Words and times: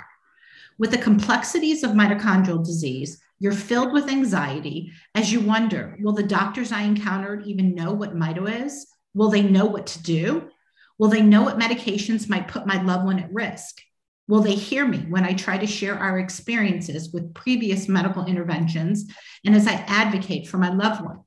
With 0.78 0.92
the 0.92 0.98
complexities 0.98 1.84
of 1.84 1.92
mitochondrial 1.92 2.66
disease, 2.66 3.22
you're 3.40 3.54
filled 3.54 3.94
with 3.94 4.10
anxiety 4.10 4.92
as 5.16 5.32
you 5.32 5.42
wonder 5.42 5.98
will 6.02 6.14
the 6.14 6.24
doctors 6.24 6.72
I 6.72 6.84
encountered 6.84 7.46
even 7.46 7.76
know 7.76 7.94
what 7.94 8.16
mito 8.16 8.66
is? 8.66 8.88
Will 9.14 9.30
they 9.30 9.42
know 9.42 9.66
what 9.66 9.88
to 9.88 10.04
do? 10.04 10.50
Will 11.02 11.10
they 11.10 11.24
know 11.24 11.42
what 11.42 11.58
medications 11.58 12.30
might 12.30 12.48
put 12.48 12.68
my 12.68 12.80
loved 12.80 13.06
one 13.06 13.18
at 13.18 13.34
risk? 13.34 13.82
Will 14.28 14.42
they 14.42 14.54
hear 14.54 14.88
me 14.88 15.00
when 15.00 15.24
I 15.24 15.34
try 15.34 15.58
to 15.58 15.66
share 15.66 15.98
our 15.98 16.20
experiences 16.20 17.12
with 17.12 17.34
previous 17.34 17.88
medical 17.88 18.28
interventions 18.28 19.12
and 19.44 19.56
as 19.56 19.66
I 19.66 19.84
advocate 19.88 20.48
for 20.48 20.60
my 20.60 20.72
loved 20.72 21.04
one? 21.04 21.22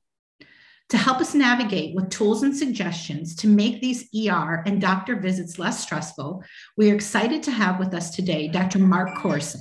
To 0.91 0.97
help 0.97 1.17
us 1.17 1.35
navigate 1.35 1.93
with 1.93 2.09
tools 2.09 2.41
and 2.43 2.55
suggestions 2.55 3.35
to 3.35 3.49
make 3.49 3.81
these 3.81 4.07
ER 4.15 4.63
and 4.65 4.79
doctor 4.79 5.17
visits 5.17 5.59
less 5.59 5.83
stressful, 5.83 6.41
we 6.77 6.89
are 6.89 6.95
excited 6.95 7.43
to 7.43 7.51
have 7.51 7.77
with 7.77 7.93
us 7.93 8.15
today 8.15 8.47
Dr. 8.47 8.79
Mark 8.79 9.09
Korson. 9.17 9.59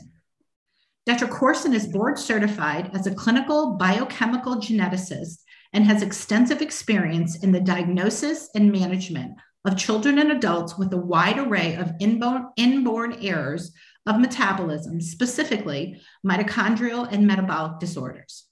Dr. 1.06 1.27
Korson 1.27 1.75
is 1.75 1.89
board 1.89 2.21
certified 2.21 2.89
as 2.95 3.09
a 3.09 3.15
clinical 3.17 3.73
biochemical 3.73 4.59
geneticist 4.59 5.41
and 5.73 5.84
has 5.84 6.03
extensive 6.03 6.62
experience 6.62 7.43
in 7.43 7.51
the 7.51 7.61
diagnosis 7.61 8.49
and 8.55 8.71
management 8.71 9.33
of 9.65 9.79
children 9.79 10.19
and 10.19 10.31
adults 10.31 10.77
with 10.77 10.93
a 10.93 10.98
wide 10.98 11.39
array 11.39 11.75
of 11.77 11.93
inborn, 12.01 13.17
errors 13.23 13.73
of 14.06 14.21
metabolism, 14.21 15.01
specifically 15.01 16.01
mitochondrial 16.27 17.11
and 17.11 17.27
metabolic 17.27 17.78
disorders. 17.78 18.47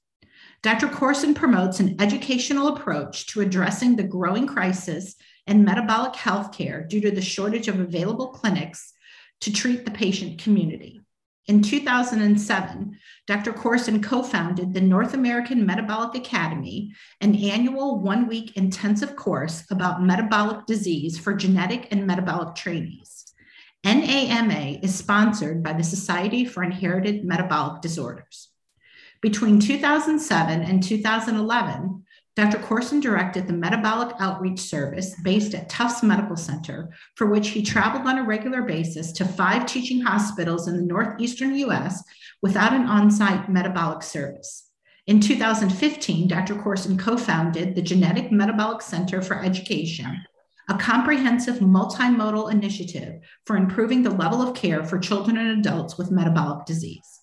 Dr. 0.63 0.87
Korson 0.87 1.35
promotes 1.35 1.81
an 1.81 2.01
educational 2.01 2.69
approach 2.69 3.27
to 3.27 3.41
addressing 3.41 3.97
the 3.97 4.05
growing 4.05 4.47
crisis 4.47 5.17
in 5.47 5.65
metabolic 5.65 6.15
health 6.15 6.53
care 6.53 6.85
due 6.85 7.01
to 7.01 7.11
the 7.11 7.21
shortage 7.21 7.69
of 7.69 7.81
available 7.81 8.29
clinics 8.29 8.93
to 9.41 9.53
treat 9.53 9.85
the 9.85 9.91
patient 9.91 10.41
community. 10.41 11.02
In 11.49 11.61
2007, 11.61 12.99
Dr. 13.27 13.53
Korson 13.53 14.01
co 14.01 14.23
founded 14.23 14.73
the 14.73 14.81
North 14.81 15.15
American 15.15 15.67
Metabolic 15.67 16.15
Academy, 16.15 16.93
an 17.21 17.35
annual 17.35 17.99
one 17.99 18.29
week 18.29 18.57
intensive 18.57 19.17
course 19.17 19.65
about 19.71 20.03
metabolic 20.03 20.67
disease 20.67 21.19
for 21.19 21.35
genetic 21.35 21.89
and 21.91 22.07
metabolic 22.07 22.55
trainees. 22.55 23.35
NAMA 23.85 24.79
is 24.83 24.95
sponsored 24.95 25.65
by 25.65 25.73
the 25.73 25.83
Society 25.83 26.45
for 26.45 26.63
Inherited 26.63 27.25
Metabolic 27.25 27.83
Disorders. 27.83 28.49
Between 29.21 29.59
2007 29.59 30.63
and 30.63 30.83
2011, 30.83 32.05
Dr. 32.35 32.59
Korson 32.59 33.03
directed 33.03 33.47
the 33.47 33.53
Metabolic 33.53 34.17
Outreach 34.19 34.59
Service 34.59 35.15
based 35.23 35.55
at 35.55 35.69
Tufts 35.69 36.03
Medical 36.03 36.37
Center, 36.37 36.91
for 37.15 37.27
which 37.27 37.49
he 37.49 37.63
traveled 37.63 38.07
on 38.07 38.17
a 38.17 38.25
regular 38.25 38.63
basis 38.63 39.13
to 39.13 39.27
five 39.27 39.67
teaching 39.67 40.01
hospitals 40.01 40.67
in 40.67 40.77
the 40.77 40.83
Northeastern 40.83 41.55
US 41.57 42.03
without 42.41 42.73
an 42.73 42.87
on 42.87 43.11
site 43.11 43.51
metabolic 43.51 44.03
service. 44.03 44.71
In 45.07 45.21
2015, 45.21 46.27
Dr. 46.27 46.55
Korson 46.55 46.99
co 46.99 47.19
founded 47.19 47.75
the 47.75 47.83
Genetic 47.83 48.33
Metabolic 48.33 48.81
Center 48.81 49.21
for 49.21 49.43
Education, 49.43 50.25
a 50.71 50.79
comprehensive 50.79 51.57
multimodal 51.57 52.51
initiative 52.51 53.21
for 53.45 53.59
improving 53.59 54.03
the 54.03 54.11
level 54.11 54.41
of 54.41 54.55
care 54.55 54.85
for 54.85 54.99
children 54.99 55.37
and 55.37 55.59
adults 55.59 55.99
with 55.99 56.11
metabolic 56.11 56.65
disease. 56.65 57.22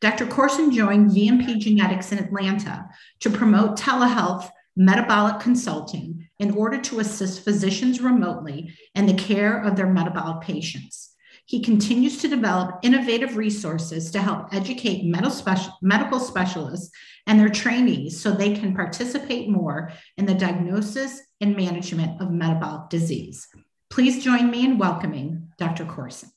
Dr. 0.00 0.26
Korson 0.26 0.72
joined 0.72 1.10
VMP 1.10 1.58
Genetics 1.58 2.10
in 2.10 2.18
Atlanta 2.18 2.88
to 3.20 3.28
promote 3.28 3.78
telehealth 3.78 4.50
metabolic 4.74 5.40
consulting 5.40 6.26
in 6.38 6.52
order 6.52 6.80
to 6.80 7.00
assist 7.00 7.44
physicians 7.44 8.00
remotely 8.00 8.74
in 8.94 9.04
the 9.04 9.14
care 9.14 9.62
of 9.62 9.76
their 9.76 9.86
metabolic 9.86 10.40
patients. 10.40 11.14
He 11.44 11.62
continues 11.62 12.18
to 12.22 12.28
develop 12.28 12.78
innovative 12.82 13.36
resources 13.36 14.10
to 14.12 14.22
help 14.22 14.54
educate 14.54 15.04
medical 15.04 16.20
specialists 16.20 16.90
and 17.26 17.38
their 17.38 17.48
trainees 17.48 18.18
so 18.18 18.30
they 18.30 18.54
can 18.54 18.74
participate 18.74 19.50
more 19.50 19.92
in 20.16 20.24
the 20.24 20.34
diagnosis 20.34 21.20
and 21.42 21.56
management 21.56 22.22
of 22.22 22.30
metabolic 22.30 22.88
disease. 22.88 23.48
Please 23.90 24.24
join 24.24 24.50
me 24.50 24.64
in 24.64 24.78
welcoming 24.78 25.48
Dr. 25.58 25.84
Korson. 25.84 26.30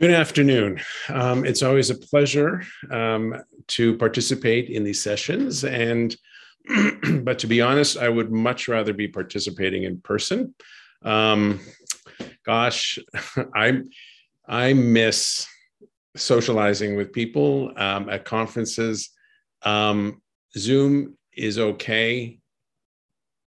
Good 0.00 0.10
afternoon. 0.10 0.80
Um, 1.08 1.44
it's 1.44 1.62
always 1.62 1.88
a 1.88 1.94
pleasure 1.94 2.64
um, 2.90 3.36
to 3.68 3.96
participate 3.96 4.68
in 4.68 4.82
these 4.82 5.00
sessions, 5.00 5.62
and 5.62 6.16
but 7.22 7.38
to 7.38 7.46
be 7.46 7.60
honest, 7.60 7.96
I 7.98 8.08
would 8.08 8.32
much 8.32 8.66
rather 8.66 8.92
be 8.92 9.06
participating 9.06 9.84
in 9.84 10.00
person. 10.00 10.52
Um, 11.02 11.60
gosh, 12.44 12.98
I 13.54 13.82
I 14.48 14.72
miss 14.72 15.46
socializing 16.16 16.96
with 16.96 17.12
people 17.12 17.70
um, 17.76 18.08
at 18.08 18.24
conferences. 18.24 19.10
Um, 19.62 20.20
Zoom 20.58 21.16
is 21.36 21.56
okay, 21.56 22.40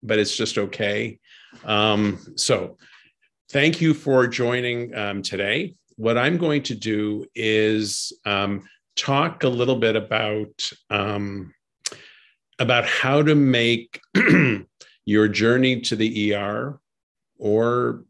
but 0.02 0.18
it's 0.18 0.36
just 0.36 0.58
okay. 0.58 1.20
Um, 1.64 2.18
so, 2.36 2.76
thank 3.48 3.80
you 3.80 3.94
for 3.94 4.26
joining 4.26 4.90
today 5.22 5.74
what 5.96 6.18
I'm 6.18 6.38
going 6.38 6.62
to 6.64 6.74
do 6.74 7.26
is 7.34 8.12
um, 8.24 8.68
talk 8.96 9.44
a 9.44 9.48
little 9.48 9.76
bit 9.76 9.96
about 9.96 10.70
um, 10.90 11.54
about 12.58 12.84
how 12.84 13.22
to 13.22 13.34
make 13.34 14.00
your 15.04 15.28
journey 15.28 15.80
to 15.80 15.96
the 15.96 16.34
ER 16.34 16.78
or 17.38 18.04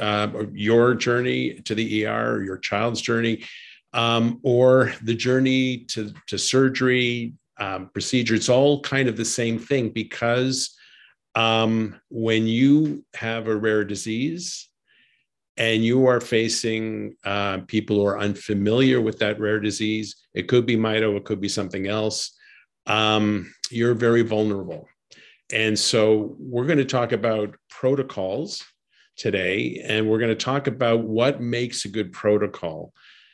uh, 0.00 0.28
your 0.52 0.94
journey 0.94 1.60
to 1.60 1.74
the 1.74 2.06
ER 2.06 2.36
or 2.36 2.44
your 2.44 2.58
child's 2.58 3.00
journey 3.00 3.44
um, 3.92 4.40
or 4.42 4.92
the 5.02 5.14
journey 5.14 5.78
to, 5.78 6.12
to 6.26 6.38
surgery 6.38 7.34
um, 7.58 7.88
procedure. 7.92 8.34
It's 8.34 8.48
all 8.48 8.80
kind 8.80 9.08
of 9.08 9.16
the 9.16 9.24
same 9.24 9.58
thing 9.58 9.90
because 9.90 10.76
um, 11.34 12.00
when 12.08 12.46
you 12.46 13.04
have 13.14 13.48
a 13.48 13.56
rare 13.56 13.84
disease, 13.84 14.67
and 15.58 15.84
you 15.84 16.06
are 16.06 16.20
facing 16.20 17.16
uh, 17.24 17.58
people 17.66 17.96
who 17.96 18.06
are 18.06 18.18
unfamiliar 18.18 19.00
with 19.00 19.18
that 19.18 19.40
rare 19.40 19.58
disease, 19.58 20.16
it 20.32 20.46
could 20.46 20.64
be 20.64 20.76
mito, 20.76 21.16
it 21.16 21.24
could 21.24 21.40
be 21.40 21.48
something 21.48 21.88
else, 21.88 22.36
um, 22.86 23.52
you're 23.70 23.94
very 23.94 24.22
vulnerable. 24.22 24.88
And 25.52 25.76
so 25.76 26.36
we're 26.38 26.66
going 26.66 26.78
to 26.78 26.84
talk 26.84 27.12
about 27.12 27.56
protocols 27.68 28.64
today, 29.16 29.82
and 29.84 30.08
we're 30.08 30.20
going 30.20 30.28
to 30.30 30.44
talk 30.44 30.68
about 30.68 31.00
what 31.00 31.40
makes 31.40 31.84
a 31.84 31.88
good 31.88 32.12
protocol 32.12 32.92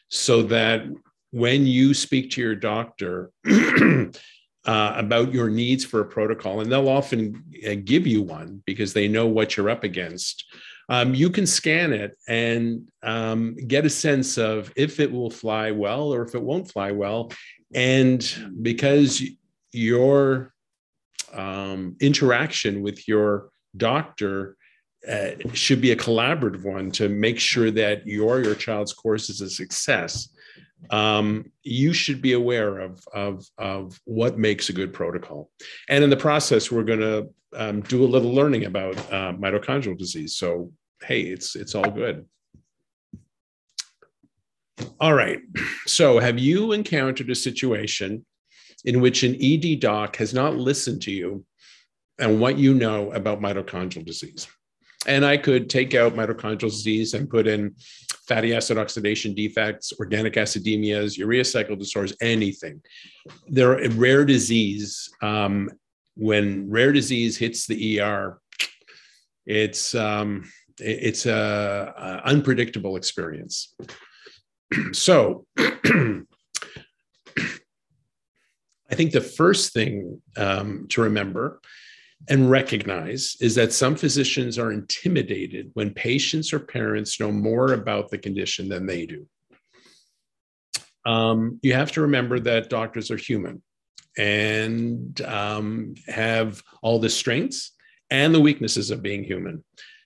so 0.09 0.43
that 0.45 0.85
when 1.31 1.67
you 1.67 1.93
speak 1.93 2.31
to 2.31 2.41
your 2.41 2.55
doctor, 2.55 3.33
uh, 3.47 4.95
about 4.97 5.35
your 5.35 5.51
needs 5.51 5.85
for 5.85 6.01
a 6.01 6.07
protocol, 6.07 6.61
and 6.61 6.73
they'll 6.73 6.89
often 6.89 7.45
uh, 7.69 7.75
give 7.85 8.07
you 8.07 8.23
one 8.23 8.63
because 8.65 8.93
they 8.93 9.09
know 9.09 9.27
what 9.27 9.57
you're 9.57 9.69
up 9.69 9.85
against. 9.85 10.45
Um, 10.89 11.15
you 11.15 11.31
can 11.31 11.47
scan 11.47 11.93
it 11.93 12.17
and 12.29 12.87
um, 13.03 13.57
get 13.67 13.87
a 13.87 13.91
sense 13.91 14.39
of 14.39 14.73
if 14.77 15.01
it 15.01 15.11
will 15.11 15.31
fly 15.31 15.71
well 15.71 16.13
or 16.13 16.23
if 16.23 16.35
it 16.35 16.43
won't 16.43 16.71
fly 16.71 16.93
well. 16.93 17.33
And 17.75 18.25
because 18.63 19.23
your 19.73 20.53
um, 21.33 21.97
interaction 22.01 22.83
with 22.83 23.09
your 23.09 23.51
doctor 23.77 24.57
uh, 25.09 25.31
should 25.53 25.81
be 25.81 25.91
a 25.91 25.97
collaborative 25.97 26.65
one 26.65 26.91
to 26.93 27.09
make 27.09 27.39
sure 27.39 27.71
that 27.71 28.07
your 28.07 28.43
your 28.43 28.55
child's 28.55 28.95
course 28.95 29.29
is 29.29 29.41
a 29.41 29.51
success 29.51 30.29
um, 30.91 31.51
you 31.63 31.93
should 31.93 32.21
be 32.21 32.33
aware 32.33 32.79
of, 32.79 33.07
of, 33.13 33.47
of 33.59 34.01
what 34.05 34.39
makes 34.39 34.69
a 34.69 34.73
good 34.73 34.93
protocol. 34.93 35.51
And 35.89 36.05
in 36.05 36.11
the 36.11 36.17
process, 36.17 36.71
we're 36.71 36.85
going 36.85 37.01
to 37.01 37.29
um, 37.57 37.83
do 37.83 38.05
a 38.05 38.07
little 38.07 38.33
learning 38.33 38.65
about 38.65 38.97
uh, 39.13 39.33
mitochondrial 39.33 39.97
disease. 39.97 40.37
So, 40.37 40.73
hey, 41.03 41.23
it's, 41.23 41.57
it's 41.57 41.75
all 41.75 41.91
good. 41.91 42.27
All 45.01 45.15
right. 45.15 45.41
So, 45.87 46.19
have 46.19 46.39
you 46.39 46.73
encountered 46.73 47.31
a 47.31 47.35
situation 47.35 48.25
in 48.85 49.01
which 49.01 49.23
an 49.23 49.37
ED 49.41 49.81
doc 49.81 50.17
has 50.17 50.35
not 50.35 50.57
listened 50.57 51.03
to 51.03 51.13
you 51.13 51.45
and 52.19 52.41
what 52.41 52.59
you 52.59 52.75
know 52.75 53.13
about 53.13 53.41
mitochondrial 53.41 54.05
disease? 54.05 54.47
And 55.07 55.25
I 55.25 55.37
could 55.37 55.69
take 55.69 55.95
out 55.95 56.15
mitochondrial 56.15 56.61
disease 56.61 57.15
and 57.15 57.29
put 57.29 57.47
in 57.47 57.75
fatty 58.27 58.55
acid 58.55 58.79
oxidation 58.79 59.35
defects, 59.35 59.93
organic 59.99 60.35
acidemias, 60.35 61.19
urea 61.19 61.45
cycle 61.45 61.77
disorders, 61.77 62.17
anything. 62.21 62.81
They're 63.49 63.79
a 63.79 63.91
rare 63.91 64.25
disease. 64.25 65.11
Um, 65.21 65.71
when 66.17 66.71
rare 66.71 66.93
disease 66.93 67.37
hits 67.37 67.67
the 67.67 68.01
ER, 68.01 68.41
it's 69.47 69.95
um, 69.95 70.51
it's 70.81 71.27
a, 71.27 71.93
a 71.97 72.29
unpredictable 72.29 72.97
experience. 72.97 73.75
so, 74.93 75.47
I 75.59 76.23
think 78.97 79.13
the 79.13 79.21
first 79.21 79.73
thing 79.73 80.23
um, 80.37 80.87
to 80.91 81.03
remember 81.03 81.61
and 82.29 82.51
recognize 82.51 83.37
is 83.41 83.55
that 83.55 83.73
some 83.73 83.97
physicians 83.97 84.59
are 84.59 84.73
intimidated 84.73 85.71
when 85.75 85.93
patients 85.93 86.53
or 86.53 86.61
parents 86.61 87.21
know 87.21 87.31
more 87.31 87.73
about 87.73 88.11
the 88.11 88.19
condition 88.19 88.69
than 88.69 88.87
they 88.87 89.07
do. 89.07 89.27
Um, 91.07 91.61
you 91.63 91.75
have 91.75 91.93
to 91.93 92.03
remember 92.03 92.41
that 92.41 92.71
doctors 92.71 93.11
are 93.11 93.17
human 93.17 93.63
and 94.17 95.21
um, 95.23 95.95
have 96.07 96.63
all 96.83 96.99
the 96.99 97.11
strengths 97.11 97.73
and 98.11 98.35
the 98.35 98.41
weaknesses 98.41 98.91
of 98.91 99.03
being 99.03 99.25
human. 99.25 99.63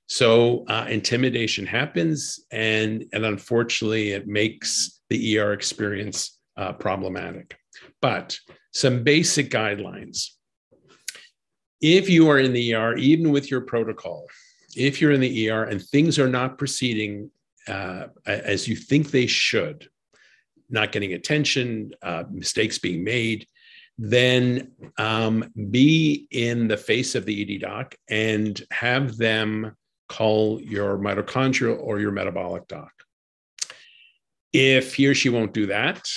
So 0.07 0.65
uh, 0.69 0.87
intimidation 0.89 1.67
happens, 1.67 2.41
and, 2.51 3.05
and 3.13 3.27
unfortunately, 3.27 4.13
it 4.13 4.27
makes 4.27 5.03
the 5.11 5.39
ER 5.39 5.53
experience 5.53 6.39
uh, 6.57 6.73
problematic. 6.73 7.57
But 8.01 8.39
some 8.73 9.05
basic 9.05 9.51
guidelines 9.51 10.31
if 11.81 12.09
you 12.09 12.29
are 12.29 12.39
in 12.39 12.53
the 12.53 12.75
ER, 12.75 12.97
even 12.97 13.31
with 13.31 13.51
your 13.51 13.61
protocol, 13.61 14.27
if 14.77 15.01
you're 15.01 15.13
in 15.13 15.21
the 15.21 15.51
ER 15.51 15.65
and 15.65 15.83
things 15.83 16.19
are 16.19 16.29
not 16.29 16.59
proceeding 16.59 17.31
uh, 17.67 18.07
as 18.27 18.67
you 18.67 18.77
think 18.77 19.11
they 19.11 19.27
should, 19.27 19.89
not 20.71 20.93
getting 20.93 21.15
attention, 21.15 21.93
uh, 22.03 22.25
mistakes 22.31 22.79
being 22.79 23.05
made, 23.05 23.47
then 23.99 24.71
um, 24.97 25.51
be 25.71 26.29
in 26.31 26.69
the 26.69 26.77
face 26.77 27.15
of 27.15 27.25
the 27.25 27.57
ED 27.57 27.61
doc 27.61 27.95
and 28.09 28.63
have 28.71 29.17
them 29.17 29.77
call 30.09 30.61
your 30.63 30.99
mitochondrial 30.99 31.79
or 31.81 32.01
your 32.01 32.13
metabolic 32.13 32.67
doc. 32.69 32.93
If 34.53 34.95
he 34.95 35.07
or 35.07 35.15
she 35.15 35.29
won't 35.29 35.53
do 35.53 35.67
that, 35.67 36.09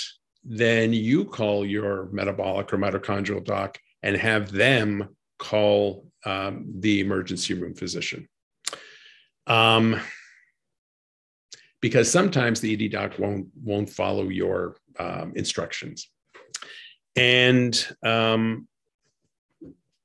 then 0.44 0.92
you 0.92 1.24
call 1.24 1.66
your 1.66 2.08
metabolic 2.12 2.72
or 2.72 2.78
mitochondrial 2.78 3.44
doc 3.44 3.78
and 4.02 4.16
have 4.16 4.50
them 4.50 5.08
call 5.42 6.06
um, 6.24 6.66
the 6.78 7.00
emergency 7.00 7.52
room 7.54 7.74
physician. 7.74 8.28
Um, 9.48 10.00
because 11.80 12.08
sometimes 12.08 12.60
the 12.60 12.72
ED 12.72 12.92
doc 12.92 13.18
won't 13.18 13.48
won't 13.60 13.90
follow 13.90 14.28
your 14.28 14.76
um, 15.00 15.32
instructions. 15.34 16.08
And 17.16 17.74
um, 18.04 18.68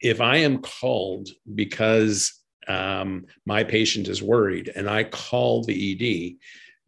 if 0.02 0.20
I 0.20 0.38
am 0.38 0.58
called 0.58 1.30
because 1.54 2.34
um, 2.68 3.28
my 3.46 3.64
patient 3.64 4.08
is 4.08 4.22
worried 4.24 4.72
and 4.76 4.90
I 4.90 5.04
call 5.04 5.64
the 5.64 5.78
ED, 5.92 6.38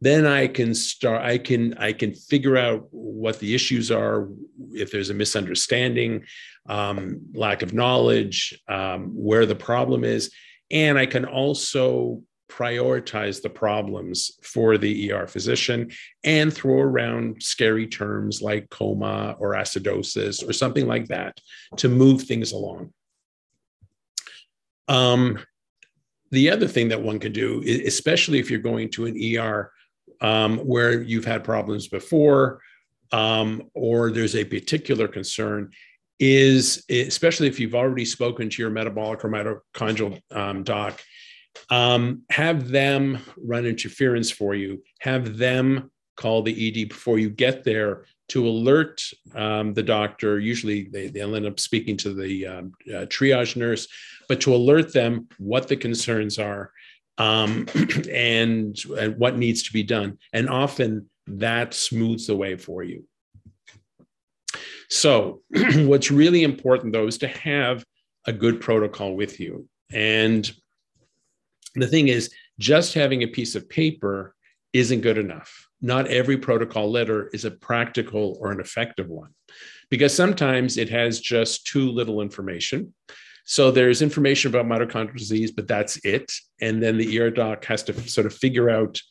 then 0.01 0.25
I 0.25 0.47
can 0.47 0.73
start. 0.73 1.21
I 1.21 1.37
can 1.37 1.73
I 1.77 1.93
can 1.93 2.13
figure 2.13 2.57
out 2.57 2.87
what 2.91 3.39
the 3.39 3.53
issues 3.53 3.91
are. 3.91 4.29
If 4.71 4.91
there's 4.91 5.09
a 5.09 5.13
misunderstanding, 5.13 6.23
um, 6.67 7.21
lack 7.33 7.61
of 7.61 7.73
knowledge, 7.73 8.57
um, 8.67 9.09
where 9.15 9.45
the 9.45 9.55
problem 9.55 10.03
is. 10.03 10.31
And 10.71 10.97
I 10.97 11.05
can 11.05 11.25
also 11.25 12.21
prioritize 12.49 13.41
the 13.41 13.49
problems 13.49 14.31
for 14.41 14.77
the 14.77 15.11
ER 15.11 15.27
physician 15.27 15.91
and 16.23 16.51
throw 16.51 16.79
around 16.79 17.41
scary 17.43 17.87
terms 17.87 18.41
like 18.41 18.69
coma 18.69 19.35
or 19.39 19.53
acidosis 19.53 20.47
or 20.47 20.51
something 20.51 20.87
like 20.87 21.07
that 21.07 21.39
to 21.77 21.89
move 21.89 22.23
things 22.23 22.51
along. 22.51 22.91
Um, 24.87 25.39
the 26.31 26.49
other 26.49 26.67
thing 26.67 26.89
that 26.89 27.01
one 27.01 27.19
can 27.19 27.31
do, 27.31 27.63
especially 27.85 28.39
if 28.39 28.49
you're 28.49 28.59
going 28.59 28.89
to 28.91 29.05
an 29.05 29.37
ER 29.37 29.71
um, 30.21 30.57
where 30.59 31.01
you've 31.01 31.25
had 31.25 31.43
problems 31.43 31.87
before, 31.87 32.61
um, 33.11 33.63
or 33.73 34.11
there's 34.11 34.35
a 34.35 34.43
particular 34.43 35.07
concern, 35.07 35.71
is 36.19 36.83
especially 36.89 37.47
if 37.47 37.59
you've 37.59 37.75
already 37.75 38.05
spoken 38.05 38.49
to 38.49 38.61
your 38.61 38.71
metabolic 38.71 39.23
or 39.23 39.29
mitochondrial 39.29 40.19
um, 40.31 40.63
doc, 40.63 41.01
um, 41.69 42.23
have 42.29 42.69
them 42.69 43.19
run 43.37 43.65
interference 43.65 44.29
for 44.29 44.53
you, 44.53 44.83
have 44.99 45.37
them 45.37 45.89
call 46.15 46.41
the 46.41 46.67
ED 46.67 46.89
before 46.89 47.17
you 47.17 47.29
get 47.29 47.63
there 47.63 48.05
to 48.27 48.47
alert 48.47 49.01
um, 49.33 49.73
the 49.73 49.81
doctor. 49.81 50.39
Usually 50.39 50.83
they, 50.83 51.07
they'll 51.07 51.35
end 51.35 51.45
up 51.45 51.59
speaking 51.59 51.95
to 51.97 52.13
the 52.13 52.45
um, 52.45 52.73
uh, 52.89 53.05
triage 53.05 53.55
nurse, 53.55 53.87
but 54.27 54.41
to 54.41 54.53
alert 54.53 54.93
them 54.93 55.27
what 55.37 55.67
the 55.67 55.77
concerns 55.77 56.37
are 56.37 56.71
um, 57.19 57.67
and, 58.11 58.77
and 58.97 59.17
what 59.17 59.37
needs 59.37 59.63
to 59.63 59.73
be 59.73 59.83
done. 59.83 60.17
And 60.33 60.49
often 60.49 61.09
that 61.27 61.73
smooths 61.73 62.27
the 62.27 62.35
way 62.35 62.55
for 62.55 62.81
you. 62.81 63.05
So, 64.89 65.41
what's 65.75 66.09
really 66.09 66.43
important 66.43 66.93
though 66.93 67.05
is 67.05 67.19
to 67.19 67.27
have 67.27 67.85
a 68.25 68.33
good 68.33 68.59
protocol 68.59 69.15
with 69.15 69.39
you. 69.39 69.67
And 69.91 70.51
the 71.75 71.87
thing 71.87 72.07
is, 72.07 72.31
just 72.59 72.93
having 72.93 73.23
a 73.23 73.27
piece 73.27 73.55
of 73.55 73.69
paper 73.69 74.35
isn't 74.73 75.01
good 75.01 75.17
enough. 75.17 75.67
Not 75.81 76.07
every 76.07 76.37
protocol 76.37 76.91
letter 76.91 77.29
is 77.29 77.45
a 77.45 77.51
practical 77.51 78.37
or 78.41 78.51
an 78.51 78.59
effective 78.59 79.07
one 79.07 79.29
because 79.89 80.13
sometimes 80.13 80.77
it 80.77 80.89
has 80.89 81.19
just 81.19 81.65
too 81.65 81.89
little 81.89 82.21
information. 82.21 82.93
So 83.49 83.71
there's 83.71 84.01
information 84.01 84.53
about 84.53 84.67
mitochondrial 84.67 85.17
disease, 85.17 85.51
but 85.51 85.67
that's 85.67 85.97
it. 86.05 86.31
And 86.61 86.81
then 86.81 86.97
the 86.97 87.19
ER 87.19 87.31
doc 87.31 87.65
has 87.65 87.81
to 87.83 88.09
sort 88.09 88.27
of 88.27 88.33
figure 88.33 88.69
out 88.69 89.01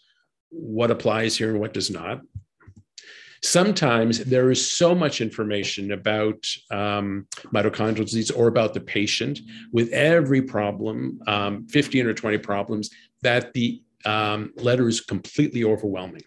what 0.51 0.91
applies 0.91 1.37
here 1.37 1.51
and 1.51 1.61
what 1.61 1.75
does 1.75 1.91
not 1.91 2.21
sometimes 3.43 4.19
there 4.25 4.51
is 4.51 4.71
so 4.71 4.95
much 4.95 5.21
information 5.21 5.93
about 5.93 6.45
um, 6.71 7.27
mitochondrial 7.53 8.05
disease 8.05 8.31
or 8.31 8.49
about 8.49 8.75
the 8.75 8.81
patient 8.81 9.41
with 9.73 9.91
every 9.91 10.43
problem, 10.43 11.21
um, 11.27 11.67
15 11.69 12.07
or 12.07 12.15
20 12.15 12.39
problems, 12.39 12.91
that 13.23 13.53
the 13.53 13.83
um, 14.05 14.53
letter 14.57 14.89
is 14.89 15.01
completely 15.01 15.65
overwhelming. 15.65 16.23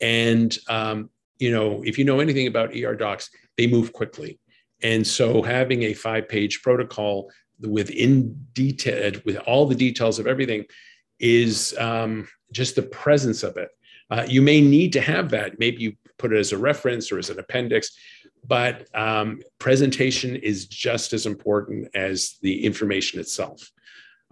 And, 0.00 0.56
um, 0.68 1.10
you 1.38 1.50
know, 1.50 1.82
if 1.84 1.98
you 1.98 2.04
know 2.04 2.20
anything 2.20 2.46
about 2.46 2.74
ER 2.76 2.94
docs, 2.94 3.30
they 3.56 3.66
move 3.66 3.92
quickly. 3.92 4.38
And 4.82 5.06
so 5.06 5.42
having 5.42 5.84
a 5.84 5.94
five 5.94 6.28
page 6.28 6.62
protocol 6.62 7.30
with 7.62 7.90
in 7.90 8.46
detail, 8.52 9.12
with 9.24 9.36
all 9.38 9.66
the 9.66 9.74
details 9.74 10.18
of 10.18 10.26
everything 10.26 10.64
is 11.18 11.74
um, 11.78 12.28
just 12.52 12.74
the 12.76 12.82
presence 12.82 13.42
of 13.42 13.56
it. 13.56 13.70
Uh, 14.10 14.26
you 14.28 14.42
may 14.42 14.60
need 14.60 14.92
to 14.92 15.00
have 15.00 15.30
that. 15.30 15.58
Maybe 15.58 15.82
you 15.82 15.92
put 16.18 16.32
it 16.32 16.38
as 16.38 16.52
a 16.52 16.58
reference 16.58 17.10
or 17.10 17.18
as 17.18 17.30
an 17.30 17.38
appendix. 17.38 17.96
But 18.46 18.88
um, 18.94 19.40
presentation 19.58 20.36
is 20.36 20.66
just 20.66 21.12
as 21.12 21.26
important 21.26 21.88
as 21.94 22.38
the 22.42 22.64
information 22.64 23.20
itself. 23.20 23.70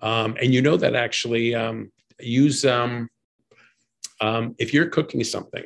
Um, 0.03 0.37
and 0.41 0.53
you 0.53 0.63
know 0.63 0.77
that 0.77 0.97
actually 0.97 1.55
um, 1.55 1.93
use, 2.19 2.65
um, 2.65 3.09
um, 4.21 4.55
if 4.59 4.75
you're 4.75 4.89
cooking 4.89 5.23
something 5.25 5.65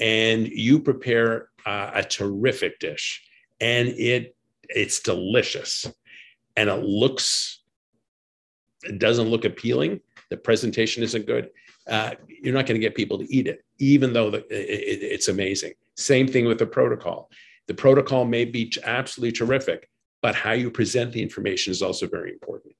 and 0.00 0.48
you 0.48 0.80
prepare 0.80 1.50
uh, 1.66 1.90
a 1.94 2.02
terrific 2.02 2.78
dish 2.78 3.22
and 3.60 3.88
it 3.88 4.34
it's 4.68 5.00
delicious 5.00 5.86
and 6.58 6.68
it 6.68 6.82
looks, 6.82 7.62
it 8.82 8.98
doesn't 8.98 9.28
look 9.28 9.44
appealing. 9.44 10.00
The 10.28 10.36
presentation 10.36 11.04
isn't 11.04 11.24
good. 11.24 11.50
Uh, 11.86 12.10
you're 12.42 12.58
not 12.58 12.66
going 12.66 12.80
to 12.80 12.86
get 12.86 12.96
people 12.96 13.18
to 13.18 13.32
eat 13.36 13.46
it, 13.46 13.64
even 13.78 14.12
though 14.12 14.28
the, 14.34 14.40
it, 14.50 14.98
it's 15.14 15.28
amazing. 15.28 15.74
Same 15.96 16.26
thing 16.26 16.46
with 16.46 16.58
the 16.58 16.66
protocol. 16.66 17.30
The 17.68 17.74
protocol 17.74 18.24
may 18.24 18.44
be 18.44 18.72
absolutely 18.82 19.32
terrific, 19.40 19.88
but 20.20 20.34
how 20.34 20.52
you 20.52 20.68
present 20.70 21.12
the 21.12 21.22
information 21.22 21.70
is 21.70 21.80
also 21.80 22.08
very 22.08 22.32
important. 22.32 22.74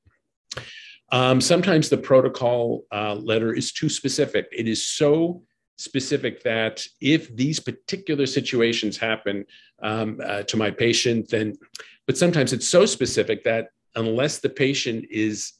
Um, 1.12 1.40
sometimes 1.40 1.88
the 1.88 2.02
protocol 2.12 2.84
uh, 2.92 3.14
letter 3.14 3.54
is 3.54 3.72
too 3.72 3.88
specific. 3.88 4.48
It 4.50 4.66
is 4.66 4.86
so 4.86 5.42
specific 5.76 6.42
that 6.42 6.84
if 7.00 7.34
these 7.36 7.60
particular 7.60 8.26
situations 8.26 8.96
happen 8.98 9.44
um, 9.80 10.20
uh, 10.22 10.42
to 10.42 10.56
my 10.56 10.70
patient, 10.70 11.30
then, 11.30 11.54
but 12.08 12.16
sometimes 12.16 12.54
it's 12.54 12.66
so 12.66 12.86
specific 12.86 13.44
that 13.44 13.68
unless 13.94 14.38
the 14.38 14.48
patient 14.48 15.04
is 15.10 15.52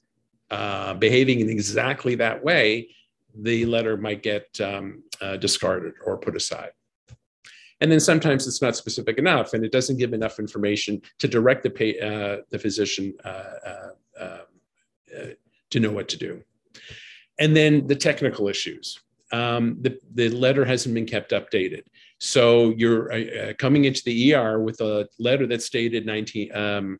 uh, 0.50 0.94
behaving 0.94 1.40
in 1.40 1.50
exactly 1.50 2.14
that 2.14 2.42
way, 2.42 2.88
the 3.34 3.66
letter 3.66 3.98
might 3.98 4.22
get 4.22 4.58
um, 4.62 5.02
uh, 5.20 5.36
discarded 5.36 5.92
or 6.06 6.16
put 6.16 6.34
aside. 6.34 6.70
And 7.82 7.92
then 7.92 8.00
sometimes 8.00 8.46
it's 8.48 8.62
not 8.62 8.76
specific 8.76 9.18
enough 9.18 9.52
and 9.52 9.62
it 9.62 9.72
doesn't 9.72 9.98
give 9.98 10.14
enough 10.14 10.38
information 10.38 11.02
to 11.18 11.28
direct 11.28 11.64
the, 11.64 11.70
pay, 11.70 12.00
uh, 12.00 12.38
the 12.48 12.58
physician 12.58 13.12
uh, 13.26 13.28
uh, 13.28 13.88
uh, 14.18 14.38
to 15.68 15.80
know 15.80 15.92
what 15.92 16.08
to 16.08 16.16
do. 16.16 16.42
And 17.38 17.54
then 17.54 17.86
the 17.86 17.94
technical 17.94 18.48
issues. 18.48 18.98
Um, 19.32 19.76
the, 19.80 19.98
the 20.14 20.30
letter 20.30 20.64
hasn't 20.64 20.94
been 20.94 21.06
kept 21.06 21.32
updated. 21.32 21.82
So 22.18 22.70
you're 22.70 23.12
uh, 23.12 23.18
uh 23.18 23.52
coming 23.58 23.84
into 23.84 24.02
the 24.04 24.34
ER 24.34 24.60
with 24.60 24.80
a 24.80 25.08
letter 25.18 25.46
that's 25.46 25.68
dated 25.68 26.06
19, 26.06 26.54
um, 26.54 26.98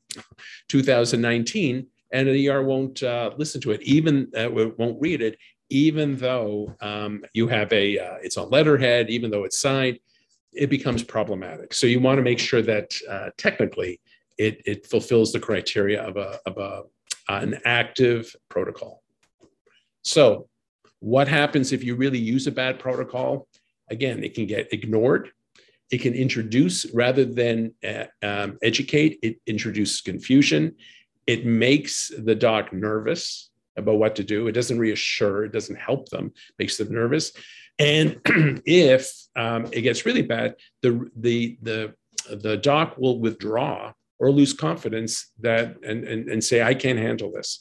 2019, 0.68 1.86
and 2.12 2.28
the 2.28 2.48
ER 2.48 2.62
won't 2.62 3.02
uh, 3.02 3.30
listen 3.36 3.60
to 3.62 3.72
it, 3.72 3.82
even 3.82 4.30
uh, 4.36 4.48
won't 4.50 5.00
read 5.00 5.22
it, 5.22 5.38
even 5.70 6.16
though 6.16 6.74
um, 6.80 7.24
you 7.34 7.48
have 7.48 7.72
a 7.72 7.98
uh, 7.98 8.16
it's 8.22 8.36
on 8.36 8.50
letterhead, 8.50 9.10
even 9.10 9.30
though 9.30 9.44
it's 9.44 9.58
signed, 9.58 9.98
it 10.52 10.70
becomes 10.70 11.02
problematic. 11.02 11.74
So 11.74 11.86
you 11.86 12.00
want 12.00 12.18
to 12.18 12.22
make 12.22 12.38
sure 12.38 12.62
that 12.62 12.94
uh, 13.08 13.30
technically 13.36 14.00
it, 14.38 14.62
it 14.64 14.86
fulfills 14.86 15.32
the 15.32 15.40
criteria 15.40 16.02
of 16.02 16.16
a, 16.16 16.38
of 16.46 16.58
a 16.58 16.82
an 17.28 17.60
active 17.64 18.34
protocol. 18.48 19.02
So, 20.02 20.48
what 21.00 21.28
happens 21.28 21.72
if 21.72 21.84
you 21.84 21.94
really 21.94 22.18
use 22.18 22.46
a 22.46 22.52
bad 22.52 22.78
protocol? 22.78 23.46
Again, 23.90 24.24
it 24.24 24.34
can 24.34 24.46
get 24.46 24.72
ignored. 24.72 25.30
It 25.90 25.98
can 25.98 26.14
introduce 26.14 26.92
rather 26.92 27.24
than 27.24 27.74
uh, 27.86 28.04
um, 28.22 28.58
educate, 28.62 29.18
it 29.22 29.40
introduces 29.46 30.00
confusion. 30.00 30.74
It 31.26 31.46
makes 31.46 32.10
the 32.16 32.34
doc 32.34 32.72
nervous 32.72 33.50
about 33.76 33.98
what 33.98 34.16
to 34.16 34.24
do. 34.24 34.48
It 34.48 34.52
doesn't 34.52 34.78
reassure, 34.78 35.44
it 35.44 35.52
doesn't 35.52 35.76
help 35.76 36.08
them, 36.08 36.32
makes 36.58 36.76
them 36.76 36.92
nervous. 36.92 37.32
And 37.78 38.20
if 38.66 39.10
um, 39.36 39.66
it 39.72 39.82
gets 39.82 40.04
really 40.04 40.22
bad, 40.22 40.56
the, 40.82 41.08
the, 41.16 41.58
the, 41.62 41.94
the 42.30 42.56
doc 42.56 42.96
will 42.98 43.20
withdraw 43.20 43.92
or 44.18 44.30
lose 44.30 44.52
confidence 44.52 45.30
that 45.40 45.76
and, 45.84 46.04
and, 46.04 46.28
and 46.28 46.42
say, 46.42 46.62
I 46.62 46.74
can't 46.74 46.98
handle 46.98 47.30
this. 47.30 47.60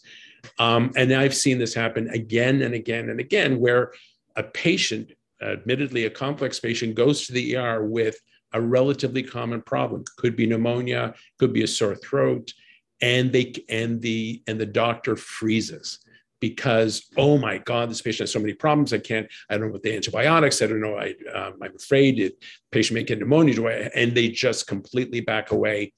Um, 0.60 0.92
and 0.96 1.14
I've 1.14 1.36
seen 1.36 1.60
this 1.60 1.74
happen 1.74 2.10
again 2.10 2.62
and 2.62 2.74
again 2.74 3.10
and 3.10 3.20
again, 3.20 3.60
where 3.60 3.94
a 4.36 4.44
patient, 4.44 5.12
admittedly 5.42 6.06
a 6.06 6.10
complex 6.10 6.60
patient, 6.60 6.96
goes 6.96 7.28
to 7.28 7.34
the 7.34 7.56
ER 7.58 7.86
with 7.86 8.20
a 8.54 8.62
relatively 8.62 9.24
common 9.24 9.62
problem. 9.62 10.04
Could 10.18 10.36
be 10.36 10.46
pneumonia, 10.46 11.14
could 11.38 11.54
be 11.54 11.64
a 11.64 11.68
sore 11.68 11.96
throat, 11.96 12.54
and 13.02 13.32
they 13.32 13.54
and 13.70 14.02
the 14.02 14.42
and 14.48 14.60
the 14.60 14.66
doctor 14.66 15.16
freezes 15.16 16.00
because 16.40 17.08
oh 17.18 17.38
my 17.38 17.58
god 17.58 17.90
this 17.90 18.02
patient 18.02 18.26
has 18.26 18.32
so 18.32 18.40
many 18.40 18.54
problems 18.54 18.94
i 18.94 18.98
can't 18.98 19.28
i 19.50 19.58
don't 19.58 19.68
know 19.68 19.74
what 19.74 19.82
the 19.84 19.96
antibiotics 19.96 20.62
i 20.62 20.68
don't 20.68 20.82
know 20.82 20.98
I, 20.98 21.16
um, 21.34 21.56
i'm 21.62 21.76
afraid 21.76 22.18
the 22.18 22.32
patient 22.72 22.96
may 22.96 23.04
get 23.04 23.20
pneumonia 23.20 23.90
and 23.96 24.16
they 24.16 24.30
just 24.30 24.68
completely 24.68 25.20
back 25.20 25.52
away 25.52 25.94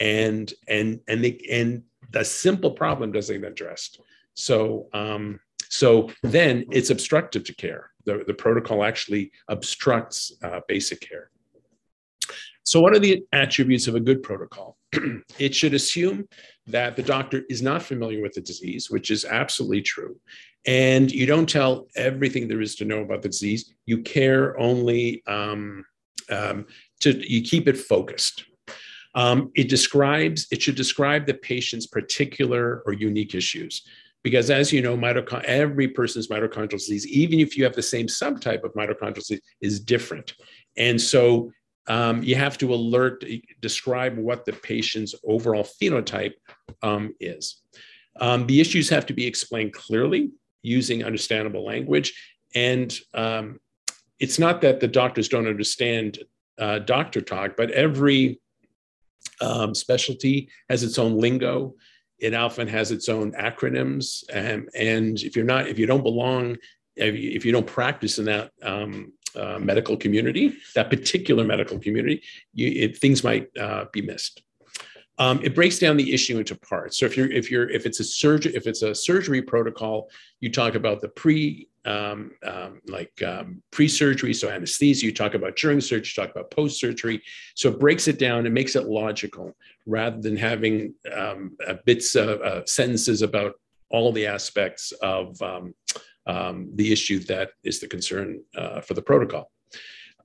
and 0.00 0.52
and 0.66 1.00
and 1.06 1.22
they 1.22 1.38
and 1.50 1.82
the 2.14 2.24
simple 2.24 2.70
problem 2.70 3.12
doesn't 3.12 3.40
get 3.40 3.50
addressed. 3.50 4.00
So 4.34 4.88
um, 4.92 5.40
so 5.68 6.10
then 6.22 6.66
it's 6.70 6.90
obstructive 6.90 7.44
to 7.44 7.54
care. 7.54 7.90
The, 8.04 8.22
the 8.26 8.34
protocol 8.34 8.84
actually 8.84 9.32
obstructs 9.48 10.32
uh, 10.42 10.60
basic 10.68 11.00
care. 11.00 11.30
So, 12.62 12.80
what 12.80 12.94
are 12.94 12.98
the 12.98 13.24
attributes 13.32 13.88
of 13.88 13.94
a 13.94 14.00
good 14.00 14.22
protocol? 14.22 14.78
it 15.38 15.54
should 15.54 15.74
assume 15.74 16.28
that 16.66 16.96
the 16.96 17.02
doctor 17.02 17.42
is 17.50 17.60
not 17.60 17.82
familiar 17.82 18.22
with 18.22 18.32
the 18.34 18.40
disease, 18.40 18.90
which 18.90 19.10
is 19.10 19.24
absolutely 19.24 19.82
true. 19.82 20.16
And 20.66 21.10
you 21.12 21.26
don't 21.26 21.48
tell 21.48 21.88
everything 21.94 22.48
there 22.48 22.62
is 22.62 22.76
to 22.76 22.86
know 22.86 23.00
about 23.00 23.20
the 23.20 23.28
disease. 23.28 23.74
You 23.84 24.02
care 24.02 24.58
only 24.58 25.22
um, 25.26 25.84
um, 26.30 26.66
to, 27.00 27.10
you 27.30 27.42
keep 27.42 27.68
it 27.68 27.76
focused. 27.76 28.44
Um, 29.14 29.50
it 29.54 29.68
describes, 29.68 30.46
it 30.50 30.62
should 30.62 30.74
describe 30.74 31.26
the 31.26 31.34
patient's 31.34 31.86
particular 31.86 32.82
or 32.86 32.92
unique 32.92 33.34
issues. 33.34 33.82
Because 34.22 34.50
as 34.50 34.72
you 34.72 34.80
know, 34.80 34.98
every 35.44 35.88
person's 35.88 36.28
mitochondrial 36.28 36.70
disease, 36.70 37.06
even 37.06 37.40
if 37.40 37.56
you 37.56 37.64
have 37.64 37.74
the 37.74 37.82
same 37.82 38.06
subtype 38.06 38.64
of 38.64 38.72
mitochondrial 38.72 39.14
disease, 39.14 39.40
is 39.60 39.80
different. 39.80 40.34
And 40.76 40.98
so 41.00 41.52
um, 41.86 42.22
you 42.22 42.34
have 42.34 42.56
to 42.58 42.72
alert, 42.72 43.22
describe 43.60 44.16
what 44.16 44.46
the 44.46 44.54
patient's 44.54 45.14
overall 45.24 45.62
phenotype 45.64 46.34
um, 46.82 47.14
is. 47.20 47.60
Um, 48.18 48.46
the 48.46 48.60
issues 48.60 48.88
have 48.88 49.06
to 49.06 49.12
be 49.12 49.26
explained 49.26 49.74
clearly 49.74 50.30
using 50.62 51.04
understandable 51.04 51.64
language. 51.64 52.14
And 52.54 52.96
um, 53.12 53.60
it's 54.18 54.38
not 54.38 54.62
that 54.62 54.80
the 54.80 54.88
doctors 54.88 55.28
don't 55.28 55.46
understand 55.48 56.20
uh, 56.58 56.78
doctor 56.78 57.20
talk, 57.20 57.56
but 57.56 57.70
every 57.72 58.40
um, 59.40 59.74
specialty 59.74 60.48
has 60.68 60.82
its 60.82 60.98
own 60.98 61.18
lingo. 61.18 61.74
It 62.18 62.34
often 62.34 62.68
has 62.68 62.90
its 62.90 63.08
own 63.08 63.32
acronyms. 63.32 64.24
Um, 64.32 64.68
and 64.74 65.20
if 65.20 65.36
you're 65.36 65.44
not, 65.44 65.68
if 65.68 65.78
you 65.78 65.86
don't 65.86 66.02
belong, 66.02 66.56
if 66.96 67.14
you, 67.16 67.30
if 67.30 67.44
you 67.44 67.52
don't 67.52 67.66
practice 67.66 68.18
in 68.18 68.26
that 68.26 68.52
um, 68.62 69.12
uh, 69.36 69.58
medical 69.58 69.96
community, 69.96 70.54
that 70.74 70.90
particular 70.90 71.44
medical 71.44 71.78
community, 71.78 72.22
you, 72.52 72.68
it, 72.68 72.98
things 72.98 73.24
might 73.24 73.48
uh, 73.58 73.86
be 73.92 74.00
missed. 74.00 74.42
Um, 75.18 75.40
it 75.44 75.54
breaks 75.54 75.78
down 75.78 75.96
the 75.96 76.12
issue 76.12 76.38
into 76.38 76.56
parts. 76.56 76.98
So 76.98 77.06
if 77.06 77.16
you're 77.16 77.30
if 77.30 77.50
you're 77.50 77.70
if 77.70 77.86
it's 77.86 78.00
a 78.00 78.04
surgery 78.04 78.54
if 78.56 78.66
it's 78.66 78.82
a 78.82 78.94
surgery 78.94 79.42
protocol, 79.42 80.10
you 80.40 80.50
talk 80.50 80.74
about 80.74 81.00
the 81.00 81.08
pre 81.08 81.68
um, 81.86 82.32
um, 82.44 82.80
like 82.88 83.12
um, 83.22 83.62
pre-surgery, 83.70 84.32
so 84.32 84.48
anesthesia. 84.48 85.06
You 85.06 85.12
talk 85.12 85.34
about 85.34 85.56
during 85.56 85.80
surgery, 85.80 86.10
you 86.16 86.22
talk 86.22 86.34
about 86.34 86.50
post-surgery. 86.50 87.22
So 87.54 87.68
it 87.70 87.78
breaks 87.78 88.08
it 88.08 88.18
down 88.18 88.46
and 88.46 88.54
makes 88.54 88.74
it 88.74 88.86
logical 88.86 89.54
rather 89.86 90.20
than 90.20 90.36
having 90.36 90.94
um, 91.14 91.56
bits 91.84 92.14
of 92.14 92.40
uh, 92.40 92.64
sentences 92.64 93.22
about 93.22 93.54
all 93.90 94.12
the 94.12 94.26
aspects 94.26 94.92
of 95.02 95.40
um, 95.42 95.74
the 96.74 96.90
issue 96.90 97.18
that 97.20 97.50
is 97.62 97.80
the 97.80 97.86
concern 97.86 98.42
uh, 98.56 98.80
for 98.80 98.94
the 98.94 99.02
protocol. 99.02 99.50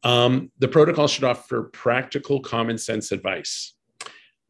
the 0.04 0.70
protocol 0.72 1.08
should 1.08 1.26
offer 1.26 1.64
practical, 1.64 2.40
common 2.40 2.78
sense 2.78 3.12
advice. 3.12 3.74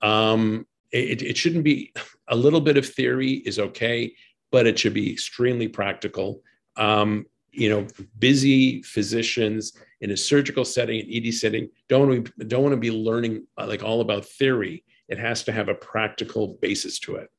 It, 0.01 1.21
it 1.21 1.37
shouldn't 1.37 1.63
be 1.63 1.93
a 2.27 2.35
little 2.35 2.61
bit 2.61 2.77
of 2.77 2.87
theory 2.87 3.33
is 3.45 3.59
okay, 3.59 4.13
but 4.51 4.65
it 4.65 4.79
should 4.79 4.93
be 4.93 5.11
extremely 5.11 5.67
practical 5.67 6.41
um, 6.77 7.25
you 7.51 7.69
know, 7.69 7.85
busy 8.17 8.81
physicians 8.83 9.73
in 10.01 10.11
a 10.11 10.17
surgical 10.17 10.63
setting, 10.63 11.01
an 11.01 11.07
ED 11.11 11.33
setting, 11.33 11.69
don't 11.87 12.07
want 12.07 12.25
to, 12.37 12.45
don't 12.45 12.63
want 12.63 12.73
to 12.73 12.77
be 12.77 12.91
learning 12.91 13.45
uh, 13.57 13.67
like 13.67 13.83
all 13.83 14.01
about 14.01 14.25
theory. 14.25 14.83
It 15.07 15.19
has 15.19 15.43
to 15.43 15.51
have 15.51 15.67
a 15.67 15.75
practical 15.75 16.59
basis 16.61 16.99
to 16.99 17.15
it. 17.15 17.29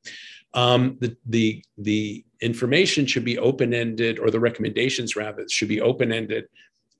Um, 0.52 0.98
the, 1.00 1.16
the, 1.26 1.64
the 1.78 2.24
information 2.40 3.06
should 3.06 3.24
be 3.24 3.38
open-ended 3.38 4.18
or 4.18 4.30
the 4.30 4.40
recommendations 4.40 5.14
rather 5.14 5.48
should 5.48 5.68
be 5.68 5.80
open-ended 5.80 6.46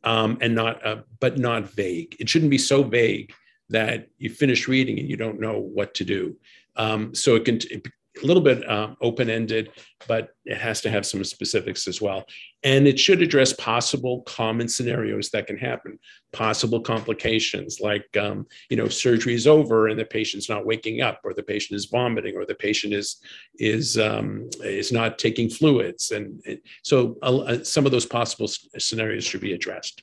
um, 0.04 0.38
and 0.40 0.54
not, 0.54 0.84
uh, 0.86 1.02
but 1.18 1.36
not 1.36 1.68
vague. 1.68 2.16
It 2.20 2.28
shouldn't 2.28 2.50
be 2.50 2.58
so 2.58 2.84
vague 2.84 3.34
that 3.70 4.08
you 4.18 4.30
finish 4.30 4.68
reading 4.68 4.98
and 4.98 5.08
you 5.08 5.16
don't 5.16 5.40
know 5.40 5.58
what 5.58 5.94
to 5.94 6.04
do. 6.04 6.36
Um, 6.76 7.14
so 7.14 7.36
it 7.36 7.44
can, 7.44 7.56
it 7.70 7.86
a 8.22 8.26
little 8.26 8.42
bit 8.42 8.68
um, 8.68 8.96
open 9.00 9.30
ended, 9.30 9.70
but 10.08 10.30
it 10.44 10.58
has 10.58 10.80
to 10.80 10.90
have 10.90 11.06
some 11.06 11.22
specifics 11.24 11.86
as 11.86 12.00
well. 12.00 12.24
And 12.62 12.86
it 12.86 12.98
should 12.98 13.22
address 13.22 13.52
possible 13.52 14.22
common 14.22 14.68
scenarios 14.68 15.30
that 15.30 15.46
can 15.46 15.56
happen, 15.56 15.98
possible 16.32 16.80
complications 16.80 17.78
like, 17.80 18.04
um, 18.18 18.46
you 18.68 18.76
know, 18.76 18.88
surgery 18.88 19.34
is 19.34 19.46
over 19.46 19.88
and 19.88 19.98
the 19.98 20.04
patient's 20.04 20.48
not 20.48 20.66
waking 20.66 21.00
up, 21.00 21.20
or 21.24 21.32
the 21.32 21.42
patient 21.42 21.76
is 21.76 21.86
vomiting, 21.86 22.36
or 22.36 22.44
the 22.44 22.54
patient 22.54 22.92
is 22.92 23.16
is 23.58 23.96
um, 23.96 24.50
is 24.62 24.92
not 24.92 25.18
taking 25.18 25.48
fluids. 25.48 26.10
And 26.10 26.42
so 26.82 27.16
uh, 27.22 27.62
some 27.62 27.86
of 27.86 27.92
those 27.92 28.06
possible 28.06 28.48
scenarios 28.78 29.24
should 29.24 29.40
be 29.40 29.54
addressed. 29.54 30.02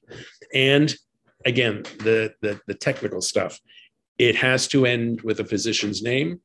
And 0.53 0.95
again, 1.47 1.83
the, 1.99 2.33
the, 2.41 2.59
the 2.67 2.75
technical 2.75 3.21
stuff 3.21 3.59
It 4.17 4.35
has 4.35 4.67
to 4.69 4.85
end 4.85 5.21
with 5.21 5.39
a 5.39 5.45
physician's 5.45 6.01
name. 6.01 6.41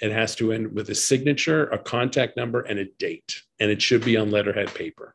It 0.00 0.12
has 0.12 0.34
to 0.36 0.52
end 0.52 0.72
with 0.74 0.88
a 0.88 0.94
signature, 0.94 1.68
a 1.68 1.78
contact 1.78 2.36
number, 2.36 2.60
and 2.62 2.78
a 2.78 2.86
date. 2.98 3.42
And 3.58 3.70
it 3.70 3.82
should 3.82 4.04
be 4.04 4.16
on 4.16 4.30
letterhead 4.30 4.74
paper. 4.74 5.14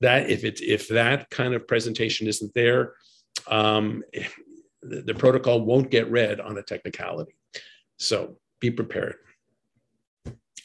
That 0.00 0.28
if 0.28 0.44
it 0.44 0.60
if 0.60 0.88
that 0.88 1.30
kind 1.30 1.54
of 1.54 1.66
presentation 1.66 2.26
isn't 2.26 2.52
there, 2.52 2.94
um, 3.48 4.02
the, 4.82 5.00
the 5.02 5.14
protocol 5.14 5.62
won't 5.62 5.90
get 5.90 6.10
read 6.10 6.38
on 6.38 6.58
a 6.58 6.62
technicality. 6.62 7.34
So 7.98 8.36
be 8.60 8.70
prepared. 8.70 9.16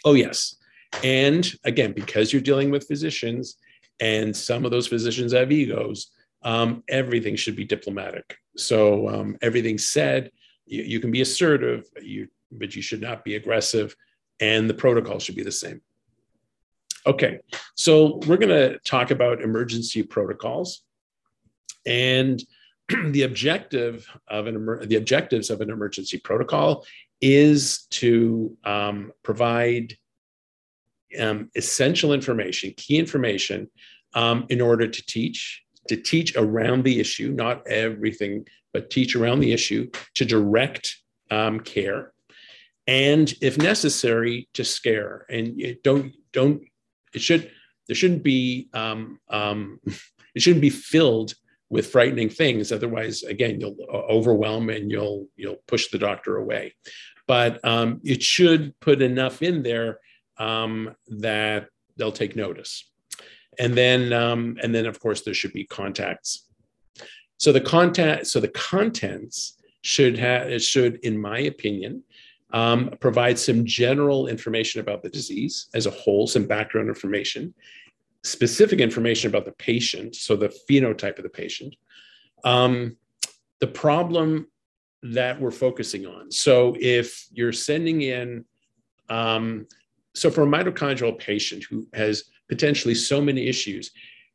Oh 0.03 0.15
yes, 0.15 0.57
and 1.01 1.49
again, 1.63 1.93
because 1.93 2.33
you're 2.33 2.41
dealing 2.41 2.71
with 2.71 2.87
physicians, 2.87 3.55
and 4.01 4.35
some 4.35 4.65
of 4.65 4.71
those 4.71 4.87
physicians 4.87 5.31
have 5.31 5.49
egos, 5.51 6.11
um, 6.43 6.83
everything 6.87 7.35
should 7.35 7.55
be 7.55 7.65
diplomatic. 7.65 8.37
So 8.57 9.09
um, 9.09 9.37
everything 9.41 9.77
said, 9.77 10.31
you, 10.65 10.83
you, 10.83 10.99
can 10.99 11.11
be 11.11 11.21
assertive, 11.21 11.85
you, 12.01 12.27
but 12.51 12.75
you 12.75 12.81
should 12.81 13.01
not 13.01 13.23
be 13.23 13.35
aggressive, 13.35 13.95
and 14.39 14.69
the 14.69 14.73
protocol 14.73 15.19
should 15.19 15.35
be 15.35 15.43
the 15.43 15.51
same. 15.51 15.81
Okay, 17.05 17.39
so 17.75 18.19
we're 18.27 18.37
going 18.37 18.49
to 18.49 18.77
talk 18.79 19.09
about 19.11 19.41
emergency 19.41 20.03
protocols, 20.03 20.83
and 21.85 22.43
the 23.09 23.23
objective 23.23 24.07
of 24.27 24.47
an 24.47 24.87
the 24.87 24.97
objectives 24.97 25.49
of 25.49 25.61
an 25.61 25.71
emergency 25.71 26.19
protocol 26.19 26.85
is 27.21 27.87
to 27.91 28.55
um, 28.63 29.11
provide 29.23 29.95
um, 31.19 31.49
essential 31.55 32.13
information, 32.13 32.73
key 32.77 32.97
information, 32.97 33.69
um, 34.13 34.45
in 34.49 34.61
order 34.61 34.87
to 34.87 35.05
teach, 35.05 35.63
to 35.87 35.95
teach 35.95 36.35
around 36.35 36.83
the 36.83 36.99
issue, 36.99 37.31
not 37.31 37.65
everything, 37.67 38.47
but 38.73 38.89
teach 38.89 39.15
around 39.15 39.39
the 39.39 39.51
issue, 39.51 39.89
to 40.15 40.25
direct 40.25 40.97
um, 41.29 41.59
care, 41.59 42.13
and 42.87 43.33
if 43.41 43.57
necessary, 43.57 44.49
to 44.53 44.63
scare. 44.63 45.25
And 45.29 45.61
don't 45.83 46.13
don't 46.33 46.61
it 47.13 47.21
should 47.21 47.51
there 47.87 47.95
shouldn't 47.95 48.23
be 48.23 48.69
um, 48.73 49.19
um, 49.29 49.79
it 50.35 50.41
shouldn't 50.41 50.61
be 50.61 50.69
filled 50.69 51.33
with 51.69 51.87
frightening 51.87 52.29
things. 52.29 52.71
Otherwise, 52.71 53.23
again, 53.23 53.59
you'll 53.59 53.77
overwhelm 53.89 54.69
and 54.69 54.91
you'll 54.91 55.27
you'll 55.35 55.63
push 55.67 55.89
the 55.89 55.97
doctor 55.97 56.37
away. 56.37 56.75
But 57.27 57.63
um, 57.63 58.01
it 58.03 58.21
should 58.21 58.77
put 58.81 59.01
enough 59.01 59.41
in 59.41 59.63
there 59.63 59.99
um, 60.37 60.95
that 61.07 61.67
they'll 61.97 62.11
take 62.11 62.35
notice. 62.35 62.90
And 63.59 63.75
then, 63.75 64.13
um, 64.13 64.57
and 64.61 64.73
then 64.73 64.85
of 64.85 64.99
course, 64.99 65.21
there 65.21 65.33
should 65.33 65.53
be 65.53 65.65
contacts. 65.65 66.47
So 67.37 67.51
the 67.51 67.61
content, 67.61 68.27
so 68.27 68.39
the 68.39 68.49
contents 68.49 69.57
should 69.81 70.17
have, 70.17 70.49
it 70.49 70.61
should, 70.61 70.99
in 71.03 71.19
my 71.19 71.39
opinion, 71.39 72.03
um, 72.53 72.91
provide 72.99 73.39
some 73.39 73.65
general 73.65 74.27
information 74.27 74.81
about 74.81 75.01
the 75.01 75.09
disease 75.09 75.67
as 75.73 75.85
a 75.85 75.91
whole, 75.91 76.27
some 76.27 76.45
background 76.45 76.89
information, 76.89 77.53
specific 78.23 78.79
information 78.79 79.29
about 79.29 79.45
the 79.45 79.53
patient, 79.53 80.15
so 80.15 80.35
the 80.35 80.53
phenotype 80.69 81.17
of 81.17 81.23
the 81.23 81.29
patient, 81.29 81.75
um, 82.43 82.95
the 83.59 83.67
problem 83.67 84.47
that 85.01 85.39
we're 85.39 85.49
focusing 85.49 86.05
on. 86.05 86.29
So 86.31 86.75
if 86.79 87.27
you're 87.31 87.53
sending 87.53 88.01
in 88.01 88.45
um, 89.09 89.67
so 90.13 90.31
for 90.31 90.43
a 90.43 90.47
mitochondrial 90.47 91.17
patient 91.17 91.65
who 91.69 91.87
has 91.93 92.25
potentially 92.51 92.93
so 92.93 93.21
many 93.21 93.47
issues, 93.47 93.91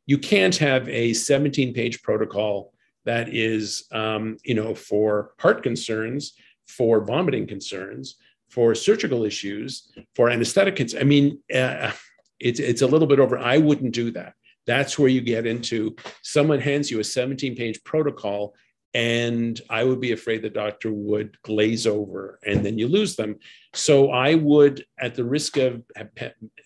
you 0.07 0.17
can't 0.17 0.55
have 0.55 0.89
a 0.89 1.13
17 1.13 1.71
page 1.71 2.01
protocol 2.01 2.73
that 3.05 3.29
is, 3.29 3.85
um, 3.91 4.37
you 4.43 4.55
know, 4.55 4.73
for 4.73 5.33
heart 5.37 5.61
concerns, 5.61 6.33
for 6.67 7.05
vomiting 7.05 7.45
concerns, 7.45 8.15
for 8.49 8.73
surgical 8.73 9.23
issues, 9.23 9.91
for 10.15 10.31
anesthetic 10.31 10.75
concerns. 10.75 10.99
I 10.99 11.05
mean, 11.05 11.39
uh, 11.53 11.91
it's, 12.39 12.59
it's 12.59 12.81
a 12.81 12.87
little 12.87 13.07
bit 13.07 13.19
over. 13.19 13.37
I 13.37 13.59
wouldn't 13.59 13.93
do 13.93 14.09
that. 14.11 14.33
That's 14.65 14.97
where 14.97 15.09
you 15.09 15.21
get 15.21 15.45
into 15.45 15.95
someone 16.23 16.59
hands 16.59 16.89
you 16.89 16.99
a 16.99 17.03
17 17.03 17.55
page 17.55 17.83
protocol 17.83 18.55
and 18.93 19.59
I 19.69 19.83
would 19.83 19.99
be 19.99 20.13
afraid 20.13 20.41
the 20.41 20.49
doctor 20.49 20.91
would 20.91 21.39
glaze 21.41 21.85
over 21.85 22.39
and 22.45 22.65
then 22.65 22.77
you 22.77 22.87
lose 22.87 23.15
them. 23.15 23.37
So 23.73 24.11
I 24.11 24.35
would, 24.35 24.85
at 24.99 25.13
the 25.13 25.25
risk 25.25 25.57
of 25.57 25.83
have, 25.95 26.09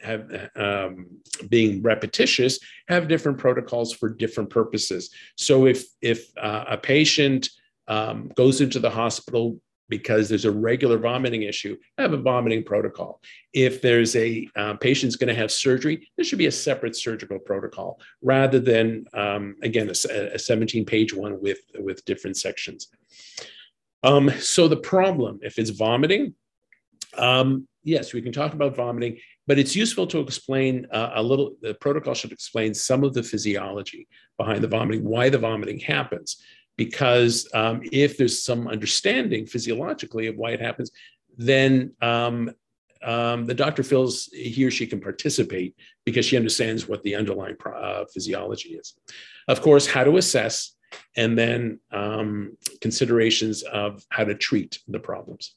have, 0.02 0.50
um, 0.56 1.08
being 1.50 1.82
repetitious, 1.82 2.60
have 2.88 3.08
different 3.08 3.38
protocols 3.38 3.92
for 3.94 4.10
different 4.10 4.50
purposes. 4.50 5.10
So 5.36 5.66
if 5.66 5.84
if 6.02 6.32
uh, 6.38 6.66
a 6.70 6.78
patient 6.78 7.50
um, 7.88 8.32
goes 8.36 8.62
into 8.62 8.80
the 8.80 8.90
hospital 8.90 9.60
because 9.92 10.30
there's 10.30 10.46
a 10.46 10.52
regular 10.52 10.98
vomiting 10.98 11.44
issue, 11.44 11.78
have 11.98 12.14
a 12.14 12.18
vomiting 12.18 12.64
protocol. 12.64 13.22
If 13.54 13.82
there's 13.82 14.16
a 14.16 14.48
uh, 14.56 14.76
patient's 14.76 15.18
going 15.18 15.28
to 15.28 15.36
have 15.36 15.52
surgery, 15.52 16.10
there 16.16 16.24
should 16.24 16.40
be 16.40 16.48
a 16.48 16.52
separate 16.52 16.96
surgical 16.96 17.38
protocol 17.38 18.00
rather 18.24 18.60
than, 18.60 19.06
um, 19.14 19.58
again, 19.62 19.90
a, 19.90 20.34
a 20.34 20.40
17 20.40 20.86
page 20.86 21.14
one 21.14 21.40
with, 21.42 21.60
with 21.78 22.04
different 22.06 22.38
sections. 22.38 22.88
Um, 24.04 24.32
so 24.40 24.68
the 24.70 24.78
problem, 24.78 25.40
if 25.44 25.60
it's 25.60 25.72
vomiting, 25.72 26.34
um, 27.18 27.68
yes, 27.84 28.14
we 28.14 28.22
can 28.22 28.32
talk 28.32 28.54
about 28.54 28.76
vomiting, 28.76 29.18
but 29.46 29.60
it's 29.60 29.76
useful 29.76 30.08
to 30.08 30.22
explain 30.22 30.88
uh, 30.92 31.12
a 31.16 31.22
little, 31.22 31.56
the 31.62 31.74
protocol 31.74 32.14
should 32.14 32.32
explain 32.32 32.74
some 32.74 33.04
of 33.04 33.14
the 33.14 33.22
physiology 33.22 34.08
behind 34.38 34.64
the 34.64 34.70
vomiting, 34.70 35.04
why 35.04 35.30
the 35.30 35.38
vomiting 35.38 35.80
happens 35.80 36.42
because 36.78 37.48
um, 37.54 37.82
if 37.92 38.18
there's 38.18 38.44
some 38.44 38.68
understanding 38.68 39.46
physiologically 39.46 40.28
of 40.28 40.36
why 40.38 40.52
it 40.52 40.62
happens, 40.62 40.92
then 41.38 41.94
um, 42.02 42.52
um, 43.04 43.46
the 43.46 43.54
doctor 43.54 43.84
feels 43.84 44.26
he 44.26 44.64
or 44.64 44.72
she 44.72 44.86
can 44.86 45.00
participate 45.00 45.76
because 46.06 46.26
she 46.26 46.38
understands 46.38 46.88
what 46.88 47.04
the 47.04 47.16
underlying 47.16 47.56
uh, 47.66 48.06
physiology 48.14 48.70
is. 48.70 48.94
Of 49.48 49.62
course, 49.62 49.88
how 49.88 50.04
to 50.04 50.18
assess, 50.18 50.76
and 51.16 51.38
then 51.38 51.80
um, 51.92 52.58
considerations 52.80 53.64
of 53.64 54.04
how 54.10 54.24
to 54.24 54.36
treat 54.36 54.80
the 54.88 55.00
problems. 55.00 55.56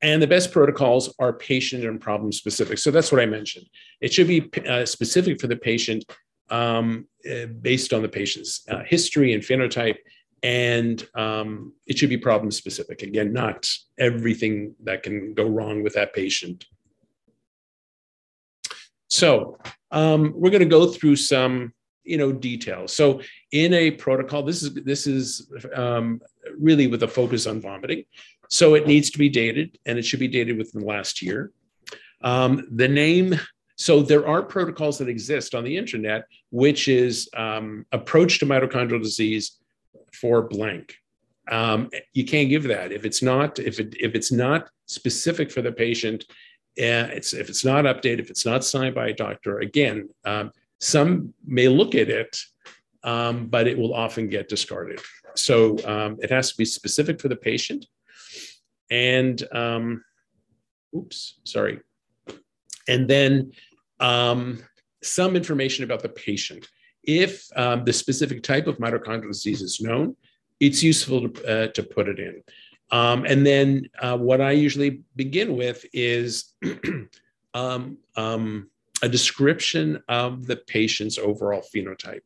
And 0.00 0.20
the 0.20 0.26
best 0.26 0.52
protocols 0.52 1.14
are 1.18 1.32
patient 1.32 1.84
and 1.84 1.98
problem 1.98 2.30
specific. 2.30 2.78
So 2.78 2.90
that's 2.90 3.10
what 3.10 3.22
I 3.22 3.26
mentioned. 3.26 3.66
It 4.02 4.12
should 4.12 4.28
be 4.28 4.50
uh, 4.68 4.84
specific 4.84 5.40
for 5.40 5.46
the 5.46 5.56
patient 5.56 6.04
um, 6.50 7.06
uh, 7.30 7.46
based 7.46 7.92
on 7.92 8.02
the 8.02 8.08
patient's 8.08 8.66
uh, 8.68 8.82
history 8.84 9.32
and 9.32 9.42
phenotype. 9.42 9.96
And 10.42 11.06
um, 11.14 11.72
it 11.86 11.96
should 11.96 12.10
be 12.10 12.18
problem 12.18 12.50
specific. 12.50 13.02
Again, 13.02 13.32
not 13.32 13.66
everything 13.98 14.74
that 14.84 15.02
can 15.02 15.32
go 15.32 15.46
wrong 15.46 15.82
with 15.82 15.94
that 15.94 16.12
patient. 16.12 16.66
So 19.08 19.58
um, 19.90 20.32
we're 20.34 20.50
going 20.50 20.60
to 20.60 20.66
go 20.66 20.86
through 20.86 21.16
some, 21.16 21.72
you 22.02 22.18
know, 22.18 22.32
details. 22.32 22.92
So 22.92 23.22
in 23.52 23.72
a 23.72 23.92
protocol, 23.92 24.42
this 24.42 24.62
is 24.62 24.74
this 24.74 25.06
is 25.06 25.50
um, 25.74 26.20
really 26.58 26.88
with 26.88 27.02
a 27.04 27.08
focus 27.08 27.46
on 27.46 27.60
vomiting. 27.60 28.04
So 28.50 28.74
it 28.74 28.86
needs 28.86 29.10
to 29.10 29.18
be 29.18 29.30
dated, 29.30 29.78
and 29.86 29.98
it 29.98 30.04
should 30.04 30.20
be 30.20 30.28
dated 30.28 30.58
within 30.58 30.82
the 30.82 30.86
last 30.86 31.22
year. 31.22 31.52
Um, 32.20 32.66
the 32.70 32.88
name 32.88 33.38
so 33.76 34.02
there 34.02 34.26
are 34.26 34.42
protocols 34.42 34.98
that 34.98 35.08
exist 35.08 35.54
on 35.54 35.64
the 35.64 35.76
internet, 35.76 36.26
which 36.50 36.88
is 36.88 37.28
um, 37.36 37.84
approach 37.92 38.38
to 38.38 38.46
mitochondrial 38.46 39.02
disease 39.02 39.58
for 40.12 40.42
blank. 40.42 40.94
Um, 41.50 41.90
you 42.12 42.24
can't 42.24 42.48
give 42.48 42.62
that 42.64 42.92
if 42.92 43.04
it's 43.04 43.22
not 43.22 43.58
if 43.58 43.78
it 43.78 43.94
if 44.00 44.14
it's 44.14 44.32
not 44.32 44.70
specific 44.86 45.50
for 45.50 45.60
the 45.60 45.72
patient. 45.72 46.24
Uh, 46.78 47.10
it's 47.12 47.34
if 47.34 47.48
it's 47.48 47.64
not 47.64 47.84
updated, 47.84 48.20
if 48.20 48.30
it's 48.30 48.46
not 48.46 48.64
signed 48.64 48.94
by 48.94 49.08
a 49.08 49.12
doctor. 49.14 49.58
Again, 49.58 50.08
um, 50.24 50.52
some 50.80 51.34
may 51.44 51.68
look 51.68 51.94
at 51.94 52.08
it, 52.08 52.38
um, 53.02 53.46
but 53.46 53.66
it 53.66 53.76
will 53.76 53.92
often 53.92 54.28
get 54.28 54.48
discarded. 54.48 55.00
So 55.34 55.84
um, 55.86 56.18
it 56.22 56.30
has 56.30 56.50
to 56.52 56.56
be 56.56 56.64
specific 56.64 57.20
for 57.20 57.28
the 57.28 57.36
patient. 57.36 57.86
And 58.90 59.42
um, 59.52 60.04
oops, 60.94 61.40
sorry 61.44 61.80
and 62.88 63.08
then 63.08 63.52
um, 64.00 64.62
some 65.02 65.36
information 65.36 65.84
about 65.84 66.02
the 66.02 66.08
patient. 66.08 66.68
If 67.02 67.46
um, 67.56 67.84
the 67.84 67.92
specific 67.92 68.42
type 68.42 68.66
of 68.66 68.78
mitochondrial 68.78 69.28
disease 69.28 69.62
is 69.62 69.80
known, 69.80 70.16
it's 70.60 70.82
useful 70.82 71.28
to, 71.28 71.46
uh, 71.46 71.66
to 71.68 71.82
put 71.82 72.08
it 72.08 72.18
in. 72.18 72.42
Um, 72.90 73.24
and 73.24 73.46
then 73.46 73.88
uh, 74.00 74.16
what 74.16 74.40
I 74.40 74.52
usually 74.52 75.02
begin 75.16 75.56
with 75.56 75.84
is 75.92 76.54
um, 77.54 77.98
um, 78.16 78.70
a 79.02 79.08
description 79.08 80.02
of 80.08 80.46
the 80.46 80.56
patient's 80.56 81.18
overall 81.18 81.62
phenotype, 81.74 82.20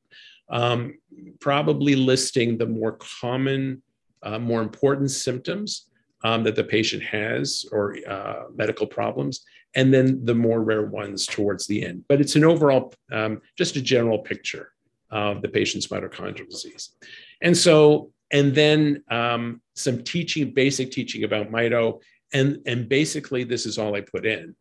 um, 0.51 0.99
probably 1.41 1.97
listing 1.97 2.59
the 2.59 2.67
more 2.67 2.99
common, 3.21 3.83
uh, 4.23 4.39
more 4.39 4.63
important 4.63 5.11
symptoms 5.11 5.87
um, 6.23 6.45
that 6.45 6.57
the 6.57 6.65
patient 6.65 7.03
has 7.03 7.65
or 7.73 7.97
uh, 8.09 8.45
medical 8.55 8.87
problems, 8.87 9.45
and 9.75 9.93
then 9.93 10.25
the 10.25 10.35
more 10.35 10.63
rare 10.63 10.87
ones 10.87 11.27
towards 11.27 11.67
the 11.67 11.85
end. 11.85 12.05
But 12.09 12.21
it's 12.21 12.37
an 12.37 12.45
overall, 12.45 12.95
um, 13.13 13.41
just 13.57 13.77
a 13.77 13.83
general 13.83 14.19
picture 14.19 14.73
of 15.11 15.43
the 15.43 15.49
patient's 15.49 15.89
mitochondrial 15.89 16.49
disease. 16.49 16.91
And 17.41 17.57
so 17.57 18.13
and 18.31 18.55
then 18.55 19.03
um, 19.11 19.61
some 19.75 20.03
teaching, 20.03 20.53
basic 20.53 20.91
teaching 20.91 21.25
about 21.25 21.51
mito. 21.51 22.01
And, 22.33 22.59
and 22.67 22.89
basically, 22.89 23.45
this 23.45 23.65
is 23.65 23.79
all 23.79 23.95
I 23.95 24.03
put 24.03 24.27
in. 24.27 24.55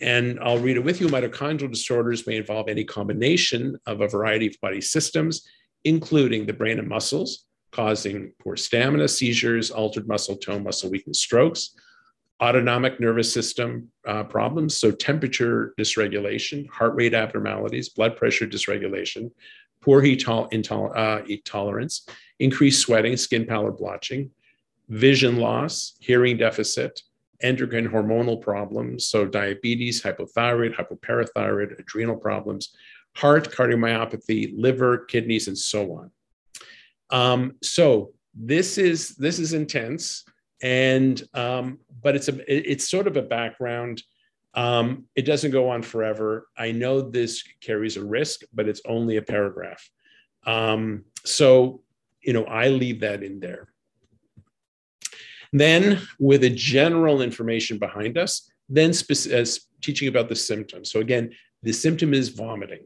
And 0.00 0.40
I'll 0.40 0.58
read 0.58 0.76
it 0.76 0.84
with 0.84 1.00
you. 1.00 1.06
Mitochondrial 1.06 1.70
disorders 1.70 2.26
may 2.26 2.36
involve 2.36 2.68
any 2.68 2.84
combination 2.84 3.78
of 3.86 4.00
a 4.00 4.08
variety 4.08 4.48
of 4.48 4.56
body 4.60 4.80
systems, 4.80 5.46
including 5.84 6.46
the 6.46 6.52
brain 6.52 6.80
and 6.80 6.88
muscles, 6.88 7.44
causing 7.72 8.32
poor 8.40 8.56
stamina, 8.56 9.08
seizures, 9.08 9.70
altered 9.70 10.06
muscle 10.06 10.36
tone, 10.36 10.62
muscle 10.62 10.90
weakness, 10.90 11.20
strokes, 11.20 11.74
autonomic 12.40 13.00
nervous 13.00 13.32
system 13.32 13.88
uh, 14.06 14.24
problems, 14.24 14.76
so 14.76 14.90
temperature 14.90 15.74
dysregulation, 15.78 16.68
heart 16.68 16.94
rate 16.94 17.14
abnormalities, 17.14 17.88
blood 17.88 18.16
pressure 18.16 18.46
dysregulation, 18.46 19.30
poor 19.80 20.00
heat, 20.00 20.24
intol- 20.24 20.96
uh, 20.96 21.22
heat 21.24 21.44
tolerance, 21.44 22.06
increased 22.40 22.80
sweating, 22.80 23.16
skin 23.16 23.46
pallor 23.46 23.72
blotching, 23.72 24.30
vision 24.88 25.36
loss, 25.36 25.94
hearing 26.00 26.36
deficit, 26.36 27.00
endocrine 27.42 27.88
hormonal 27.88 28.40
problems, 28.40 29.06
so 29.06 29.24
diabetes, 29.24 30.02
hypothyroid, 30.02 30.74
hypoparathyroid, 30.74 31.78
adrenal 31.78 32.16
problems, 32.16 32.74
heart, 33.16 33.50
cardiomyopathy, 33.50 34.52
liver, 34.56 34.98
kidneys, 34.98 35.48
and 35.48 35.58
so 35.58 35.92
on. 35.94 36.10
Um, 37.12 37.56
so 37.62 38.12
this 38.34 38.78
is 38.78 39.10
this 39.16 39.38
is 39.38 39.52
intense, 39.52 40.24
and 40.62 41.22
um, 41.34 41.78
but 42.02 42.16
it's 42.16 42.28
a 42.28 42.52
it's 42.52 42.90
sort 42.90 43.06
of 43.06 43.16
a 43.16 43.22
background. 43.22 44.02
Um, 44.54 45.04
it 45.14 45.22
doesn't 45.22 45.50
go 45.50 45.70
on 45.70 45.82
forever. 45.82 46.48
I 46.58 46.72
know 46.72 47.00
this 47.00 47.44
carries 47.60 47.96
a 47.96 48.04
risk, 48.04 48.40
but 48.52 48.68
it's 48.68 48.82
only 48.86 49.16
a 49.16 49.22
paragraph. 49.22 49.88
Um, 50.44 51.04
so 51.24 51.82
you 52.22 52.32
know, 52.32 52.44
I 52.44 52.68
leave 52.68 53.00
that 53.00 53.22
in 53.22 53.40
there. 53.40 53.68
Then, 55.52 56.00
with 56.18 56.44
a 56.44 56.50
general 56.50 57.20
information 57.20 57.78
behind 57.78 58.16
us, 58.16 58.50
then 58.68 58.94
spe- 58.94 59.30
as 59.30 59.66
teaching 59.82 60.08
about 60.08 60.30
the 60.30 60.36
symptoms. 60.36 60.90
So 60.90 61.00
again, 61.00 61.32
the 61.62 61.72
symptom 61.72 62.14
is 62.14 62.30
vomiting. 62.30 62.84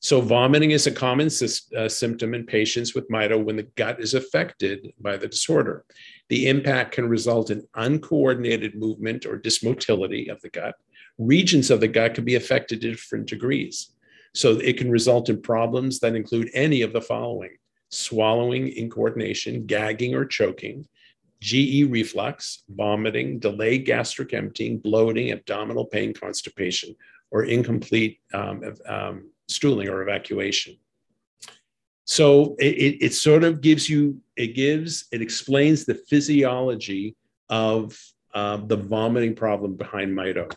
So 0.00 0.20
vomiting 0.20 0.72
is 0.72 0.86
a 0.86 0.92
common 0.92 1.28
uh, 1.28 1.88
symptom 1.88 2.34
in 2.34 2.44
patients 2.46 2.94
with 2.94 3.08
mito 3.08 3.42
when 3.42 3.56
the 3.56 3.68
gut 3.76 4.00
is 4.00 4.14
affected 4.14 4.92
by 5.00 5.16
the 5.16 5.28
disorder. 5.28 5.84
The 6.28 6.48
impact 6.48 6.92
can 6.92 7.08
result 7.08 7.50
in 7.50 7.66
uncoordinated 7.74 8.74
movement 8.74 9.26
or 9.26 9.38
dysmotility 9.38 10.30
of 10.30 10.40
the 10.42 10.50
gut. 10.50 10.74
Regions 11.18 11.70
of 11.70 11.80
the 11.80 11.88
gut 11.88 12.14
can 12.14 12.24
be 12.24 12.34
affected 12.34 12.80
to 12.82 12.90
different 12.90 13.26
degrees. 13.26 13.92
So 14.34 14.58
it 14.58 14.76
can 14.76 14.90
result 14.90 15.30
in 15.30 15.40
problems 15.40 16.00
that 16.00 16.14
include 16.14 16.50
any 16.52 16.82
of 16.82 16.92
the 16.92 17.00
following 17.00 17.56
swallowing 17.88 18.66
incoordination, 18.66 19.64
gagging 19.64 20.14
or 20.14 20.24
choking, 20.24 20.86
GE 21.40 21.88
reflux, 21.88 22.64
vomiting, 22.68 23.38
delayed 23.38 23.86
gastric 23.86 24.34
emptying, 24.34 24.78
bloating, 24.78 25.30
abdominal 25.30 25.84
pain, 25.84 26.12
constipation, 26.12 26.96
or 27.30 27.44
incomplete 27.44 28.18
um, 28.34 28.62
um, 28.86 29.30
stooling 29.48 29.88
or 29.88 30.02
evacuation. 30.02 30.76
So 32.04 32.54
it, 32.58 32.98
it, 33.00 33.14
sort 33.14 33.42
of 33.42 33.60
gives 33.60 33.88
you, 33.88 34.20
it 34.36 34.54
gives, 34.54 35.06
it 35.10 35.20
explains 35.20 35.84
the 35.84 35.96
physiology 36.08 37.16
of 37.48 37.98
uh, 38.32 38.58
the 38.58 38.76
vomiting 38.76 39.34
problem 39.34 39.74
behind 39.74 40.16
mito. 40.16 40.52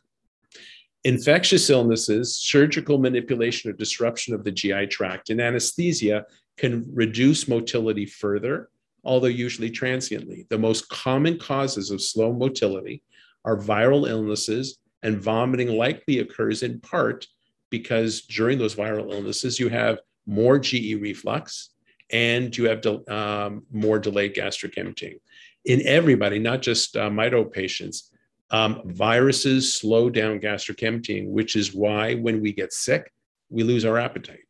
Infectious 1.05 1.69
illnesses, 1.69 2.35
surgical 2.35 2.99
manipulation 2.99 3.71
or 3.71 3.73
disruption 3.73 4.35
of 4.35 4.43
the 4.43 4.51
GI 4.51 4.87
tract, 4.87 5.31
and 5.31 5.41
anesthesia 5.41 6.25
can 6.57 6.85
reduce 6.93 7.47
motility 7.47 8.05
further 8.05 8.69
although 9.03 9.27
usually 9.27 9.69
transiently. 9.69 10.45
The 10.49 10.57
most 10.57 10.89
common 10.89 11.37
causes 11.37 11.91
of 11.91 12.01
slow 12.01 12.33
motility 12.33 13.03
are 13.45 13.57
viral 13.57 14.09
illnesses, 14.09 14.79
and 15.01 15.21
vomiting 15.21 15.69
likely 15.69 16.19
occurs 16.19 16.63
in 16.63 16.79
part 16.81 17.25
because 17.69 18.21
during 18.21 18.57
those 18.57 18.75
viral 18.75 19.11
illnesses, 19.11 19.59
you 19.59 19.69
have 19.69 19.99
more 20.25 20.59
GE 20.59 20.95
reflux 20.99 21.69
and 22.11 22.55
you 22.57 22.65
have 22.65 22.81
de- 22.81 23.13
um, 23.13 23.63
more 23.71 23.99
delayed 23.99 24.33
gastric 24.33 24.77
emptying. 24.77 25.19
In 25.65 25.85
everybody, 25.85 26.39
not 26.39 26.61
just 26.61 26.95
uh, 26.95 27.09
mito 27.09 27.51
patients, 27.51 28.11
um, 28.51 28.81
viruses 28.85 29.75
slow 29.75 30.09
down 30.09 30.39
gastric 30.39 30.81
emptying, 30.81 31.31
which 31.31 31.55
is 31.55 31.73
why 31.73 32.15
when 32.15 32.41
we 32.41 32.51
get 32.51 32.73
sick, 32.73 33.11
we 33.49 33.63
lose 33.63 33.85
our 33.85 33.97
appetite 33.97 34.45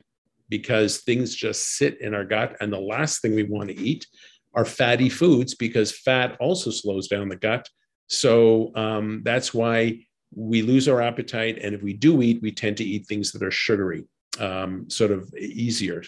because 0.49 0.99
things 0.99 1.35
just 1.35 1.75
sit 1.77 1.99
in 2.01 2.13
our 2.13 2.25
gut. 2.25 2.55
And 2.61 2.71
the 2.71 2.79
last 2.79 3.21
thing 3.21 3.35
we 3.35 3.43
want 3.43 3.69
to 3.69 3.79
eat 3.79 4.07
are 4.53 4.65
fatty 4.65 5.09
foods 5.09 5.55
because 5.55 5.91
fat 5.91 6.37
also 6.39 6.71
slows 6.71 7.07
down 7.07 7.29
the 7.29 7.35
gut. 7.35 7.69
So 8.07 8.71
um, 8.75 9.21
that's 9.23 9.53
why 9.53 10.05
we 10.33 10.61
lose 10.61 10.87
our 10.87 11.01
appetite. 11.01 11.59
And 11.61 11.73
if 11.73 11.81
we 11.81 11.93
do 11.93 12.21
eat, 12.21 12.41
we 12.41 12.51
tend 12.51 12.77
to 12.77 12.83
eat 12.83 13.07
things 13.07 13.31
that 13.31 13.43
are 13.43 13.51
sugary, 13.51 14.05
um, 14.39 14.89
sort 14.89 15.11
of 15.11 15.33
easier. 15.35 16.03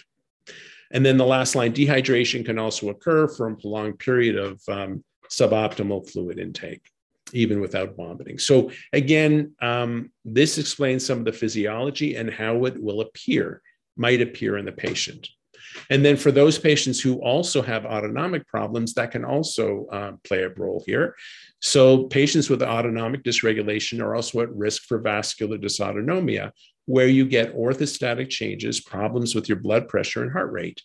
And 0.90 1.04
then 1.04 1.16
the 1.16 1.26
last 1.26 1.54
line 1.54 1.72
dehydration 1.72 2.44
can 2.44 2.58
also 2.58 2.90
occur 2.90 3.26
from 3.26 3.56
prolonged 3.56 3.98
period 3.98 4.36
of 4.36 4.60
um, 4.68 5.02
suboptimal 5.30 6.10
fluid 6.10 6.38
intake, 6.38 6.84
even 7.32 7.60
without 7.60 7.96
vomiting. 7.96 8.38
So, 8.38 8.70
again, 8.92 9.54
um, 9.62 10.12
this 10.24 10.58
explains 10.58 11.04
some 11.04 11.20
of 11.20 11.24
the 11.24 11.32
physiology 11.32 12.16
and 12.16 12.30
how 12.30 12.66
it 12.66 12.80
will 12.80 13.00
appear, 13.00 13.62
might 13.96 14.20
appear 14.20 14.58
in 14.58 14.66
the 14.66 14.72
patient. 14.72 15.28
And 15.90 16.04
then 16.04 16.16
for 16.16 16.32
those 16.32 16.58
patients 16.58 17.00
who 17.00 17.20
also 17.22 17.62
have 17.62 17.84
autonomic 17.84 18.46
problems, 18.46 18.94
that 18.94 19.10
can 19.10 19.24
also 19.24 19.86
uh, 19.92 20.12
play 20.24 20.42
a 20.42 20.48
role 20.50 20.82
here. 20.86 21.14
So 21.60 22.04
patients 22.04 22.50
with 22.50 22.62
autonomic 22.62 23.22
dysregulation 23.22 24.02
are 24.02 24.14
also 24.14 24.40
at 24.40 24.54
risk 24.54 24.82
for 24.84 24.98
vascular 24.98 25.58
dysautonomia, 25.58 26.50
where 26.86 27.06
you 27.06 27.24
get 27.26 27.54
orthostatic 27.54 28.28
changes, 28.28 28.80
problems 28.80 29.34
with 29.34 29.48
your 29.48 29.58
blood 29.58 29.88
pressure 29.88 30.22
and 30.22 30.32
heart 30.32 30.50
rate. 30.52 30.82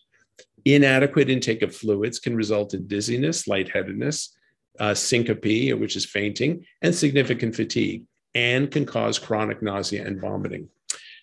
Inadequate 0.66 1.30
intake 1.30 1.62
of 1.62 1.76
fluids 1.76 2.20
can 2.20 2.36
result 2.36 2.74
in 2.74 2.88
dizziness, 2.88 3.48
lightheadedness, 3.48 4.36
uh, 4.80 4.94
syncope, 4.94 5.80
which 5.80 5.96
is 5.96 6.06
fainting, 6.06 6.66
and 6.82 6.94
significant 6.94 7.56
fatigue, 7.56 8.04
and 8.36 8.70
can 8.70 8.86
cause 8.86 9.18
chronic 9.18 9.62
nausea 9.62 10.06
and 10.06 10.22
vomiting. 10.22 10.70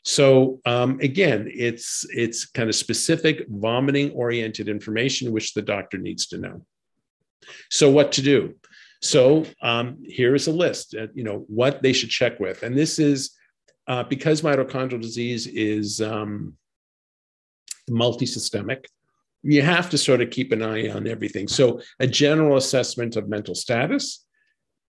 So 0.05 0.61
um, 0.67 1.01
again, 1.01 1.51
it's 1.53 2.07
it's 2.11 2.45
kind 2.45 2.69
of 2.69 2.75
specific 2.75 3.47
vomiting 3.49 4.11
oriented 4.13 4.69
information 4.69 5.33
which 5.33 5.55
the 5.55 5.63
doctor 5.63 5.99
needs 5.99 6.27
to 6.29 6.39
know. 6.39 6.67
So 7.71 7.91
what 7.91 8.13
to 8.13 8.23
do? 8.23 8.55
So 9.01 9.45
um, 9.63 9.99
here 10.05 10.35
is 10.35 10.47
a 10.47 10.53
list. 10.53 10.95
Uh, 10.95 11.09
you 11.15 11.25
know 11.25 11.45
what 11.49 11.83
they 11.83 11.93
should 11.93 12.11
check 12.11 12.39
with, 12.39 12.63
and 12.63 12.77
this 12.77 12.99
is 12.99 13.35
uh, 13.87 14.05
because 14.05 14.43
mitochondrial 14.43 15.01
disease 15.01 15.47
is 15.47 16.01
um, 16.03 16.55
multisystemic. 17.89 18.85
You 19.43 19.63
have 19.63 19.91
to 19.91 19.99
sort 19.99 20.23
of 20.23 20.31
keep 20.31 20.53
an 20.53 20.63
eye 20.63 20.89
on 20.89 21.07
everything. 21.07 21.49
So 21.49 21.81
a 22.01 22.07
general 22.07 22.57
assessment 22.57 23.17
of 23.17 23.29
mental 23.29 23.55
status, 23.55 24.25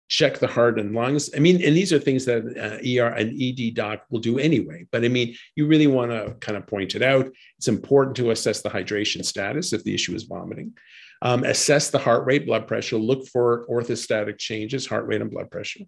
check 0.08 0.38
the 0.38 0.46
heart 0.46 0.78
and 0.78 0.94
lungs. 0.94 1.30
I 1.34 1.40
mean, 1.40 1.56
and 1.64 1.76
these 1.76 1.92
are 1.92 1.98
things 1.98 2.24
that 2.26 2.44
uh, 2.44 3.02
ER 3.02 3.14
and 3.14 3.40
ED 3.40 3.74
doc 3.74 4.02
will 4.10 4.20
do 4.20 4.38
anyway. 4.38 4.86
But 4.92 5.04
I 5.04 5.08
mean, 5.08 5.34
you 5.56 5.66
really 5.66 5.86
want 5.86 6.10
to 6.10 6.34
kind 6.40 6.56
of 6.56 6.66
point 6.66 6.94
it 6.94 7.02
out. 7.02 7.30
It's 7.56 7.68
important 7.68 8.16
to 8.16 8.30
assess 8.30 8.62
the 8.62 8.70
hydration 8.70 9.24
status 9.24 9.72
if 9.72 9.82
the 9.84 9.94
issue 9.94 10.14
is 10.14 10.24
vomiting. 10.24 10.74
Um, 11.22 11.44
assess 11.44 11.90
the 11.90 11.98
heart 11.98 12.26
rate, 12.26 12.46
blood 12.46 12.66
pressure. 12.66 12.98
Look 12.98 13.26
for 13.28 13.66
orthostatic 13.68 14.38
changes, 14.38 14.86
heart 14.86 15.06
rate 15.06 15.22
and 15.22 15.30
blood 15.30 15.50
pressure. 15.50 15.80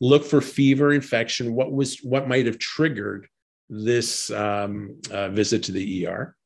Look 0.00 0.24
for 0.24 0.40
fever, 0.40 0.92
infection. 0.92 1.54
What 1.54 1.72
was 1.72 1.98
what 1.98 2.28
might 2.28 2.46
have 2.46 2.58
triggered 2.58 3.26
this 3.68 4.30
um, 4.30 5.00
uh, 5.10 5.30
visit 5.30 5.64
to 5.64 5.72
the 5.72 6.06
ER? 6.06 6.36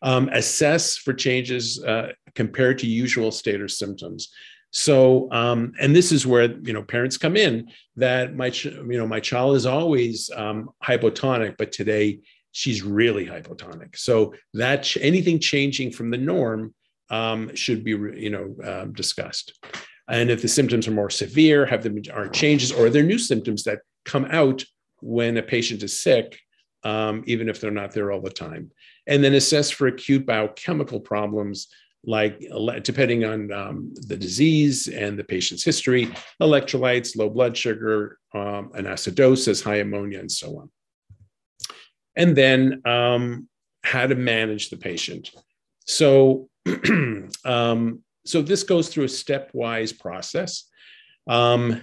Um, 0.00 0.28
assess 0.28 0.96
for 0.96 1.12
changes 1.12 1.82
uh, 1.82 2.12
compared 2.36 2.78
to 2.78 2.86
usual 2.86 3.32
state 3.32 3.60
or 3.60 3.68
symptoms. 3.68 4.28
So, 4.70 5.30
um, 5.32 5.72
and 5.80 5.96
this 5.96 6.12
is 6.12 6.26
where 6.26 6.50
you 6.50 6.72
know 6.72 6.82
parents 6.82 7.16
come 7.16 7.36
in. 7.36 7.68
That 7.96 8.36
my 8.36 8.50
ch- 8.50 8.66
you 8.66 8.98
know 8.98 9.06
my 9.06 9.20
child 9.20 9.56
is 9.56 9.66
always 9.66 10.30
um, 10.34 10.70
hypotonic, 10.84 11.56
but 11.56 11.72
today 11.72 12.20
she's 12.52 12.82
really 12.82 13.26
hypotonic. 13.26 13.96
So 13.96 14.34
that 14.54 14.82
ch- 14.82 14.98
anything 15.00 15.38
changing 15.38 15.92
from 15.92 16.10
the 16.10 16.18
norm 16.18 16.74
um, 17.10 17.54
should 17.54 17.82
be 17.82 17.92
you 17.92 18.30
know 18.30 18.56
um, 18.64 18.92
discussed. 18.92 19.58
And 20.08 20.30
if 20.30 20.40
the 20.40 20.48
symptoms 20.48 20.88
are 20.88 20.92
more 20.92 21.10
severe, 21.10 21.66
have 21.66 21.82
them 21.82 22.00
are 22.12 22.28
changes, 22.28 22.72
or 22.72 22.86
are 22.86 22.90
there 22.90 23.02
new 23.02 23.18
symptoms 23.18 23.64
that 23.64 23.80
come 24.04 24.26
out 24.30 24.64
when 25.00 25.36
a 25.36 25.42
patient 25.42 25.82
is 25.82 26.02
sick, 26.02 26.38
um, 26.82 27.22
even 27.26 27.48
if 27.48 27.60
they're 27.60 27.70
not 27.70 27.92
there 27.92 28.10
all 28.10 28.20
the 28.20 28.30
time. 28.30 28.70
And 29.06 29.22
then 29.22 29.34
assess 29.34 29.70
for 29.70 29.86
acute 29.86 30.26
biochemical 30.26 31.00
problems 31.00 31.68
like 32.04 32.40
depending 32.82 33.24
on 33.24 33.52
um, 33.52 33.92
the 33.94 34.16
disease 34.16 34.88
and 34.88 35.18
the 35.18 35.24
patient's 35.24 35.64
history, 35.64 36.06
electrolytes, 36.40 37.16
low 37.16 37.28
blood 37.28 37.56
sugar, 37.56 38.18
um, 38.34 38.70
an 38.74 38.84
acidosis, 38.84 39.62
high 39.62 39.76
ammonia, 39.76 40.20
and 40.20 40.30
so 40.30 40.58
on. 40.58 40.70
And 42.16 42.36
then 42.36 42.82
um, 42.86 43.48
how 43.84 44.06
to 44.06 44.14
manage 44.14 44.70
the 44.70 44.76
patient. 44.76 45.30
So 45.86 46.48
um, 47.44 48.02
so 48.26 48.42
this 48.42 48.62
goes 48.62 48.88
through 48.88 49.04
a 49.04 49.08
stepwise 49.08 49.98
process. 49.98 50.64
Um, 51.26 51.82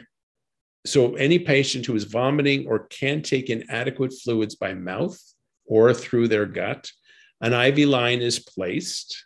so 0.85 1.15
any 1.15 1.39
patient 1.39 1.85
who 1.85 1.95
is 1.95 2.03
vomiting 2.03 2.67
or 2.67 2.87
can't 2.87 3.25
take 3.25 3.49
in 3.49 3.69
adequate 3.69 4.13
fluids 4.13 4.55
by 4.55 4.73
mouth 4.73 5.19
or 5.65 5.93
through 5.93 6.27
their 6.27 6.45
gut, 6.45 6.91
an 7.41 7.53
IV 7.53 7.89
line 7.89 8.21
is 8.21 8.39
placed. 8.39 9.24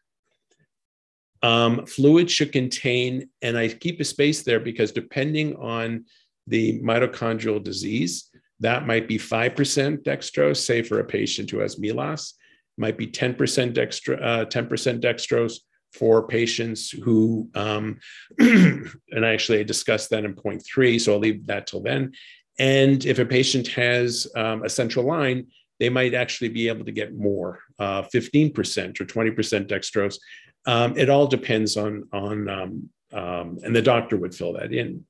Um, 1.42 1.86
fluid 1.86 2.30
should 2.30 2.52
contain, 2.52 3.30
and 3.42 3.58
I 3.58 3.70
keep 3.70 4.00
a 4.00 4.04
space 4.04 4.44
there 4.44 4.60
because 4.60 4.92
depending 4.92 5.56
on 5.56 6.06
the 6.48 6.82
mitochondrial 6.82 7.64
disease, 7.64 8.30
that 8.60 8.86
might 8.86 9.08
be 9.08 9.18
5% 9.18 10.04
dextrose, 10.04 10.58
say 10.58 10.82
for 10.82 11.00
a 11.00 11.06
patient 11.06 11.50
who 11.50 11.60
has 11.60 11.80
MELAS, 11.80 12.34
might 12.78 12.98
be 12.98 13.08
10% 13.08 13.36
dextro, 13.74 14.22
uh, 14.22 14.46
10% 14.46 15.02
dextrose 15.02 15.60
for 15.94 16.28
patients 16.28 16.92
who, 16.92 17.50
um, 17.56 18.00
and 18.40 19.26
actually 19.26 19.60
I 19.60 19.64
discussed 19.64 20.10
that 20.12 20.26
in 20.26 20.34
point 20.36 20.64
three, 20.66 21.00
so 21.00 21.14
I'll 21.14 21.20
leave 21.20 21.46
that 21.48 21.68
till 21.68 21.82
then. 21.82 22.12
And 22.58 23.06
if 23.06 23.20
a 23.20 23.26
patient 23.26 23.68
has 23.70 24.28
um, 24.36 24.64
a 24.64 24.70
central 24.70 25.06
line, 25.06 25.48
they 25.80 25.90
might 25.90 26.14
actually 26.14 26.50
be 26.50 26.68
able 26.68 26.86
to 26.86 26.92
get 26.92 27.16
more, 27.16 27.60
uh, 27.80 28.04
15% 28.04 29.00
or 29.00 29.06
20% 29.06 29.68
dextrose. 29.68 30.18
Um, 30.66 30.98
it 30.98 31.10
all 31.10 31.28
depends 31.28 31.78
on, 31.78 32.08
on 32.12 32.50
um, 32.50 32.90
um, 33.12 33.58
and 33.64 33.76
the 33.76 33.82
doctor 33.82 34.18
would 34.18 34.36
fill 34.36 34.54
that 34.54 34.74
in. 34.74 35.06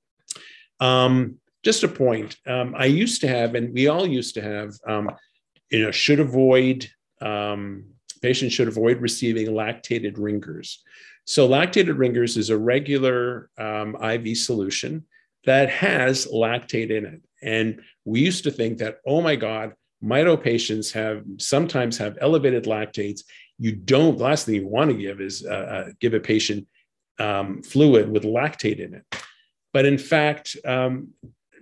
Um, 0.79 1.35
just 1.63 1.83
a 1.83 1.87
point. 1.87 2.37
Um, 2.47 2.73
I 2.77 2.85
used 2.85 3.21
to 3.21 3.27
have, 3.27 3.55
and 3.55 3.73
we 3.73 3.87
all 3.87 4.07
used 4.07 4.35
to 4.35 4.41
have, 4.41 4.73
you 5.69 5.83
know, 5.83 5.91
should 5.91 6.21
avoid, 6.21 6.89
patients 7.19 8.53
should 8.53 8.69
avoid 8.69 9.01
receiving 9.01 9.47
lactated 9.47 10.13
ringers. 10.17 10.81
So 11.25 11.47
lactated 11.47 11.97
ringers 11.97 12.37
is 12.37 12.49
a 12.49 12.57
regular 12.57 13.49
IV 13.59 14.37
solution 14.37 15.05
that 15.45 15.69
has 15.69 16.27
lactate 16.27 16.91
in 16.91 17.05
it. 17.05 17.21
And 17.41 17.81
we 18.05 18.21
used 18.21 18.43
to 18.45 18.51
think 18.51 18.77
that, 18.79 18.97
oh 19.05 19.21
my 19.21 19.35
God, 19.35 19.73
mito 20.03 20.41
patients 20.41 20.91
have 20.91 21.23
sometimes 21.37 21.97
have 21.97 22.17
elevated 22.21 22.65
lactates. 22.65 23.21
You 23.59 23.73
don't, 23.73 24.17
the 24.17 24.23
last 24.23 24.45
thing 24.45 24.55
you 24.55 24.67
want 24.67 24.91
to 24.91 24.97
give 24.97 25.21
is 25.21 25.45
uh, 25.45 25.49
uh, 25.49 25.89
give 25.99 26.13
a 26.13 26.19
patient 26.19 26.67
um, 27.19 27.61
fluid 27.61 28.09
with 28.09 28.23
lactate 28.23 28.79
in 28.79 28.93
it. 28.93 29.23
But 29.73 29.85
in 29.85 29.97
fact, 29.97 30.55
um, 30.65 31.09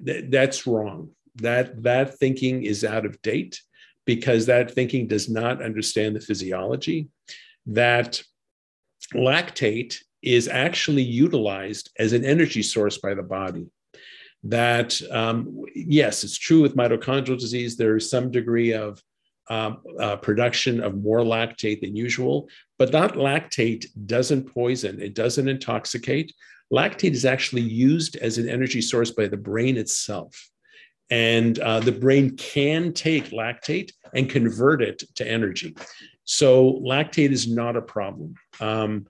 th- 0.06 0.26
that's 0.30 0.68
wrong. 0.68 1.10
That, 1.36 1.84
that 1.84 2.18
thinking 2.18 2.64
is 2.64 2.84
out 2.84 3.06
of 3.06 3.22
date 3.22 3.62
because 4.06 4.46
that 4.46 4.72
thinking 4.72 5.08
does 5.08 5.30
not 5.30 5.62
understand 5.62 6.16
the 6.16 6.22
physiology. 6.22 7.10
That 7.66 8.22
lactate 9.14 9.98
is 10.22 10.48
actually 10.48 11.04
utilized 11.04 11.92
as 12.00 12.14
an 12.14 12.24
energy 12.24 12.64
source 12.64 12.98
by 12.98 13.14
the 13.14 13.24
body 13.24 13.68
that 14.44 15.00
um, 15.12 15.64
yes, 15.76 16.24
it's 16.24 16.38
true 16.38 16.62
with 16.62 16.76
mitochondrial 16.76 17.40
disease, 17.40 17.76
there 17.76 17.98
is 17.98 18.10
some 18.10 18.32
degree 18.32 18.74
of 18.74 19.02
um, 19.50 19.82
uh, 20.00 20.16
production 20.18 20.82
of 20.84 21.02
more 21.02 21.20
lactate 21.20 21.82
than 21.82 21.96
usual, 21.96 22.50
but 22.78 22.92
that 22.92 23.14
lactate 23.14 23.86
doesn't 24.06 24.54
poison, 24.54 25.02
it 25.02 25.14
doesn't 25.14 25.48
intoxicate. 25.48 26.34
Lactate 26.72 27.12
is 27.12 27.26
actually 27.26 27.62
used 27.62 28.18
as 28.18 28.38
an 28.38 28.50
energy 28.50 28.82
source 28.82 29.12
by 29.12 29.28
the 29.28 29.38
brain 29.38 29.78
itself. 29.78 30.50
And 31.10 31.58
uh, 31.60 31.80
the 31.80 31.94
brain 31.94 32.36
can 32.36 32.92
take 32.92 33.30
lactate 33.30 33.92
and 34.14 34.30
convert 34.30 34.82
it 34.82 35.04
to 35.16 35.26
energy. 35.26 35.76
So, 36.26 36.74
lactate 36.86 37.32
is 37.32 37.50
not 37.50 37.78
a 37.78 37.82
problem. 37.82 38.36
Um, 38.60 39.08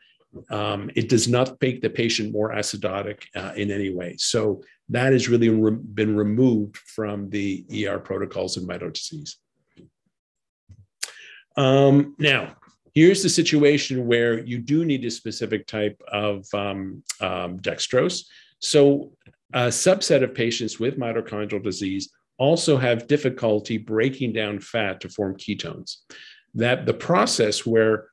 um, 0.52 0.92
it 0.96 1.10
does 1.10 1.28
not 1.28 1.60
make 1.60 1.82
the 1.82 1.90
patient 1.90 2.32
more 2.32 2.52
acidotic 2.52 3.24
uh, 3.36 3.54
in 3.56 3.72
any 3.72 3.92
way. 3.92 4.16
So, 4.18 4.62
that 4.90 5.14
has 5.14 5.28
really 5.28 5.50
re- 5.50 5.72
been 5.72 6.16
removed 6.16 6.78
from 6.78 7.32
the 7.32 7.66
ER 7.88 7.98
protocols 7.98 8.58
in 8.58 8.68
mito 8.68 8.94
disease. 8.94 9.38
Um, 11.58 12.16
now, 12.20 12.56
here's 12.94 13.24
the 13.24 13.30
situation 13.30 14.08
where 14.08 14.40
you 14.40 14.60
do 14.60 14.86
need 14.86 15.04
a 15.06 15.12
specific 15.12 15.68
type 15.68 16.02
of 16.12 16.46
um, 16.54 17.04
um, 17.20 17.60
dextrose. 17.60 18.26
So, 18.60 19.12
a 19.54 19.68
subset 19.68 20.24
of 20.24 20.36
patients 20.36 20.80
with 20.80 21.00
mitochondrial 21.00 21.64
disease 21.64 22.12
also 22.38 22.78
have 22.78 23.08
difficulty 23.08 23.78
breaking 23.78 24.34
down 24.34 24.60
fat 24.60 25.02
to 25.02 25.10
form 25.10 25.36
ketones. 25.36 25.98
That 26.54 26.86
the 26.86 26.94
process 26.94 27.66
where 27.66 28.10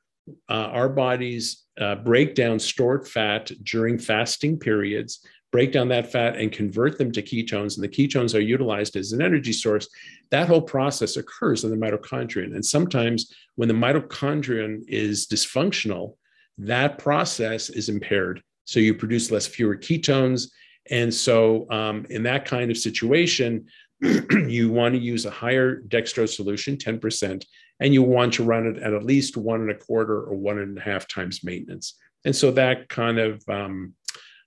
uh, 0.49 0.53
our 0.53 0.89
bodies 0.89 1.63
uh, 1.79 1.95
break 1.95 2.35
down 2.35 2.59
stored 2.59 3.07
fat 3.07 3.51
during 3.63 3.97
fasting 3.97 4.57
periods 4.57 5.25
break 5.55 5.71
down 5.71 5.87
that 5.87 6.11
fat 6.11 6.35
and 6.35 6.51
convert 6.51 6.97
them 6.97 7.13
to 7.13 7.21
ketones, 7.21 7.77
and 7.77 7.83
the 7.85 7.87
ketones 7.87 8.35
are 8.35 8.41
utilized 8.41 8.97
as 8.97 9.13
an 9.13 9.21
energy 9.21 9.53
source, 9.53 9.87
that 10.29 10.49
whole 10.49 10.61
process 10.61 11.15
occurs 11.15 11.63
in 11.63 11.71
the 11.71 11.77
mitochondrion. 11.77 12.53
And 12.55 12.65
sometimes 12.65 13.33
when 13.55 13.69
the 13.69 13.73
mitochondrion 13.73 14.83
is 14.89 15.27
dysfunctional, 15.27 16.17
that 16.57 16.97
process 16.97 17.69
is 17.69 17.87
impaired. 17.87 18.43
So 18.65 18.81
you 18.81 18.93
produce 18.93 19.31
less 19.31 19.47
fewer 19.47 19.77
ketones. 19.77 20.49
And 20.91 21.13
so 21.13 21.71
um, 21.71 22.05
in 22.09 22.23
that 22.23 22.43
kind 22.43 22.69
of 22.69 22.77
situation, 22.77 23.67
you 24.01 24.73
want 24.73 24.93
to 24.95 24.99
use 24.99 25.25
a 25.25 25.31
higher 25.31 25.81
dextrose 25.83 26.35
solution, 26.35 26.75
10%, 26.75 27.45
and 27.79 27.93
you 27.93 28.03
want 28.03 28.33
to 28.33 28.43
run 28.43 28.67
it 28.67 28.83
at 28.83 28.93
at 28.93 29.05
least 29.05 29.37
one 29.37 29.61
and 29.61 29.71
a 29.71 29.75
quarter 29.75 30.21
or 30.21 30.35
one 30.35 30.59
and 30.59 30.77
a 30.77 30.81
half 30.81 31.07
times 31.07 31.45
maintenance. 31.45 31.95
And 32.25 32.35
so 32.35 32.51
that 32.51 32.89
kind 32.89 33.19
of 33.19 33.41
um, 33.47 33.93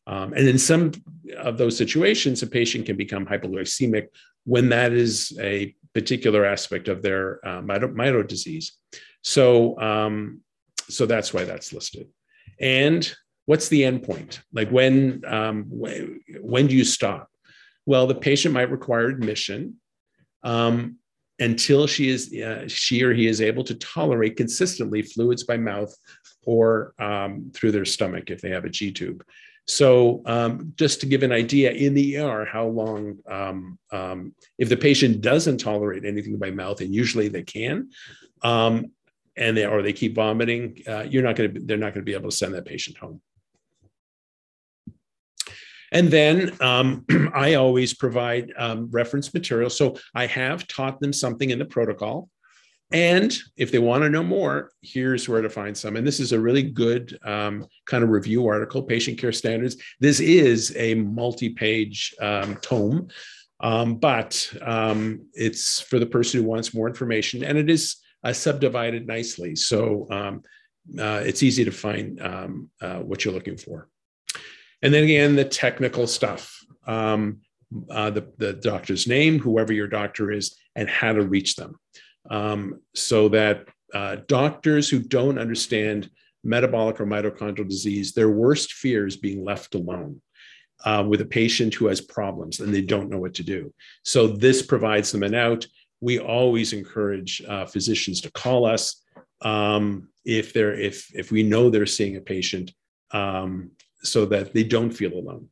um, 0.09 0.33
and 0.33 0.49
in 0.49 0.59
some 0.59 0.93
of 1.37 1.59
those 1.59 1.77
situations, 1.77 2.43
a 2.43 2.47
patient 2.47 2.87
can 2.87 2.97
become 2.97 3.27
hypoglycemic 3.27 4.09
when 4.45 4.71
that 4.71 4.93
is 4.93 5.39
a 5.41 5.75
particular 5.93 6.47
aspect 6.47 6.89
of 6.89 7.03
their 7.03 7.47
uh, 7.47 7.61
mito, 7.61 7.93
mito 7.93 8.27
disease. 8.27 8.73
So, 9.23 9.79
um, 9.79 10.41
so 10.89 11.05
that's 11.05 11.35
why 11.35 11.45
that's 11.45 11.75
listed. 11.75 12.09
And 12.59 13.13
what's 13.45 13.69
the 13.69 13.83
endpoint? 13.83 14.41
Like 14.53 14.71
when, 14.71 15.23
um, 15.27 15.67
when, 15.69 16.21
when 16.41 16.67
do 16.67 16.75
you 16.75 16.85
stop? 16.85 17.29
Well, 17.85 18.07
the 18.07 18.15
patient 18.15 18.55
might 18.55 18.71
require 18.71 19.09
admission 19.09 19.77
um, 20.43 20.97
until 21.39 21.87
she 21.87 22.09
is 22.09 22.33
uh, 22.35 22.65
she 22.67 23.03
or 23.03 23.13
he 23.13 23.27
is 23.27 23.41
able 23.41 23.65
to 23.65 23.75
tolerate 23.75 24.37
consistently 24.37 25.03
fluids 25.03 25.45
by 25.45 25.57
mouth 25.57 25.95
or 26.45 26.95
um, 26.99 27.51
through 27.55 27.73
their 27.73 27.85
stomach 27.85 28.31
if 28.31 28.41
they 28.41 28.51
have 28.51 28.65
a 28.65 28.71
G 28.71 28.91
tube. 28.91 29.23
So, 29.69 30.23
um, 30.25 30.73
just 30.77 31.01
to 31.01 31.07
give 31.07 31.23
an 31.23 31.31
idea, 31.31 31.71
in 31.71 31.93
the 31.93 32.17
ER, 32.17 32.47
how 32.47 32.67
long, 32.67 33.19
um, 33.31 33.79
um, 33.93 34.35
if 34.57 34.71
the 34.71 34.77
patient 34.79 35.21
doesn't 35.21 35.59
tolerate 35.59 36.07
anything 36.07 36.39
by 36.39 36.51
mouth, 36.51 36.81
and 36.81 36.95
usually 36.95 37.29
they 37.29 37.43
can, 37.43 37.91
um, 38.43 38.87
and 39.37 39.55
they 39.55 39.67
or 39.67 39.83
they 39.83 39.93
keep 39.93 40.15
vomiting, 40.15 40.83
uh, 40.89 41.03
you're 41.03 41.23
not 41.23 41.37
going 41.37 41.53
to, 41.53 41.61
they're 41.61 41.77
not 41.77 41.93
going 41.93 42.01
to 42.01 42.11
be 42.11 42.15
able 42.15 42.31
to 42.31 42.37
send 42.37 42.55
that 42.55 42.65
patient 42.65 42.97
home. 42.97 43.21
And 45.93 46.09
then 46.09 46.57
um, 46.61 47.05
I 47.35 47.55
always 47.55 47.95
provide 47.95 48.53
um, 48.57 48.89
reference 48.91 49.33
material. 49.35 49.71
So 49.71 49.97
I 50.15 50.27
have 50.27 50.67
taught 50.67 51.01
them 51.01 51.13
something 51.13 51.51
in 51.51 51.59
the 51.59 51.65
protocol. 51.65 52.29
And 52.91 53.37
if 53.57 53.71
they 53.71 53.79
want 53.79 54.03
to 54.03 54.09
know 54.09 54.23
more, 54.23 54.73
here's 54.81 55.29
where 55.29 55.43
to 55.43 55.51
find 55.51 55.77
some. 55.77 55.97
And 55.97 56.07
this 56.07 56.21
is 56.21 56.33
a 56.33 56.41
really 56.41 56.63
good 56.63 57.19
um, 57.23 57.67
kind 57.87 58.03
of 58.03 58.09
review 58.09 58.47
article, 58.47 58.83
Patient 58.83 59.19
Care 59.19 59.33
Standards. 59.33 59.77
This 60.01 60.21
is 60.21 60.75
a 60.75 60.95
multi 60.95 61.51
page 61.51 62.15
um, 62.21 62.57
tome, 62.57 63.09
um, 63.61 63.97
but 63.97 64.51
um, 64.63 65.27
it's 65.35 65.81
for 65.83 65.99
the 65.99 66.07
person 66.07 66.41
who 66.41 66.49
wants 66.49 66.73
more 66.73 66.89
information. 66.89 67.45
And 67.45 67.59
it 67.59 67.69
is 67.69 67.97
uh, 68.25 68.33
subdivided 68.33 69.07
nicely. 69.07 69.55
So 69.55 70.07
um, 70.11 70.43
uh, 70.99 71.23
it's 71.25 71.43
easy 71.43 71.65
to 71.67 71.71
find 71.71 72.23
um, 72.23 72.71
uh, 72.81 73.01
what 73.01 73.23
you're 73.23 73.35
looking 73.35 73.59
for. 73.59 73.89
And 74.81 74.95
then 74.95 75.05
again, 75.05 75.37
the 75.37 75.45
technical 75.45 76.07
stuff. 76.07 76.55
Uh, 77.91 78.09
the, 78.09 78.33
the 78.39 78.55
doctor's 78.55 79.07
name, 79.07 79.39
whoever 79.39 79.75
your 79.75 79.89
doctor 79.89 80.33
is, 80.33 80.57
and 80.75 80.89
how 80.89 81.13
to 81.13 81.21
reach 81.21 81.55
them 81.55 81.79
um, 82.31 82.81
so 82.95 83.29
that 83.31 83.67
uh, 83.95 84.17
doctors 84.27 84.89
who 84.89 85.01
don't 85.01 85.39
understand 85.39 86.11
metabolic 86.45 87.01
or 87.01 87.07
mitochondrial 87.07 87.69
disease, 87.69 88.13
their 88.13 88.31
worst 88.31 88.73
fear 88.73 89.07
is 89.07 89.17
being 89.17 89.45
left 89.45 89.75
alone. 89.75 90.21
Uh, 90.85 91.05
with 91.05 91.21
a 91.21 91.27
patient 91.27 91.75
who 91.75 91.89
has 91.89 92.01
problems 92.01 92.61
and 92.61 92.73
they 92.73 92.81
don't 92.81 93.11
know 93.11 93.19
what 93.19 93.35
to 93.35 93.43
do. 93.43 93.75
So, 94.05 94.29
this 94.29 94.63
provides 94.63 95.11
them 95.11 95.25
an 95.25 95.35
out. 95.35 95.67
We 96.01 96.21
always 96.21 96.73
encourage 96.73 97.43
uh, 97.49 97.67
physicians 97.67 98.21
to 98.21 98.31
call 98.31 98.65
us 98.65 99.03
um, 99.43 100.09
if 100.25 100.53
they're 100.53 100.79
if 100.79 101.13
if 101.15 101.33
we 101.33 101.43
know 101.43 101.69
they're 101.69 101.87
seeing 101.87 102.17
a 102.17 102.21
patient, 102.21 102.73
um, 103.11 103.73
so 104.03 104.27
that 104.27 104.53
they 104.53 104.63
don't 104.63 104.93
feel 104.93 105.15
alone. 105.15 105.49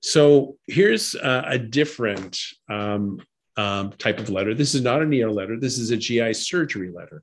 So 0.00 0.56
here's 0.66 1.14
uh, 1.14 1.42
a 1.46 1.58
different 1.58 2.38
um, 2.70 3.20
um, 3.58 3.92
type 3.98 4.18
of 4.18 4.30
letter. 4.30 4.54
This 4.54 4.74
is 4.74 4.82
not 4.82 5.02
an 5.02 5.12
ER 5.12 5.30
letter. 5.30 5.58
This 5.58 5.78
is 5.78 5.90
a 5.90 5.96
GI 5.96 6.32
surgery 6.34 6.90
letter. 6.90 7.22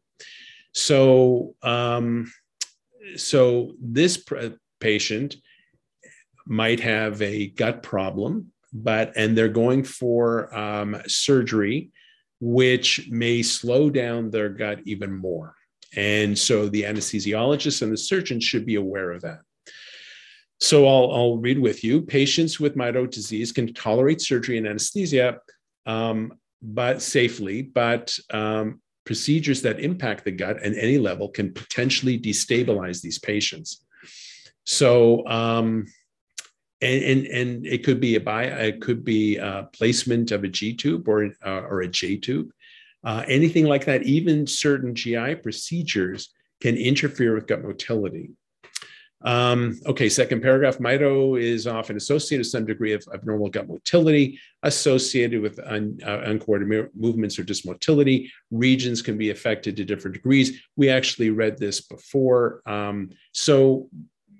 So 0.74 1.56
um, 1.63 2.32
so 3.15 3.71
this 3.80 4.24
patient 4.80 5.38
might 6.45 6.80
have 6.82 7.21
a 7.21 7.48
gut 7.48 7.82
problem, 7.82 8.52
but 8.74 9.13
and 9.15 9.38
they're 9.38 9.48
going 9.48 9.84
for 9.84 10.56
um, 10.56 11.02
surgery, 11.08 11.91
which 12.41 13.08
may 13.10 13.41
slow 13.41 13.89
down 13.89 14.30
their 14.30 14.50
gut 14.50 14.80
even 14.86 15.13
more. 15.13 15.56
And 15.95 16.38
so 16.38 16.67
the 16.67 16.84
anesthesiologist 16.84 17.82
and 17.82 17.91
the 17.91 17.98
surgeon 17.98 18.41
should 18.41 18.65
be 18.65 18.76
aware 18.76 19.12
of 19.12 19.21
that. 19.21 19.39
So 20.60 20.88
I'll, 20.88 21.12
I'll 21.12 21.38
read 21.38 21.60
with 21.60 21.84
you. 21.84 22.02
Patients 22.02 22.60
with 22.60 22.76
mito 22.76 23.10
disease 23.10 23.52
can 23.52 23.74
tolerate 23.74 24.21
surgery 24.21 24.58
and 24.58 24.67
anesthesia, 24.67 25.39
um, 25.86 26.34
but 26.62 27.02
safely, 27.02 27.62
but 27.62 28.17
um, 28.32 28.82
procedures 29.06 29.62
that 29.62 29.80
impact 29.80 30.26
the 30.26 30.32
gut 30.32 30.58
at 30.58 30.78
any 30.78 30.98
level 30.98 31.30
can 31.30 31.54
potentially 31.54 32.19
destabilize 32.19 33.02
these 33.02 33.19
patients. 33.19 33.86
So, 34.63 35.26
um, 35.28 35.86
and, 36.82 37.04
and, 37.04 37.26
and 37.28 37.65
it 37.65 37.84
could 37.84 38.00
be 38.00 38.15
a 38.15 38.19
bi, 38.19 38.43
it 38.43 38.82
could 38.82 39.06
be 39.06 39.39
placement 39.74 40.32
of 40.32 40.43
a 40.43 40.48
G 40.48 40.74
tube 40.74 41.08
or, 41.08 41.32
uh, 41.45 41.62
or 41.62 41.82
a 41.82 41.88
J 41.88 42.17
tube, 42.17 42.50
uh, 43.04 43.24
anything 43.28 43.65
like 43.65 43.86
that. 43.86 44.04
Even 44.04 44.48
certain 44.48 44.95
GI 44.95 45.36
procedures 45.36 46.34
can 46.62 46.76
interfere 46.76 47.36
with 47.36 47.48
gut 47.48 47.63
motility. 47.63 48.32
Um, 49.26 49.80
okay, 49.88 50.08
second 50.08 50.42
paragraph. 50.42 50.78
Mito 50.78 51.42
is 51.42 51.66
often 51.66 51.98
associated 51.98 52.42
with 52.42 52.52
some 52.52 52.66
degree 52.66 52.94
of 52.94 53.04
abnormal 53.12 53.50
gut 53.50 53.68
motility, 53.68 54.40
associated 54.62 55.42
with 55.42 55.60
un, 55.66 56.00
uh, 56.06 56.22
uncoordinated 56.26 56.92
movements 56.96 57.40
or 57.40 57.44
dysmotility. 57.44 58.30
Regions 58.52 59.02
can 59.02 59.18
be 59.18 59.32
affected 59.32 59.76
to 59.76 59.84
different 59.84 60.14
degrees. 60.14 60.62
We 60.76 60.92
actually 60.92 61.32
read 61.32 61.58
this 61.58 61.82
before. 61.82 62.62
Um, 62.68 63.10
so 63.32 63.90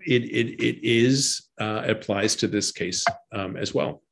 it, 0.06 0.24
it, 0.24 0.64
it 0.64 0.88
is 0.88 1.50
uh, 1.60 1.82
applies 1.88 2.36
to 2.38 2.48
this 2.48 2.72
case 2.72 3.04
um, 3.34 3.58
as 3.58 3.74
well. 3.74 4.04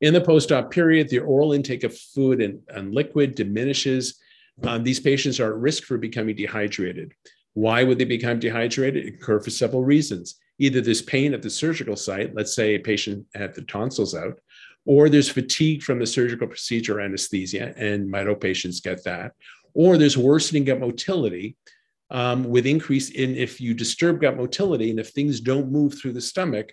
In 0.00 0.14
the 0.14 0.20
post-op 0.20 0.70
period, 0.70 1.08
the 1.08 1.18
oral 1.18 1.52
intake 1.52 1.82
of 1.82 1.96
food 1.96 2.40
and, 2.40 2.60
and 2.68 2.94
liquid 2.94 3.34
diminishes. 3.34 4.20
Um, 4.62 4.84
these 4.84 5.00
patients 5.00 5.40
are 5.40 5.54
at 5.54 5.58
risk 5.58 5.84
for 5.84 5.98
becoming 5.98 6.36
dehydrated. 6.36 7.14
Why 7.54 7.84
would 7.84 7.98
they 7.98 8.04
become 8.04 8.38
dehydrated? 8.38 9.04
It 9.04 9.14
occur 9.14 9.40
for 9.40 9.50
several 9.50 9.84
reasons. 9.84 10.36
Either 10.58 10.80
there's 10.80 11.02
pain 11.02 11.34
at 11.34 11.42
the 11.42 11.50
surgical 11.50 11.96
site, 11.96 12.34
let's 12.34 12.54
say 12.54 12.74
a 12.74 12.78
patient 12.78 13.26
had 13.34 13.54
the 13.54 13.62
tonsils 13.62 14.14
out, 14.14 14.38
or 14.84 15.08
there's 15.08 15.28
fatigue 15.28 15.82
from 15.82 15.98
the 15.98 16.06
surgical 16.06 16.46
procedure 16.46 17.00
anesthesia, 17.00 17.74
and 17.76 18.12
mito 18.12 18.38
patients 18.38 18.80
get 18.80 19.04
that, 19.04 19.32
or 19.74 19.96
there's 19.96 20.16
worsening 20.16 20.64
gut 20.64 20.80
motility 20.80 21.56
um, 22.10 22.44
with 22.44 22.66
increase 22.66 23.10
in 23.10 23.34
if 23.34 23.60
you 23.60 23.74
disturb 23.74 24.20
gut 24.20 24.36
motility 24.36 24.90
and 24.90 25.00
if 25.00 25.10
things 25.10 25.40
don't 25.40 25.72
move 25.72 25.98
through 25.98 26.12
the 26.12 26.20
stomach, 26.20 26.72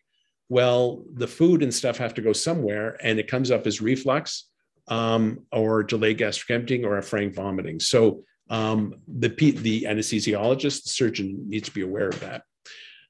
well, 0.50 1.04
the 1.14 1.28
food 1.28 1.62
and 1.62 1.74
stuff 1.74 1.98
have 1.98 2.14
to 2.16 2.22
go 2.22 2.34
somewhere, 2.34 2.98
and 3.02 3.20
it 3.20 3.28
comes 3.28 3.52
up 3.52 3.68
as 3.68 3.82
reflux 3.82 4.50
um, 4.88 5.46
or 5.52 5.84
delayed 5.84 6.18
gastric 6.18 6.50
emptying 6.50 6.84
or 6.84 6.98
a 6.98 7.04
frank 7.04 7.36
vomiting. 7.36 7.80
So 7.80 8.24
um, 8.50 8.96
the, 9.08 9.30
the 9.30 9.84
anesthesiologist, 9.84 10.84
the 10.84 10.90
surgeon 10.90 11.46
needs 11.48 11.68
to 11.68 11.76
be 11.76 11.82
aware 11.82 12.10
of 12.10 12.20
that. 12.22 12.44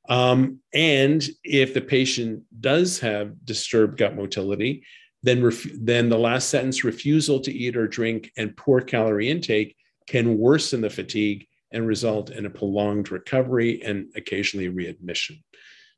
Um, 0.10 0.60
and 0.74 1.28
if 1.44 1.74
the 1.74 1.82
patient 1.82 2.44
does 2.60 3.00
have 3.00 3.46
disturbed 3.46 3.98
gut 3.98 4.16
motility, 4.16 4.84
then, 5.22 5.44
ref- 5.44 5.68
then 5.80 6.10
the 6.10 6.18
last 6.18 6.50
sentence 6.50 6.84
refusal 6.84 7.40
to 7.42 7.54
eat 7.54 7.78
or 7.78 7.88
drink 7.88 8.32
and 8.38 8.56
poor 8.58 8.82
calorie 8.82 9.30
intake 9.30 9.76
can 10.08 10.38
worsen 10.38 10.82
the 10.82 10.90
fatigue 10.90 11.46
and 11.72 11.86
result 11.86 12.32
in 12.32 12.46
a 12.46 12.50
prolonged 12.50 13.12
recovery 13.12 13.82
and 13.84 14.08
occasionally 14.16 14.70
readmission. 14.70 15.44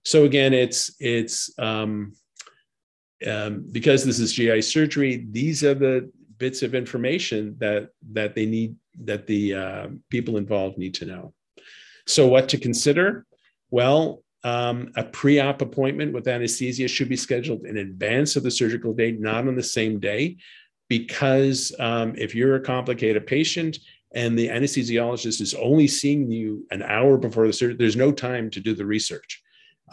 So 0.03 0.25
again, 0.25 0.53
it's 0.53 0.95
it's 0.99 1.53
um, 1.59 2.13
um, 3.25 3.65
because 3.71 4.03
this 4.03 4.19
is 4.19 4.33
GI 4.33 4.63
surgery. 4.63 5.27
These 5.29 5.63
are 5.63 5.75
the 5.75 6.11
bits 6.37 6.63
of 6.63 6.73
information 6.73 7.55
that 7.59 7.89
that 8.11 8.35
they 8.35 8.45
need 8.45 8.75
that 9.03 9.27
the 9.27 9.53
uh, 9.53 9.87
people 10.09 10.37
involved 10.37 10.77
need 10.77 10.93
to 10.95 11.05
know. 11.05 11.33
So, 12.07 12.27
what 12.27 12.49
to 12.49 12.57
consider? 12.57 13.25
Well, 13.69 14.23
um, 14.43 14.91
a 14.95 15.03
pre-op 15.03 15.61
appointment 15.61 16.13
with 16.13 16.27
anesthesia 16.27 16.87
should 16.87 17.09
be 17.09 17.15
scheduled 17.15 17.65
in 17.65 17.77
advance 17.77 18.35
of 18.35 18.43
the 18.43 18.51
surgical 18.51 18.93
date, 18.93 19.19
not 19.19 19.47
on 19.47 19.55
the 19.55 19.63
same 19.63 19.99
day, 19.99 20.37
because 20.89 21.73
um, 21.79 22.15
if 22.17 22.33
you're 22.35 22.55
a 22.55 22.61
complicated 22.61 23.27
patient 23.27 23.77
and 24.13 24.37
the 24.37 24.49
anesthesiologist 24.49 25.39
is 25.39 25.53
only 25.53 25.87
seeing 25.87 26.29
you 26.29 26.65
an 26.71 26.81
hour 26.81 27.17
before 27.17 27.47
the 27.47 27.53
surgery, 27.53 27.75
there's 27.75 27.95
no 27.95 28.11
time 28.11 28.49
to 28.49 28.59
do 28.59 28.73
the 28.73 28.85
research. 28.85 29.41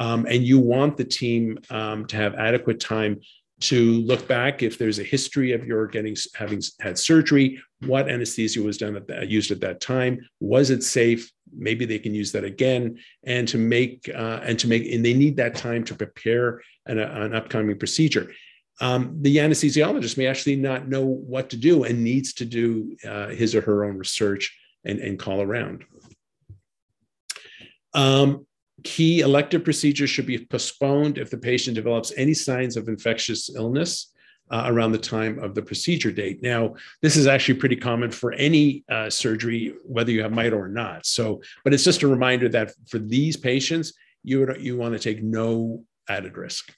Um, 0.00 0.26
and 0.26 0.44
you 0.44 0.58
want 0.58 0.96
the 0.96 1.04
team 1.04 1.58
um, 1.70 2.06
to 2.06 2.16
have 2.16 2.34
adequate 2.34 2.80
time 2.80 3.20
to 3.60 4.00
look 4.02 4.28
back 4.28 4.62
if 4.62 4.78
there's 4.78 4.98
a 4.98 5.04
history 5.04 5.52
of 5.52 5.66
your 5.66 5.86
getting 5.86 6.16
having 6.34 6.62
had 6.80 6.98
surgery 6.98 7.60
what 7.86 8.08
anesthesia 8.08 8.60
was 8.60 8.76
done 8.76 8.96
at 8.96 9.06
that, 9.06 9.28
used 9.28 9.50
at 9.50 9.60
that 9.60 9.80
time? 9.80 10.26
Was 10.40 10.70
it 10.70 10.82
safe? 10.82 11.30
Maybe 11.56 11.84
they 11.84 11.98
can 11.98 12.14
use 12.14 12.32
that 12.32 12.44
again. 12.44 12.98
And 13.24 13.46
to 13.48 13.58
make 13.58 14.10
uh, 14.14 14.40
and 14.42 14.58
to 14.58 14.68
make 14.68 14.92
and 14.92 15.04
they 15.04 15.14
need 15.14 15.36
that 15.36 15.54
time 15.54 15.84
to 15.84 15.94
prepare 15.94 16.60
an, 16.86 16.98
an 16.98 17.34
upcoming 17.34 17.78
procedure. 17.78 18.32
Um, 18.80 19.16
the 19.22 19.36
anesthesiologist 19.36 20.16
may 20.16 20.26
actually 20.26 20.56
not 20.56 20.88
know 20.88 21.04
what 21.04 21.50
to 21.50 21.56
do 21.56 21.84
and 21.84 22.04
needs 22.04 22.32
to 22.34 22.44
do 22.44 22.96
uh, 23.06 23.28
his 23.28 23.54
or 23.54 23.60
her 23.60 23.84
own 23.84 23.98
research 23.98 24.56
and, 24.84 25.00
and 25.00 25.18
call 25.18 25.42
around. 25.42 25.84
Um, 27.92 28.46
Key 28.84 29.20
elective 29.20 29.64
procedures 29.64 30.10
should 30.10 30.26
be 30.26 30.46
postponed 30.46 31.18
if 31.18 31.30
the 31.30 31.38
patient 31.38 31.74
develops 31.74 32.12
any 32.16 32.34
signs 32.34 32.76
of 32.76 32.88
infectious 32.88 33.50
illness 33.54 34.12
uh, 34.50 34.64
around 34.66 34.92
the 34.92 34.98
time 34.98 35.38
of 35.40 35.54
the 35.54 35.62
procedure 35.62 36.12
date. 36.12 36.42
Now, 36.42 36.74
this 37.02 37.16
is 37.16 37.26
actually 37.26 37.58
pretty 37.58 37.76
common 37.76 38.10
for 38.10 38.32
any 38.32 38.84
uh, 38.90 39.10
surgery, 39.10 39.74
whether 39.84 40.10
you 40.10 40.22
have 40.22 40.32
mito 40.32 40.54
or 40.54 40.68
not. 40.68 41.06
So, 41.06 41.42
but 41.64 41.74
it's 41.74 41.84
just 41.84 42.02
a 42.02 42.08
reminder 42.08 42.48
that 42.50 42.72
for 42.88 42.98
these 42.98 43.36
patients, 43.36 43.92
you, 44.22 44.40
would, 44.40 44.60
you 44.60 44.76
want 44.76 44.94
to 44.94 44.98
take 44.98 45.22
no 45.22 45.84
added 46.08 46.36
risk. 46.36 46.72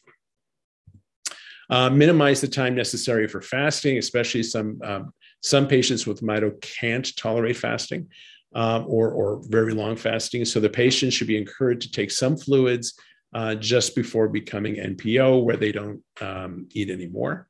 Uh, 1.68 1.88
minimize 1.88 2.40
the 2.40 2.48
time 2.48 2.74
necessary 2.74 3.28
for 3.28 3.40
fasting, 3.40 3.96
especially 3.98 4.42
some 4.42 4.80
um, 4.82 5.12
some 5.42 5.68
patients 5.68 6.06
with 6.06 6.20
mito 6.20 6.60
can't 6.60 7.16
tolerate 7.16 7.56
fasting 7.56 8.08
um, 8.54 8.84
or, 8.88 9.10
or 9.10 9.40
very 9.48 9.74
long 9.74 9.96
fasting. 9.96 10.44
So 10.44 10.60
the 10.60 10.68
patient 10.68 11.12
should 11.12 11.28
be 11.28 11.38
encouraged 11.38 11.82
to 11.82 11.92
take 11.92 12.10
some 12.10 12.36
fluids 12.36 12.94
uh, 13.32 13.54
just 13.54 13.94
before 13.94 14.28
becoming 14.28 14.76
NPO, 14.76 15.44
where 15.44 15.56
they 15.56 15.72
don't 15.72 16.02
um, 16.20 16.66
eat 16.72 16.90
anymore. 16.90 17.48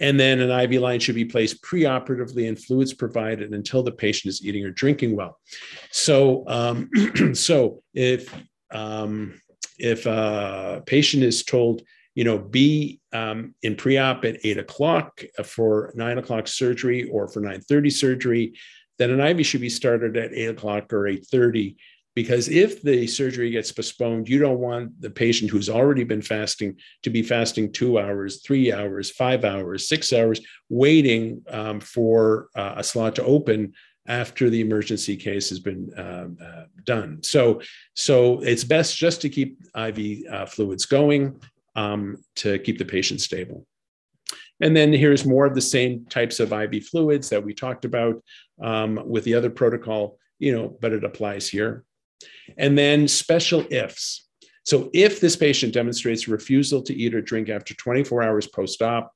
And 0.00 0.18
then 0.18 0.40
an 0.40 0.50
IV 0.50 0.80
line 0.80 1.00
should 1.00 1.16
be 1.16 1.24
placed 1.24 1.62
preoperatively 1.62 2.48
and 2.48 2.58
fluids 2.58 2.94
provided 2.94 3.52
until 3.52 3.82
the 3.82 3.90
patient 3.90 4.30
is 4.30 4.44
eating 4.44 4.64
or 4.64 4.70
drinking 4.70 5.16
well. 5.16 5.38
So, 5.90 6.44
um, 6.46 6.88
so 7.34 7.82
if 7.94 8.32
um, 8.70 9.40
if 9.78 10.06
a 10.06 10.82
patient 10.86 11.22
is 11.22 11.44
told, 11.44 11.82
you 12.14 12.24
know, 12.24 12.38
be 12.38 13.00
um, 13.12 13.54
in 13.62 13.76
pre-op 13.76 14.24
at 14.24 14.38
eight 14.44 14.58
o'clock 14.58 15.22
for 15.44 15.92
nine 15.96 16.18
o'clock 16.18 16.46
surgery 16.46 17.08
or 17.08 17.28
for 17.28 17.40
nine 17.40 17.60
thirty 17.60 17.90
surgery, 17.90 18.54
then 18.98 19.10
an 19.10 19.20
IV 19.20 19.46
should 19.46 19.60
be 19.60 19.68
started 19.68 20.16
at 20.16 20.32
eight 20.32 20.50
o'clock 20.50 20.92
or 20.92 21.06
8:30. 21.06 21.76
Because 22.14 22.48
if 22.48 22.82
the 22.82 23.06
surgery 23.06 23.50
gets 23.50 23.70
postponed, 23.70 24.28
you 24.28 24.40
don't 24.40 24.58
want 24.58 25.00
the 25.00 25.10
patient 25.10 25.52
who's 25.52 25.68
already 25.68 26.02
been 26.02 26.22
fasting 26.22 26.76
to 27.04 27.10
be 27.10 27.22
fasting 27.22 27.70
two 27.70 27.96
hours, 27.96 28.42
three 28.42 28.72
hours, 28.72 29.12
five 29.12 29.44
hours, 29.44 29.88
six 29.88 30.12
hours, 30.12 30.40
waiting 30.68 31.42
um, 31.48 31.78
for 31.78 32.48
uh, 32.56 32.74
a 32.76 32.82
slot 32.82 33.14
to 33.16 33.24
open 33.24 33.72
after 34.08 34.50
the 34.50 34.60
emergency 34.60 35.16
case 35.16 35.50
has 35.50 35.60
been 35.60 35.92
uh, 35.96 36.26
uh, 36.44 36.64
done. 36.84 37.22
So, 37.22 37.60
so 37.94 38.40
it's 38.40 38.64
best 38.64 38.96
just 38.96 39.20
to 39.20 39.28
keep 39.28 39.60
IV 39.76 40.24
uh, 40.32 40.46
fluids 40.46 40.86
going 40.86 41.40
um, 41.76 42.16
to 42.36 42.58
keep 42.58 42.78
the 42.78 42.84
patient 42.84 43.20
stable. 43.20 43.64
And 44.60 44.76
then 44.76 44.92
here's 44.92 45.24
more 45.24 45.46
of 45.46 45.54
the 45.54 45.60
same 45.60 46.06
types 46.06 46.40
of 46.40 46.52
IV 46.52 46.86
fluids 46.86 47.28
that 47.28 47.44
we 47.44 47.54
talked 47.54 47.84
about 47.84 48.22
um, 48.62 49.00
with 49.06 49.24
the 49.24 49.34
other 49.34 49.50
protocol, 49.50 50.18
you 50.38 50.56
know, 50.56 50.76
but 50.80 50.92
it 50.92 51.04
applies 51.04 51.48
here. 51.48 51.84
And 52.56 52.76
then 52.76 53.06
special 53.06 53.64
ifs. 53.70 54.26
So 54.64 54.90
if 54.92 55.20
this 55.20 55.36
patient 55.36 55.72
demonstrates 55.72 56.28
refusal 56.28 56.82
to 56.82 56.94
eat 56.94 57.14
or 57.14 57.22
drink 57.22 57.48
after 57.48 57.74
24 57.74 58.22
hours 58.22 58.46
post-op, 58.46 59.12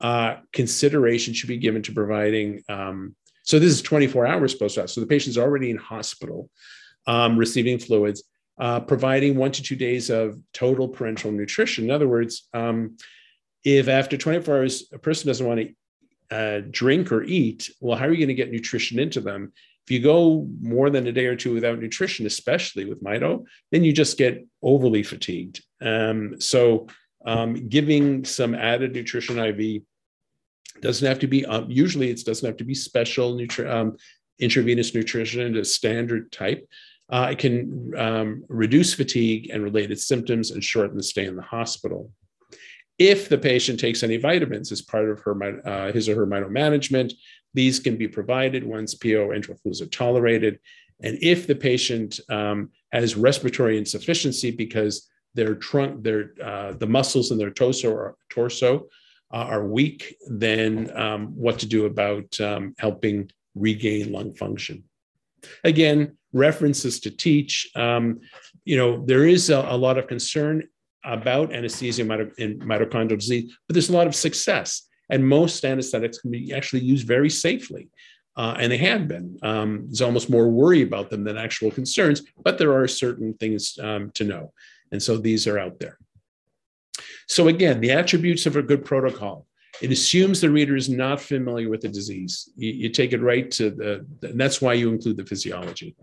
uh, 0.00 0.36
consideration 0.52 1.34
should 1.34 1.48
be 1.48 1.58
given 1.58 1.82
to 1.82 1.92
providing. 1.92 2.62
Um, 2.68 3.16
so 3.42 3.58
this 3.58 3.72
is 3.72 3.82
24 3.82 4.26
hours 4.26 4.54
post-op. 4.54 4.88
So 4.88 5.00
the 5.00 5.06
patient's 5.06 5.38
already 5.38 5.70
in 5.70 5.76
hospital, 5.76 6.50
um, 7.06 7.36
receiving 7.36 7.78
fluids, 7.78 8.24
uh, 8.58 8.80
providing 8.80 9.36
one 9.36 9.52
to 9.52 9.62
two 9.62 9.76
days 9.76 10.10
of 10.10 10.38
total 10.52 10.88
parenteral 10.88 11.32
nutrition. 11.32 11.84
In 11.84 11.90
other 11.90 12.08
words, 12.08 12.48
um, 12.54 12.96
if 13.66 13.88
after 13.88 14.16
24 14.16 14.56
hours 14.56 14.84
a 14.92 14.98
person 14.98 15.26
doesn't 15.26 15.46
want 15.46 15.60
to 15.60 16.36
uh, 16.36 16.62
drink 16.70 17.10
or 17.10 17.24
eat, 17.24 17.68
well, 17.80 17.98
how 17.98 18.04
are 18.04 18.12
you 18.12 18.18
going 18.18 18.28
to 18.28 18.34
get 18.34 18.52
nutrition 18.52 19.00
into 19.00 19.20
them 19.20 19.52
If 19.84 19.90
you 19.90 20.00
go 20.00 20.46
more 20.60 20.88
than 20.88 21.04
a 21.08 21.12
day 21.12 21.26
or 21.26 21.34
two 21.34 21.52
without 21.52 21.80
nutrition, 21.80 22.26
especially 22.26 22.84
with 22.84 23.02
mito, 23.02 23.44
then 23.72 23.82
you 23.82 23.92
just 23.92 24.18
get 24.18 24.46
overly 24.62 25.02
fatigued. 25.02 25.64
Um, 25.80 26.40
so 26.40 26.86
um, 27.26 27.68
giving 27.68 28.24
some 28.24 28.54
added 28.54 28.92
nutrition 28.92 29.36
IV 29.36 29.82
doesn't 30.80 31.08
have 31.08 31.18
to 31.18 31.26
be, 31.26 31.44
um, 31.44 31.66
usually 31.68 32.10
it 32.10 32.24
doesn't 32.24 32.46
have 32.46 32.58
to 32.58 32.64
be 32.64 32.74
special 32.74 33.34
nutri- 33.34 33.68
um, 33.68 33.96
intravenous 34.38 34.94
nutrition, 34.94 35.56
a 35.56 35.64
standard 35.64 36.30
type. 36.30 36.68
Uh, 37.08 37.30
it 37.32 37.38
can 37.38 37.92
um, 37.96 38.44
reduce 38.48 38.94
fatigue 38.94 39.50
and 39.52 39.64
related 39.64 39.98
symptoms 39.98 40.52
and 40.52 40.62
shorten 40.62 40.96
the 40.96 41.02
stay 41.02 41.24
in 41.24 41.34
the 41.34 41.42
hospital. 41.42 42.12
If 42.98 43.28
the 43.28 43.38
patient 43.38 43.78
takes 43.78 44.02
any 44.02 44.16
vitamins 44.16 44.72
as 44.72 44.82
part 44.82 45.10
of 45.10 45.20
her, 45.20 45.66
uh, 45.66 45.92
his 45.92 46.08
or 46.08 46.14
her 46.14 46.26
management, 46.48 47.12
these 47.54 47.78
can 47.78 47.96
be 47.96 48.08
provided 48.08 48.64
once 48.64 48.94
PO 48.94 49.28
enteral 49.28 49.60
fluids 49.60 49.82
are 49.82 49.86
tolerated. 49.86 50.58
And 51.02 51.18
if 51.20 51.46
the 51.46 51.54
patient 51.54 52.20
um, 52.30 52.70
has 52.92 53.16
respiratory 53.16 53.76
insufficiency 53.76 54.50
because 54.50 55.08
their 55.34 55.54
trunk, 55.54 56.02
their 56.02 56.32
uh, 56.42 56.72
the 56.72 56.86
muscles 56.86 57.30
in 57.30 57.38
their 57.38 57.50
torso 57.50 57.92
or 57.92 58.16
torso 58.30 58.88
uh, 59.32 59.36
are 59.36 59.66
weak, 59.66 60.16
then 60.28 60.90
um, 60.96 61.28
what 61.36 61.58
to 61.58 61.66
do 61.66 61.84
about 61.84 62.40
um, 62.40 62.74
helping 62.78 63.30
regain 63.54 64.12
lung 64.12 64.34
function. 64.34 64.84
Again, 65.64 66.16
references 66.32 67.00
to 67.00 67.10
teach. 67.10 67.70
Um, 67.74 68.20
you 68.64 68.76
know, 68.76 69.04
there 69.04 69.26
is 69.26 69.50
a, 69.50 69.58
a, 69.68 69.76
lot 69.76 69.98
of 69.98 70.06
concern 70.06 70.64
about 71.06 71.52
anesthesia 71.52 72.02
in 72.38 72.58
mitochondrial 72.58 73.18
disease, 73.18 73.56
but 73.66 73.74
there's 73.74 73.88
a 73.88 73.92
lot 73.92 74.06
of 74.06 74.14
success. 74.14 74.82
And 75.08 75.26
most 75.26 75.64
anesthetics 75.64 76.18
can 76.18 76.30
be 76.30 76.52
actually 76.52 76.82
used 76.82 77.06
very 77.06 77.30
safely. 77.30 77.88
Uh, 78.36 78.54
and 78.58 78.70
they 78.70 78.76
have 78.76 79.08
been. 79.08 79.38
Um, 79.42 79.84
there's 79.86 80.02
almost 80.02 80.28
more 80.28 80.50
worry 80.50 80.82
about 80.82 81.08
them 81.08 81.24
than 81.24 81.38
actual 81.38 81.70
concerns, 81.70 82.22
but 82.44 82.58
there 82.58 82.74
are 82.74 82.86
certain 82.86 83.32
things 83.34 83.78
um, 83.80 84.10
to 84.14 84.24
know. 84.24 84.52
And 84.92 85.02
so 85.02 85.16
these 85.16 85.46
are 85.46 85.58
out 85.58 85.78
there. 85.78 85.98
So, 87.28 87.48
again, 87.48 87.80
the 87.80 87.92
attributes 87.92 88.46
of 88.46 88.56
a 88.56 88.62
good 88.62 88.84
protocol. 88.84 89.46
It 89.82 89.90
assumes 89.90 90.40
the 90.40 90.50
reader 90.50 90.76
is 90.76 90.88
not 90.88 91.20
familiar 91.20 91.68
with 91.68 91.82
the 91.82 91.88
disease. 91.88 92.50
You, 92.56 92.72
you 92.72 92.88
take 92.88 93.12
it 93.12 93.20
right 93.20 93.50
to 93.52 93.70
the, 93.70 94.06
and 94.22 94.40
that's 94.40 94.60
why 94.60 94.72
you 94.74 94.90
include 94.90 95.16
the 95.16 95.26
physiology. 95.26 95.96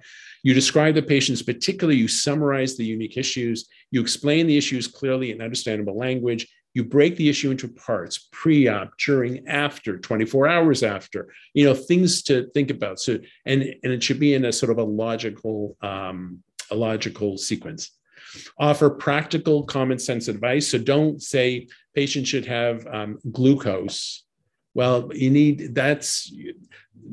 You 0.43 0.53
describe 0.53 0.95
the 0.95 1.01
patients, 1.01 1.41
particularly 1.41 1.97
you 1.97 2.07
summarize 2.07 2.75
the 2.75 2.85
unique 2.85 3.17
issues, 3.17 3.67
you 3.91 4.01
explain 4.01 4.45
the 4.45 4.57
issues 4.57 4.87
clearly 4.87 5.31
in 5.31 5.41
understandable 5.41 5.97
language, 5.97 6.47
you 6.73 6.83
break 6.83 7.15
the 7.15 7.29
issue 7.29 7.51
into 7.51 7.67
parts 7.67 8.29
pre-op 8.31 8.97
during 8.97 9.47
after 9.47 9.97
24 9.97 10.47
hours 10.47 10.83
after 10.83 11.31
you 11.53 11.65
know 11.65 11.73
things 11.73 12.23
to 12.23 12.49
think 12.53 12.71
about 12.71 12.99
so 12.99 13.19
and 13.45 13.61
and 13.61 13.93
it 13.93 14.03
should 14.03 14.19
be 14.19 14.33
in 14.33 14.45
a 14.45 14.51
sort 14.51 14.71
of 14.71 14.79
a 14.79 14.83
logical 14.83 15.77
um, 15.81 16.39
a 16.71 16.75
logical 16.75 17.37
sequence 17.37 17.91
offer 18.57 18.89
practical 18.89 19.63
common 19.63 19.99
sense 19.99 20.27
advice. 20.27 20.67
So 20.67 20.77
don't 20.77 21.21
say 21.21 21.67
patients 21.95 22.29
should 22.29 22.45
have 22.45 22.85
um, 22.87 23.19
glucose. 23.31 24.23
Well, 24.73 25.11
you 25.13 25.29
need 25.29 25.75
that's 25.75 26.31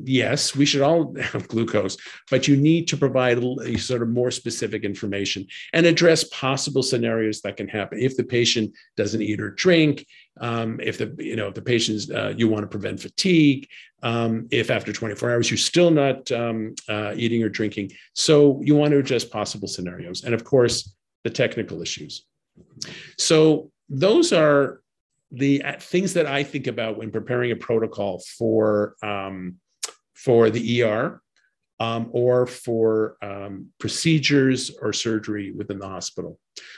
yes, 0.03 0.55
we 0.55 0.65
should 0.65 0.81
all 0.81 1.15
have 1.19 1.47
glucose, 1.47 1.97
but 2.29 2.47
you 2.47 2.57
need 2.57 2.87
to 2.87 2.97
provide 2.97 3.39
sort 3.79 4.01
of 4.01 4.09
more 4.09 4.31
specific 4.31 4.83
information 4.83 5.45
and 5.73 5.85
address 5.85 6.23
possible 6.25 6.83
scenarios 6.83 7.41
that 7.41 7.57
can 7.57 7.67
happen 7.67 7.99
if 7.99 8.17
the 8.17 8.23
patient 8.23 8.73
doesn't 8.97 9.21
eat 9.21 9.41
or 9.41 9.51
drink. 9.51 10.05
Um, 10.39 10.79
if 10.81 10.97
the 10.97 11.13
you 11.19 11.35
know 11.35 11.49
if 11.49 11.55
the 11.55 11.61
patient's 11.61 12.09
uh, 12.09 12.33
you 12.35 12.47
want 12.47 12.63
to 12.63 12.67
prevent 12.67 12.99
fatigue, 12.99 13.67
um, 14.01 14.47
if 14.49 14.71
after 14.71 14.93
24 14.93 15.31
hours 15.31 15.51
you're 15.51 15.57
still 15.57 15.91
not 15.91 16.31
um, 16.31 16.73
uh, 16.87 17.13
eating 17.15 17.43
or 17.43 17.49
drinking, 17.49 17.91
so 18.13 18.61
you 18.63 18.75
want 18.75 18.91
to 18.91 18.97
address 18.97 19.25
possible 19.25 19.67
scenarios, 19.67 20.23
and 20.23 20.33
of 20.33 20.43
course 20.43 20.95
the 21.23 21.29
technical 21.29 21.81
issues. 21.81 22.25
So 23.17 23.71
those 23.89 24.33
are 24.33 24.81
the 25.31 25.63
things 25.79 26.13
that 26.13 26.25
I 26.25 26.43
think 26.43 26.67
about 26.67 26.97
when 26.97 27.11
preparing 27.11 27.51
a 27.51 27.55
protocol 27.55 28.21
for 28.37 28.95
um, 29.01 29.57
for 30.13 30.49
the 30.49 30.83
ER 30.83 31.21
um, 31.79 32.09
or 32.11 32.45
for 32.45 33.17
um, 33.23 33.67
procedures 33.79 34.69
or 34.81 34.93
surgery 34.93 35.51
within 35.51 35.79
the 35.79 35.87
hospital. 35.87 36.37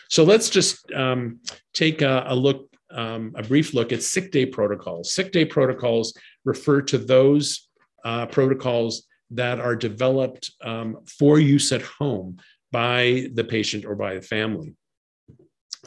So 0.10 0.24
let's 0.24 0.50
just 0.50 0.90
um, 0.94 1.40
take 1.74 2.02
a, 2.02 2.24
a 2.28 2.36
look, 2.36 2.70
um, 2.90 3.34
a 3.36 3.44
brief 3.44 3.74
look 3.74 3.92
at 3.92 4.02
sick 4.02 4.32
day 4.32 4.46
protocols. 4.46 5.14
Sick 5.14 5.34
day 5.34 5.44
protocols 5.44 6.14
refer 6.46 6.82
to 6.84 6.98
those 6.98 7.68
uh, 8.06 8.28
protocols 8.28 9.04
that 9.32 9.60
are 9.60 9.76
developed 9.76 10.52
um, 10.62 11.00
for 11.06 11.38
use 11.38 11.72
at 11.74 11.82
home 11.82 12.38
by 12.74 13.28
the 13.36 13.44
patient 13.44 13.86
or 13.86 13.96
by 13.96 14.16
the 14.16 14.22
family. 14.22 14.74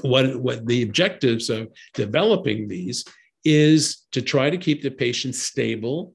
What, 0.02 0.40
what 0.40 0.66
the 0.66 0.82
objectives 0.82 1.50
of 1.50 1.68
developing 1.94 2.68
these 2.68 3.04
is 3.44 4.06
to 4.12 4.22
try 4.22 4.50
to 4.50 4.56
keep 4.56 4.82
the 4.82 4.90
patient 4.90 5.34
stable 5.34 6.14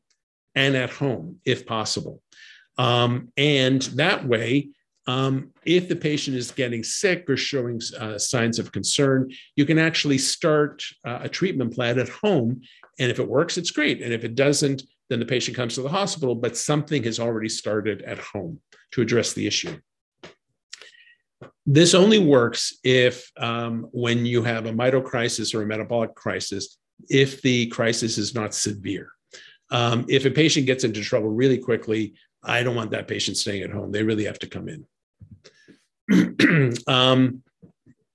and 0.56 0.76
at 0.76 0.90
home 0.90 1.40
if 1.46 1.66
possible. 1.66 2.22
Um, 2.78 3.32
and 3.38 3.82
that 4.04 4.26
way, 4.26 4.70
um, 5.08 5.52
if 5.66 5.90
the 5.90 5.96
patient 5.96 6.38
is 6.38 6.52
getting 6.52 6.84
sick 6.84 7.30
or 7.30 7.36
showing 7.36 7.82
uh, 8.00 8.18
signs 8.18 8.60
of 8.60 8.72
concern, 8.72 9.32
you 9.56 9.66
can 9.66 9.80
actually 9.80 10.20
start 10.20 10.84
uh, 11.06 11.20
a 11.24 11.30
treatment 11.30 11.74
plan 11.74 12.00
at 12.00 12.10
home. 12.10 12.62
And 13.00 13.12
if 13.12 13.20
it 13.20 13.28
works, 13.28 13.58
it's 13.58 13.72
great. 13.72 14.02
And 14.02 14.14
if 14.14 14.24
it 14.24 14.36
doesn't, 14.36 14.84
then 15.10 15.20
the 15.20 15.26
patient 15.26 15.58
comes 15.58 15.76
to 15.76 15.82
the 15.82 15.90
hospital, 15.90 16.36
but 16.36 16.56
something 16.56 17.04
has 17.04 17.20
already 17.20 17.50
started 17.50 18.04
at 18.04 18.20
home 18.20 18.62
to 18.92 19.02
address 19.02 19.34
the 19.34 19.48
issue. 19.48 19.76
This 21.66 21.94
only 21.94 22.20
works 22.20 22.78
if, 22.84 23.30
um, 23.38 23.88
when 23.92 24.26
you 24.26 24.44
have 24.44 24.66
a 24.66 24.72
mito 24.72 25.04
crisis 25.04 25.54
or 25.54 25.62
a 25.62 25.66
metabolic 25.66 26.16
crisis, 26.16 26.78
if 27.10 27.42
the 27.42 27.68
crisis 27.68 28.18
is 28.18 28.34
not 28.34 28.54
severe. 28.54 29.12
Um, 29.70 30.06
if 30.10 30.26
a 30.26 30.32
patient 30.32 30.66
gets 30.66 30.84
into 30.84 31.02
trouble 31.02 31.30
really 31.30 31.58
quickly, 31.58 32.14
I 32.44 32.64
don't 32.64 32.76
want 32.76 32.92
that 32.92 33.08
patient 33.08 33.38
staying 33.38 33.64
at 33.64 33.70
home. 33.70 33.92
They 33.92 34.04
really 34.04 34.26
have 34.26 34.40
to 34.40 34.48
come 34.48 34.68
in. 34.70 34.86
um, 36.88 37.44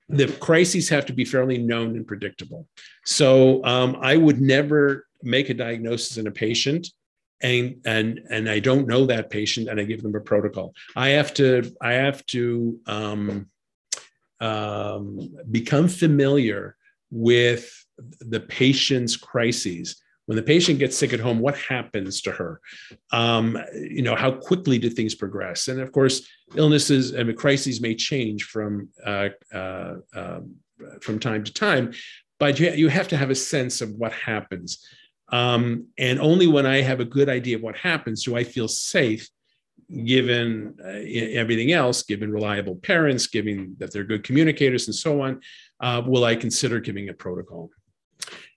the 0.08 0.28
crises 0.40 0.88
have 0.88 1.06
to 1.06 1.12
be 1.12 1.24
fairly 1.24 1.58
known 1.58 1.96
and 1.96 2.06
predictable. 2.06 2.66
So 3.04 3.64
um, 3.64 3.96
I 4.00 4.16
would 4.16 4.40
never 4.40 5.06
make 5.22 5.50
a 5.50 5.54
diagnosis 5.54 6.18
in 6.18 6.26
a 6.26 6.30
patient 6.30 6.88
and 7.42 7.80
and 7.84 8.20
and 8.30 8.48
I 8.48 8.60
don't 8.60 8.88
know 8.88 9.06
that 9.06 9.30
patient 9.30 9.68
and 9.68 9.80
I 9.80 9.84
give 9.84 10.02
them 10.02 10.14
a 10.14 10.20
protocol. 10.20 10.74
I 10.94 11.10
have 11.10 11.34
to 11.34 11.72
I 11.80 11.92
have 11.94 12.24
to 12.26 12.78
um, 12.86 13.46
um, 14.40 15.34
become 15.50 15.88
familiar 15.88 16.76
with 17.10 17.72
the 18.20 18.40
patient's 18.40 19.16
crises. 19.16 20.02
When 20.26 20.36
the 20.36 20.42
patient 20.42 20.80
gets 20.80 20.98
sick 20.98 21.12
at 21.12 21.20
home, 21.20 21.38
what 21.38 21.56
happens 21.56 22.20
to 22.22 22.32
her? 22.32 22.60
Um, 23.12 23.56
you 23.74 24.02
know, 24.02 24.16
how 24.16 24.32
quickly 24.32 24.76
do 24.76 24.90
things 24.90 25.14
progress? 25.14 25.68
And 25.68 25.80
of 25.80 25.92
course, 25.92 26.26
illnesses 26.56 27.12
and 27.12 27.36
crises 27.36 27.80
may 27.80 27.94
change 27.94 28.42
from 28.42 28.88
uh, 29.04 29.28
uh, 29.54 29.94
uh, 30.14 30.40
from 31.00 31.20
time 31.20 31.44
to 31.44 31.52
time, 31.52 31.92
but 32.38 32.58
you, 32.58 32.70
you 32.72 32.88
have 32.88 33.08
to 33.08 33.16
have 33.16 33.30
a 33.30 33.34
sense 33.34 33.80
of 33.80 33.90
what 33.92 34.12
happens. 34.12 34.84
Um, 35.30 35.88
and 35.98 36.20
only 36.20 36.46
when 36.46 36.66
I 36.66 36.82
have 36.82 37.00
a 37.00 37.04
good 37.04 37.28
idea 37.28 37.56
of 37.56 37.62
what 37.62 37.76
happens 37.76 38.24
do 38.24 38.36
I 38.36 38.44
feel 38.44 38.68
safe, 38.68 39.28
given 40.04 40.76
uh, 40.84 40.88
everything 41.38 41.72
else, 41.72 42.02
given 42.02 42.30
reliable 42.30 42.76
parents, 42.76 43.26
given 43.26 43.76
that 43.78 43.92
they're 43.92 44.04
good 44.04 44.24
communicators 44.24 44.86
and 44.86 44.94
so 44.94 45.22
on, 45.22 45.40
uh, 45.80 46.02
will 46.04 46.24
I 46.24 46.36
consider 46.36 46.80
giving 46.80 47.08
a 47.08 47.14
protocol. 47.14 47.70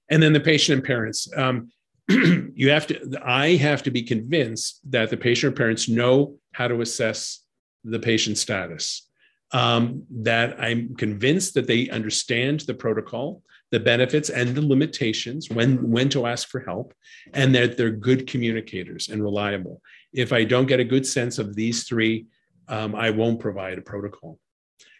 And 0.09 0.21
then 0.21 0.33
the 0.33 0.39
patient 0.39 0.79
and 0.79 0.85
parents. 0.85 1.27
Um, 1.35 1.71
you 2.09 2.69
have 2.69 2.87
to, 2.87 3.19
I 3.23 3.55
have 3.57 3.83
to 3.83 3.91
be 3.91 4.01
convinced 4.01 4.79
that 4.91 5.11
the 5.11 5.17
patient 5.17 5.53
or 5.53 5.55
parents 5.55 5.87
know 5.87 6.37
how 6.53 6.67
to 6.67 6.81
assess 6.81 7.43
the 7.83 7.99
patient's 7.99 8.41
status. 8.41 9.07
Um, 9.51 10.03
that 10.11 10.59
I'm 10.59 10.95
convinced 10.95 11.55
that 11.55 11.65
they 11.65 11.89
understand 11.89 12.61
the 12.61 12.73
protocol, 12.75 13.41
the 13.71 13.79
benefits 13.79 14.29
and 14.29 14.55
the 14.55 14.61
limitations, 14.61 15.49
when, 15.49 15.89
when 15.89 16.09
to 16.09 16.25
ask 16.25 16.47
for 16.47 16.59
help, 16.59 16.93
and 17.33 17.53
that 17.55 17.77
they're 17.77 17.91
good 17.91 18.27
communicators 18.27 19.09
and 19.09 19.23
reliable. 19.23 19.81
If 20.13 20.33
I 20.33 20.43
don't 20.43 20.65
get 20.65 20.79
a 20.79 20.83
good 20.83 21.05
sense 21.05 21.37
of 21.37 21.55
these 21.55 21.83
three, 21.83 22.25
um, 22.67 22.95
I 22.95 23.09
won't 23.09 23.39
provide 23.39 23.77
a 23.77 23.81
protocol. 23.81 24.39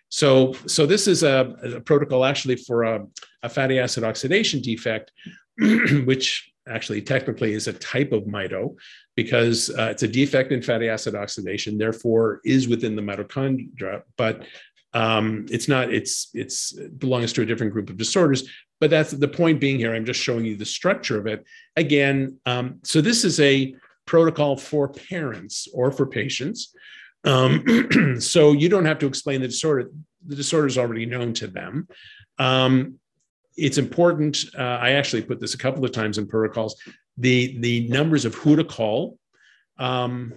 So, 0.09 0.53
so 0.65 0.85
this 0.85 1.07
is 1.07 1.23
a, 1.23 1.55
a 1.75 1.81
protocol 1.81 2.25
actually 2.25 2.55
for 2.55 2.83
a, 2.83 3.05
a, 3.43 3.49
fatty 3.49 3.77
acid 3.77 4.03
oxidation 4.03 4.59
defect, 4.59 5.11
which 6.05 6.51
actually 6.67 7.01
technically 7.01 7.53
is 7.53 7.67
a 7.67 7.73
type 7.73 8.11
of 8.11 8.23
mito 8.23 8.75
because 9.15 9.69
uh, 9.77 9.89
it's 9.91 10.03
a 10.03 10.07
defect 10.07 10.51
in 10.51 10.61
fatty 10.61 10.89
acid 10.89 11.13
oxidation, 11.13 11.77
therefore 11.77 12.41
is 12.43 12.67
within 12.67 12.95
the 12.95 13.01
mitochondria, 13.01 14.01
but 14.17 14.43
um, 14.93 15.45
it's 15.49 15.67
not, 15.67 15.93
it's, 15.93 16.29
it's 16.33 16.75
it 16.77 16.97
belongs 16.97 17.33
to 17.33 17.41
a 17.41 17.45
different 17.45 17.73
group 17.73 17.89
of 17.89 17.97
disorders, 17.97 18.49
but 18.79 18.89
that's 18.89 19.11
the 19.11 19.27
point 19.27 19.59
being 19.59 19.77
here. 19.77 19.93
I'm 19.93 20.05
just 20.05 20.21
showing 20.21 20.45
you 20.45 20.55
the 20.55 20.65
structure 20.65 21.17
of 21.17 21.27
it. 21.27 21.45
Again, 21.75 22.37
um, 22.45 22.79
so 22.83 23.01
this 23.01 23.23
is 23.23 23.39
a 23.39 23.75
protocol 24.05 24.57
for 24.57 24.87
parents 24.87 25.67
or 25.73 25.91
for 25.91 26.07
patients. 26.07 26.73
Um, 27.23 28.17
so 28.19 28.53
you 28.53 28.69
don't 28.69 28.85
have 28.85 28.99
to 28.99 29.07
explain 29.07 29.41
the 29.41 29.47
disorder. 29.47 29.91
The 30.25 30.35
disorder 30.35 30.67
is 30.67 30.77
already 30.77 31.05
known 31.05 31.33
to 31.35 31.47
them. 31.47 31.87
Um, 32.37 32.99
it's 33.57 33.77
important. 33.77 34.45
Uh, 34.57 34.79
I 34.81 34.91
actually 34.91 35.21
put 35.21 35.39
this 35.39 35.53
a 35.53 35.57
couple 35.57 35.83
of 35.83 35.91
times 35.91 36.17
in 36.17 36.27
protocols. 36.27 36.81
The 37.17 37.59
the 37.59 37.87
numbers 37.89 38.23
of 38.23 38.33
who 38.35 38.55
to 38.55 38.63
call, 38.63 39.17
um, 39.77 40.33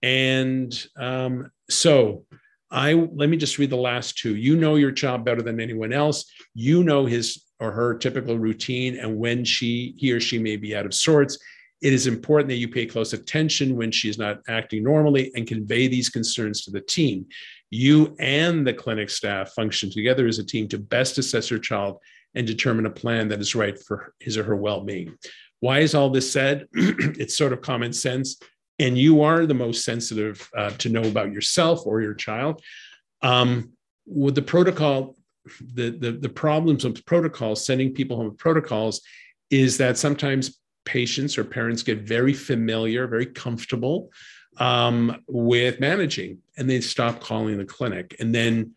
and 0.00 0.72
um, 0.96 1.50
so 1.68 2.24
I 2.72 2.94
let 2.94 3.28
me 3.28 3.36
just 3.36 3.58
read 3.58 3.70
the 3.70 3.76
last 3.76 4.16
two. 4.16 4.34
You 4.34 4.56
know 4.56 4.76
your 4.76 4.92
child 4.92 5.24
better 5.24 5.42
than 5.42 5.60
anyone 5.60 5.92
else. 5.92 6.24
You 6.54 6.82
know 6.82 7.04
his 7.04 7.44
or 7.60 7.70
her 7.70 7.94
typical 7.94 8.38
routine 8.38 8.98
and 8.98 9.16
when 9.18 9.44
she 9.44 9.94
he 9.98 10.10
or 10.12 10.20
she 10.20 10.38
may 10.38 10.56
be 10.56 10.74
out 10.74 10.86
of 10.86 10.94
sorts. 10.94 11.38
It 11.82 11.92
is 11.92 12.06
important 12.06 12.48
that 12.48 12.56
you 12.56 12.68
pay 12.68 12.86
close 12.86 13.12
attention 13.12 13.76
when 13.76 13.90
she 13.90 14.08
is 14.08 14.16
not 14.16 14.38
acting 14.48 14.84
normally 14.84 15.32
and 15.34 15.46
convey 15.46 15.88
these 15.88 16.08
concerns 16.08 16.64
to 16.64 16.70
the 16.70 16.80
team. 16.80 17.26
You 17.70 18.16
and 18.20 18.66
the 18.66 18.72
clinic 18.72 19.10
staff 19.10 19.52
function 19.52 19.90
together 19.90 20.26
as 20.26 20.38
a 20.38 20.44
team 20.44 20.68
to 20.68 20.78
best 20.78 21.18
assess 21.18 21.50
your 21.50 21.58
child 21.58 21.98
and 22.34 22.46
determine 22.46 22.86
a 22.86 22.90
plan 22.90 23.28
that 23.28 23.40
is 23.40 23.54
right 23.54 23.78
for 23.78 24.14
his 24.20 24.38
or 24.38 24.44
her 24.44 24.56
well 24.56 24.82
being. 24.82 25.14
Why 25.60 25.80
is 25.80 25.94
all 25.94 26.10
this 26.10 26.32
said? 26.32 26.66
it's 26.72 27.36
sort 27.36 27.52
of 27.52 27.60
common 27.60 27.92
sense. 27.92 28.40
And 28.82 28.98
you 28.98 29.22
are 29.22 29.46
the 29.46 29.54
most 29.54 29.84
sensitive 29.84 30.50
uh, 30.56 30.70
to 30.78 30.88
know 30.88 31.04
about 31.04 31.32
yourself 31.32 31.86
or 31.86 32.02
your 32.02 32.14
child. 32.14 32.60
Um, 33.22 33.72
with 34.06 34.34
the 34.34 34.42
protocol, 34.42 35.16
the, 35.78 35.90
the, 35.90 36.12
the 36.12 36.28
problems 36.28 36.84
of 36.84 37.04
protocols, 37.06 37.64
sending 37.64 37.94
people 37.94 38.16
home 38.16 38.30
with 38.30 38.38
protocols, 38.38 39.00
is 39.50 39.78
that 39.78 39.98
sometimes 39.98 40.58
patients 40.84 41.38
or 41.38 41.44
parents 41.44 41.84
get 41.84 42.00
very 42.00 42.34
familiar, 42.34 43.06
very 43.06 43.26
comfortable 43.26 44.10
um, 44.56 45.22
with 45.28 45.78
managing, 45.78 46.38
and 46.56 46.68
they 46.68 46.80
stop 46.80 47.20
calling 47.20 47.58
the 47.58 47.64
clinic. 47.64 48.16
And 48.18 48.34
then 48.34 48.72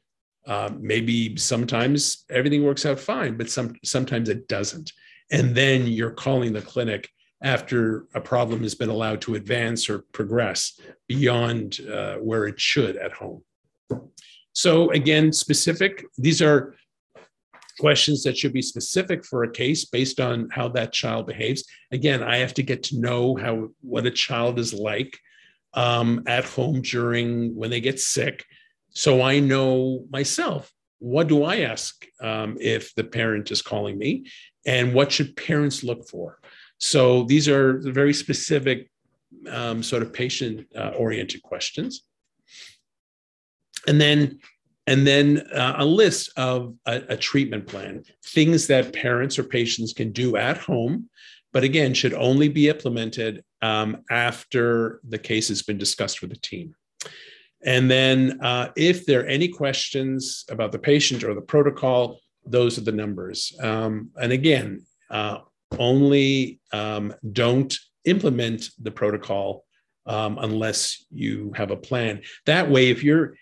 uh, 0.45 0.69
maybe 0.79 1.35
sometimes 1.37 2.25
everything 2.29 2.63
works 2.63 2.85
out 2.85 2.99
fine, 2.99 3.37
but 3.37 3.49
some 3.49 3.73
sometimes 3.83 4.29
it 4.29 4.47
doesn't. 4.47 4.93
And 5.31 5.55
then 5.55 5.87
you're 5.87 6.11
calling 6.11 6.53
the 6.53 6.61
clinic 6.61 7.09
after 7.45 8.07
a 8.15 8.19
problem 8.19 8.63
has 8.63 8.73
been 8.73 8.89
allowed 8.89 9.21
to 9.21 9.35
advance 9.35 9.87
or 9.87 9.99
progress 10.11 10.79
beyond 11.07 11.79
uh, 11.81 12.15
where 12.15 12.47
it 12.47 12.59
should 12.59 12.97
at 12.97 13.13
home. 13.13 13.41
So 14.53 14.89
again, 14.91 15.31
specific. 15.31 16.05
These 16.17 16.41
are 16.41 16.75
questions 17.79 18.23
that 18.23 18.35
should 18.35 18.53
be 18.53 18.61
specific 18.61 19.23
for 19.23 19.43
a 19.43 19.51
case 19.51 19.85
based 19.85 20.19
on 20.19 20.49
how 20.49 20.69
that 20.69 20.91
child 20.91 21.27
behaves. 21.27 21.63
Again, 21.91 22.23
I 22.23 22.37
have 22.37 22.55
to 22.55 22.63
get 22.63 22.81
to 22.83 22.99
know 22.99 23.35
how 23.35 23.69
what 23.81 24.07
a 24.07 24.11
child 24.11 24.57
is 24.57 24.73
like 24.73 25.15
um, 25.75 26.23
at 26.25 26.45
home 26.45 26.81
during 26.81 27.55
when 27.55 27.69
they 27.69 27.81
get 27.81 27.99
sick, 27.99 28.43
so 28.89 29.21
I 29.21 29.39
know 29.39 30.05
myself. 30.09 30.71
What 30.99 31.27
do 31.27 31.43
I 31.43 31.57
ask 31.59 32.05
um, 32.21 32.57
if 32.59 32.95
the 32.95 33.03
parent 33.03 33.51
is 33.51 33.61
calling 33.61 33.97
me, 33.97 34.25
and 34.65 34.93
what 34.93 35.11
should 35.11 35.35
parents 35.35 35.83
look 35.83 36.07
for? 36.07 36.39
So 36.77 37.23
these 37.23 37.47
are 37.47 37.79
very 37.79 38.13
specific, 38.13 38.89
um, 39.49 39.81
sort 39.81 40.01
of 40.01 40.13
patient-oriented 40.13 41.41
uh, 41.43 41.47
questions. 41.47 42.03
And 43.87 43.99
then 44.01 44.39
and 44.87 45.05
then 45.05 45.39
uh, 45.51 45.77
a 45.79 45.85
list 45.85 46.31
of 46.37 46.75
a, 46.85 47.01
a, 47.09 47.17
treatment 47.17 47.65
plan, 47.65 48.03
things 48.23 48.67
that 48.67 48.93
parents 48.93 49.39
or 49.39 49.43
patients 49.43 49.93
can 49.93 50.11
do 50.11 50.37
at 50.37 50.57
home, 50.57 51.09
but 51.53 51.63
again, 51.63 51.93
should 51.93 52.13
only 52.13 52.49
be 52.49 52.69
implemented 52.69 53.43
um, 53.61 54.03
after 54.11 54.99
the 55.07 55.17
case 55.17 55.47
has 55.47 55.63
been 55.63 55.77
discussed 55.77 56.21
with 56.21 56.29
the 56.29 56.37
team. 56.37 56.75
And 57.63 57.89
then, 57.89 58.39
uh, 58.43 58.69
if 58.75 59.05
there 59.05 59.21
are 59.21 59.27
any 59.27 59.47
questions 59.47 60.45
about 60.51 60.71
the 60.71 60.79
patient 60.79 61.23
or 61.23 61.33
the 61.33 61.41
protocol, 61.41 62.19
those 62.45 62.77
are 62.77 62.81
the 62.81 62.91
numbers. 62.91 63.57
Um, 63.59 64.11
and 64.17 64.31
again, 64.31 64.85
uh, 65.09 65.39
only 65.79 66.59
um, 66.71 67.13
don't 67.31 67.75
implement 68.05 68.69
the 68.81 68.91
protocol 68.91 69.65
um, 70.05 70.37
unless 70.39 71.05
you 71.11 71.51
have 71.55 71.71
a 71.71 71.77
plan. 71.77 72.21
That 72.45 72.69
way, 72.69 72.89
if 72.89 73.03
you're 73.03 73.35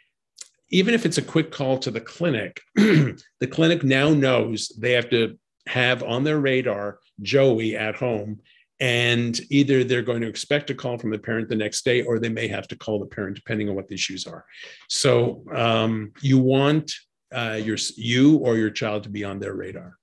even 0.69 0.95
if 0.95 1.05
it's 1.05 1.19
a 1.19 1.21
quick 1.21 1.51
call 1.51 1.77
to 1.77 1.91
the 1.91 2.01
clinic, 2.01 2.59
the 2.75 3.47
clinic 3.51 3.83
now 3.83 4.09
knows 4.09 4.69
they 4.69 4.93
have 4.93 5.09
to 5.11 5.37
have 5.67 6.01
on 6.01 6.23
their 6.23 6.39
radar 6.39 6.99
Joey 7.21 7.77
at 7.77 7.95
home. 7.95 8.39
And 8.79 9.39
either 9.49 9.83
they're 9.83 10.01
going 10.01 10.21
to 10.21 10.27
expect 10.27 10.71
a 10.71 10.75
call 10.75 10.97
from 10.97 11.11
the 11.11 11.19
parent 11.19 11.47
the 11.47 11.55
next 11.55 11.85
day, 11.85 12.01
or 12.01 12.17
they 12.17 12.27
may 12.27 12.47
have 12.47 12.67
to 12.69 12.75
call 12.75 12.99
the 12.99 13.05
parent, 13.05 13.35
depending 13.35 13.69
on 13.69 13.75
what 13.75 13.87
the 13.87 13.93
issues 13.93 14.25
are. 14.25 14.45
So 14.89 15.43
um, 15.53 16.11
you 16.21 16.39
want 16.39 16.91
uh, 17.33 17.59
your 17.63 17.77
you 17.95 18.37
or 18.37 18.57
your 18.57 18.71
child 18.71 19.03
to 19.03 19.09
be 19.09 19.23
on 19.23 19.39
their 19.39 19.53
radar. 19.53 19.97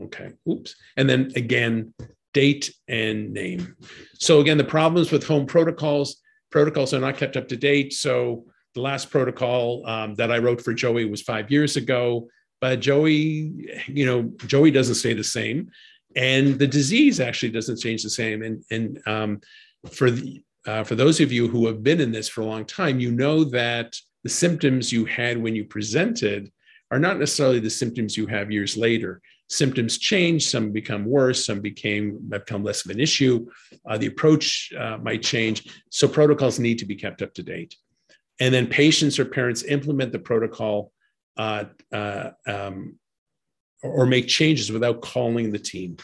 Okay. 0.00 0.30
Oops. 0.48 0.74
And 0.96 1.08
then 1.08 1.32
again, 1.34 1.92
date 2.34 2.72
and 2.86 3.32
name. 3.32 3.76
So 4.14 4.40
again, 4.40 4.58
the 4.58 4.64
problems 4.64 5.10
with 5.10 5.26
home 5.26 5.46
protocols 5.46 6.20
protocols 6.50 6.94
are 6.94 7.00
not 7.00 7.16
kept 7.16 7.36
up 7.36 7.48
to 7.48 7.56
date. 7.56 7.92
So 7.92 8.44
the 8.74 8.80
last 8.80 9.10
protocol 9.10 9.86
um, 9.86 10.14
that 10.14 10.32
I 10.32 10.38
wrote 10.38 10.62
for 10.62 10.72
Joey 10.72 11.04
was 11.04 11.22
five 11.22 11.50
years 11.50 11.76
ago, 11.76 12.28
but 12.60 12.80
Joey, 12.80 13.68
you 13.86 14.06
know, 14.06 14.30
Joey 14.46 14.70
doesn't 14.70 14.96
stay 14.96 15.14
the 15.14 15.24
same, 15.24 15.70
and 16.16 16.58
the 16.58 16.66
disease 16.66 17.20
actually 17.20 17.50
doesn't 17.50 17.80
change 17.80 18.02
the 18.02 18.10
same. 18.10 18.42
And 18.42 18.64
and 18.70 19.00
um, 19.06 19.40
for 19.90 20.10
the 20.10 20.42
uh, 20.66 20.84
for 20.84 20.94
those 20.94 21.20
of 21.20 21.32
you 21.32 21.48
who 21.48 21.66
have 21.66 21.82
been 21.82 22.00
in 22.00 22.12
this 22.12 22.28
for 22.28 22.42
a 22.42 22.46
long 22.46 22.64
time, 22.64 23.00
you 23.00 23.10
know 23.10 23.44
that 23.44 23.94
the 24.24 24.30
symptoms 24.30 24.92
you 24.92 25.04
had 25.04 25.38
when 25.38 25.54
you 25.54 25.64
presented 25.64 26.50
are 26.90 26.98
not 26.98 27.18
necessarily 27.18 27.60
the 27.60 27.70
symptoms 27.70 28.16
you 28.16 28.26
have 28.26 28.50
years 28.50 28.76
later. 28.76 29.20
Symptoms 29.48 29.98
change, 29.98 30.46
some 30.46 30.72
become 30.72 31.04
worse, 31.06 31.46
some 31.46 31.60
became 31.60 32.18
become 32.28 32.62
less 32.62 32.84
of 32.84 32.90
an 32.90 33.00
issue. 33.00 33.46
Uh, 33.88 33.96
the 33.96 34.06
approach 34.06 34.72
uh, 34.78 34.98
might 34.98 35.22
change, 35.22 35.82
so 35.90 36.06
protocols 36.06 36.58
need 36.58 36.78
to 36.78 36.86
be 36.86 36.96
kept 36.96 37.22
up 37.22 37.32
to 37.34 37.42
date 37.42 37.74
and 38.40 38.54
then 38.54 38.66
patients 38.66 39.18
or 39.18 39.24
parents 39.24 39.64
implement 39.64 40.12
the 40.12 40.18
protocol 40.18 40.92
uh, 41.36 41.64
uh, 41.92 42.30
um, 42.46 42.98
or 43.82 44.06
make 44.06 44.26
changes 44.26 44.72
without 44.72 45.00
calling 45.00 45.50
the 45.50 45.58
team. 45.58 45.96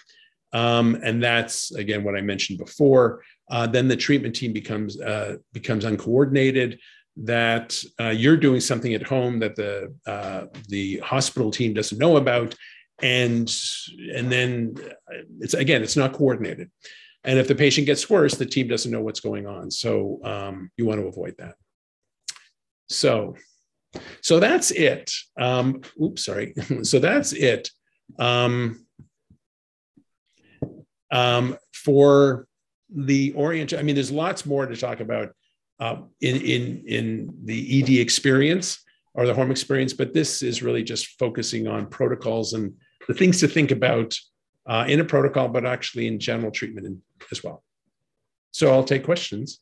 Um, 0.52 1.00
and 1.02 1.22
that's 1.22 1.72
again 1.72 2.04
what 2.04 2.16
I 2.16 2.20
mentioned 2.20 2.58
before. 2.58 3.22
Uh, 3.50 3.66
then 3.66 3.88
the 3.88 3.96
treatment 3.96 4.34
team 4.34 4.52
becomes 4.52 5.00
uh, 5.00 5.36
becomes 5.52 5.84
uncoordinated. 5.84 6.78
That 7.16 7.80
uh, 8.00 8.08
you're 8.08 8.36
doing 8.36 8.60
something 8.60 8.92
at 8.94 9.02
home 9.02 9.38
that 9.38 9.54
the 9.54 9.94
uh, 10.06 10.46
the 10.68 10.98
hospital 10.98 11.50
team 11.50 11.72
doesn't 11.72 11.98
know 11.98 12.16
about, 12.16 12.54
and 13.02 13.48
and 14.14 14.32
then 14.32 14.74
it's 15.40 15.54
again 15.54 15.82
it's 15.82 15.96
not 15.96 16.12
coordinated. 16.12 16.70
And 17.24 17.38
if 17.38 17.48
the 17.48 17.54
patient 17.54 17.86
gets 17.86 18.10
worse, 18.10 18.34
the 18.34 18.46
team 18.46 18.68
doesn't 18.68 18.90
know 18.90 19.00
what's 19.00 19.20
going 19.20 19.46
on. 19.46 19.70
So 19.70 20.20
um, 20.24 20.70
you 20.76 20.84
want 20.84 21.00
to 21.00 21.06
avoid 21.06 21.34
that. 21.38 21.54
So, 22.88 23.36
so 24.20 24.40
that's 24.40 24.70
it. 24.70 25.10
Um, 25.40 25.80
oops, 26.00 26.24
sorry. 26.24 26.54
so 26.82 26.98
that's 26.98 27.32
it 27.32 27.70
um, 28.18 28.86
um, 31.10 31.56
for 31.72 32.46
the 32.94 33.32
orient. 33.32 33.72
I 33.72 33.82
mean, 33.82 33.94
there's 33.94 34.10
lots 34.10 34.44
more 34.44 34.66
to 34.66 34.76
talk 34.76 35.00
about 35.00 35.32
uh, 35.80 35.96
in 36.20 36.36
in 36.36 36.84
in 36.86 37.34
the 37.44 37.82
ED 37.82 38.00
experience 38.00 38.82
or 39.14 39.26
the 39.26 39.34
home 39.34 39.50
experience, 39.50 39.92
but 39.92 40.12
this 40.12 40.42
is 40.42 40.62
really 40.62 40.82
just 40.82 41.18
focusing 41.18 41.68
on 41.68 41.86
protocols 41.86 42.52
and 42.52 42.74
the 43.06 43.14
things 43.14 43.40
to 43.40 43.48
think 43.48 43.70
about 43.70 44.16
uh, 44.66 44.84
in 44.88 45.00
a 45.00 45.04
protocol, 45.04 45.48
but 45.48 45.64
actually 45.64 46.06
in 46.06 46.18
general 46.18 46.50
treatment 46.50 46.86
in, 46.86 47.00
as 47.30 47.44
well. 47.44 47.62
So 48.50 48.72
I'll 48.72 48.84
take 48.84 49.04
questions. 49.04 49.60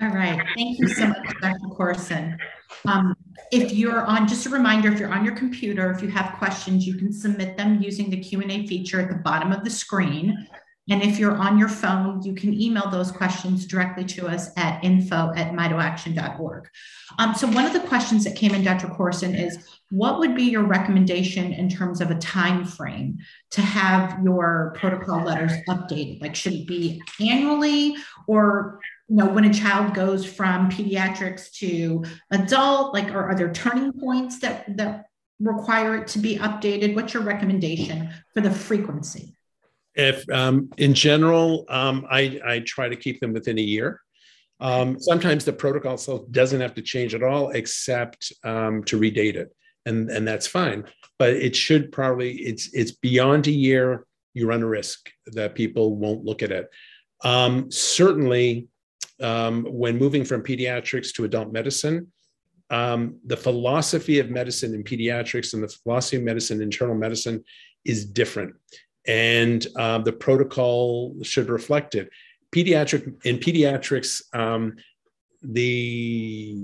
All 0.00 0.10
right. 0.10 0.40
Thank 0.56 0.78
you 0.78 0.88
so 0.88 1.08
much, 1.08 1.34
Dr. 1.40 1.58
Korson. 1.76 2.38
Um, 2.86 3.16
if 3.50 3.72
you're 3.72 4.04
on, 4.04 4.28
just 4.28 4.46
a 4.46 4.50
reminder, 4.50 4.92
if 4.92 5.00
you're 5.00 5.12
on 5.12 5.24
your 5.24 5.34
computer, 5.34 5.90
if 5.90 6.02
you 6.02 6.08
have 6.08 6.38
questions, 6.38 6.86
you 6.86 6.94
can 6.94 7.12
submit 7.12 7.56
them 7.56 7.82
using 7.82 8.08
the 8.08 8.20
Q&A 8.20 8.66
feature 8.66 9.00
at 9.00 9.08
the 9.08 9.16
bottom 9.16 9.50
of 9.50 9.64
the 9.64 9.70
screen. 9.70 10.46
And 10.90 11.02
if 11.02 11.18
you're 11.18 11.36
on 11.36 11.58
your 11.58 11.68
phone, 11.68 12.22
you 12.22 12.34
can 12.34 12.58
email 12.58 12.88
those 12.90 13.12
questions 13.12 13.66
directly 13.66 14.04
to 14.04 14.26
us 14.26 14.50
at 14.56 14.82
info 14.82 15.32
at 15.36 15.52
mitoaction.org. 15.52 16.68
Um, 17.18 17.34
so 17.34 17.46
one 17.48 17.66
of 17.66 17.72
the 17.72 17.80
questions 17.80 18.24
that 18.24 18.36
came 18.36 18.54
in, 18.54 18.62
Dr. 18.62 18.88
Korson, 18.88 19.38
is 19.38 19.58
what 19.90 20.18
would 20.18 20.34
be 20.34 20.44
your 20.44 20.64
recommendation 20.64 21.52
in 21.52 21.68
terms 21.68 22.00
of 22.00 22.10
a 22.10 22.14
time 22.16 22.64
frame 22.64 23.18
to 23.50 23.60
have 23.60 24.22
your 24.22 24.74
protocol 24.76 25.24
letters 25.24 25.52
updated? 25.68 26.20
Like 26.20 26.34
should 26.34 26.52
it 26.52 26.66
be 26.66 27.02
annually 27.20 27.96
or 28.26 28.80
you 29.08 29.16
know 29.16 29.26
when 29.26 29.44
a 29.44 29.52
child 29.52 29.94
goes 29.94 30.24
from 30.24 30.70
pediatrics 30.70 31.50
to 31.52 32.04
adult 32.30 32.92
like 32.92 33.10
or 33.10 33.24
are 33.24 33.34
there 33.34 33.52
turning 33.52 33.92
points 33.92 34.38
that 34.40 34.76
that 34.76 35.06
require 35.40 35.96
it 35.96 36.08
to 36.08 36.18
be 36.18 36.36
updated 36.36 36.94
what's 36.94 37.14
your 37.14 37.22
recommendation 37.22 38.10
for 38.34 38.42
the 38.42 38.50
frequency 38.50 39.37
If 39.98 40.28
um, 40.30 40.70
in 40.78 40.94
general, 40.94 41.66
um, 41.68 42.06
I, 42.08 42.40
I 42.46 42.60
try 42.60 42.88
to 42.88 42.96
keep 42.96 43.18
them 43.20 43.32
within 43.32 43.58
a 43.58 43.62
year. 43.62 44.00
Um, 44.60 44.98
sometimes 45.00 45.44
the 45.44 45.52
protocol 45.52 45.94
itself 45.94 46.22
doesn't 46.30 46.60
have 46.60 46.74
to 46.74 46.82
change 46.82 47.14
at 47.14 47.22
all, 47.24 47.50
except 47.50 48.32
um, 48.44 48.84
to 48.84 48.98
redate 48.98 49.34
it, 49.34 49.54
and 49.86 50.08
and 50.08 50.26
that's 50.26 50.46
fine. 50.46 50.84
But 51.18 51.30
it 51.30 51.54
should 51.54 51.92
probably 51.92 52.32
it's 52.36 52.72
it's 52.72 52.92
beyond 52.92 53.48
a 53.48 53.52
year. 53.52 54.06
You 54.34 54.46
run 54.46 54.62
a 54.62 54.68
risk 54.68 55.10
that 55.26 55.56
people 55.56 55.96
won't 55.96 56.24
look 56.24 56.42
at 56.42 56.52
it. 56.52 56.68
Um, 57.24 57.70
certainly, 57.70 58.68
um, 59.20 59.64
when 59.64 59.98
moving 59.98 60.24
from 60.24 60.42
pediatrics 60.42 61.12
to 61.14 61.24
adult 61.24 61.52
medicine, 61.52 62.12
um, 62.70 63.18
the 63.26 63.36
philosophy 63.36 64.18
of 64.20 64.30
medicine 64.30 64.74
in 64.74 64.84
pediatrics 64.84 65.54
and 65.54 65.62
the 65.62 65.68
philosophy 65.68 66.18
of 66.18 66.22
medicine 66.22 66.58
in 66.58 66.64
internal 66.64 66.94
medicine 66.94 67.44
is 67.84 68.04
different, 68.04 68.54
and 69.08 69.66
uh, 69.76 69.98
the 69.98 70.12
protocol 70.12 71.16
should 71.22 71.48
reflect 71.48 71.94
it 71.94 72.08
pediatric 72.52 73.24
in 73.24 73.38
pediatrics, 73.38 74.22
um, 74.34 74.76
the 75.42 76.56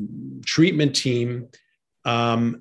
treatment 0.45 0.97
team 0.97 1.49
um, 2.05 2.61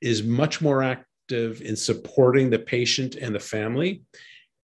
is 0.00 0.22
much 0.22 0.60
more 0.60 0.82
active 0.82 1.60
in 1.62 1.76
supporting 1.76 2.50
the 2.50 2.58
patient 2.58 3.16
and 3.16 3.34
the 3.34 3.40
family. 3.40 4.02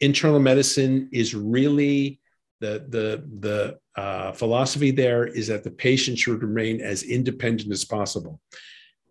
Internal 0.01 0.41
medicine 0.41 1.09
is 1.13 1.35
really 1.35 2.21
the 2.61 2.85
the 2.89 3.25
the 3.41 3.79
uh, 4.01 4.33
philosophy 4.33 4.91
there 4.91 5.27
is 5.27 5.49
that 5.49 5.65
the 5.65 5.71
patient 5.71 6.19
should 6.19 6.43
remain 6.43 6.81
as 6.81 7.03
independent 7.03 7.73
as 7.73 7.85
possible. 7.85 8.41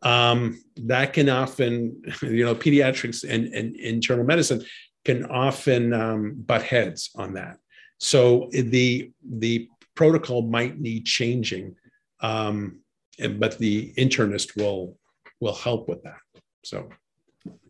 Um, 0.02 0.64
that 0.78 1.14
can 1.14 1.30
often, 1.30 2.02
you 2.22 2.46
know, 2.46 2.56
pediatrics 2.56 3.28
and, 3.28 3.54
and 3.54 3.76
internal 3.76 4.24
medicine 4.24 4.64
can 5.06 5.26
often 5.26 5.94
um, 5.94 6.36
butt 6.46 6.64
heads 6.64 7.12
on 7.16 7.34
that. 7.34 7.58
So 8.00 8.50
the 8.52 9.12
the 9.28 9.68
protocol 9.96 10.42
might 10.44 10.80
need 10.80 11.06
changing, 11.06 11.76
um, 12.22 12.80
and, 13.18 13.40
but 13.40 13.58
the 13.58 13.94
internist 13.98 14.56
will 14.56 14.98
will 15.40 15.56
help 15.56 15.90
with 15.90 16.04
that. 16.04 16.20
So 16.64 16.90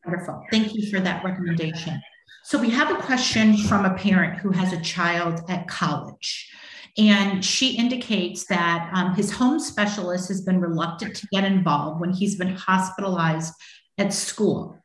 wonderful. 0.05 0.43
Thank 0.51 0.75
you 0.75 0.89
for 0.89 0.99
that 0.99 1.23
recommendation. 1.23 2.01
So 2.43 2.57
we 2.57 2.69
have 2.71 2.89
a 2.89 3.01
question 3.01 3.57
from 3.57 3.85
a 3.85 3.93
parent 3.95 4.39
who 4.39 4.51
has 4.51 4.73
a 4.73 4.81
child 4.81 5.41
at 5.49 5.67
college. 5.67 6.51
And 6.97 7.45
she 7.45 7.77
indicates 7.77 8.45
that 8.47 8.89
um, 8.93 9.13
his 9.13 9.31
home 9.31 9.59
specialist 9.59 10.27
has 10.29 10.41
been 10.41 10.59
reluctant 10.59 11.15
to 11.17 11.27
get 11.27 11.43
involved 11.43 12.01
when 12.01 12.11
he's 12.11 12.35
been 12.35 12.55
hospitalized 12.55 13.53
at 13.97 14.13
school. 14.13 14.78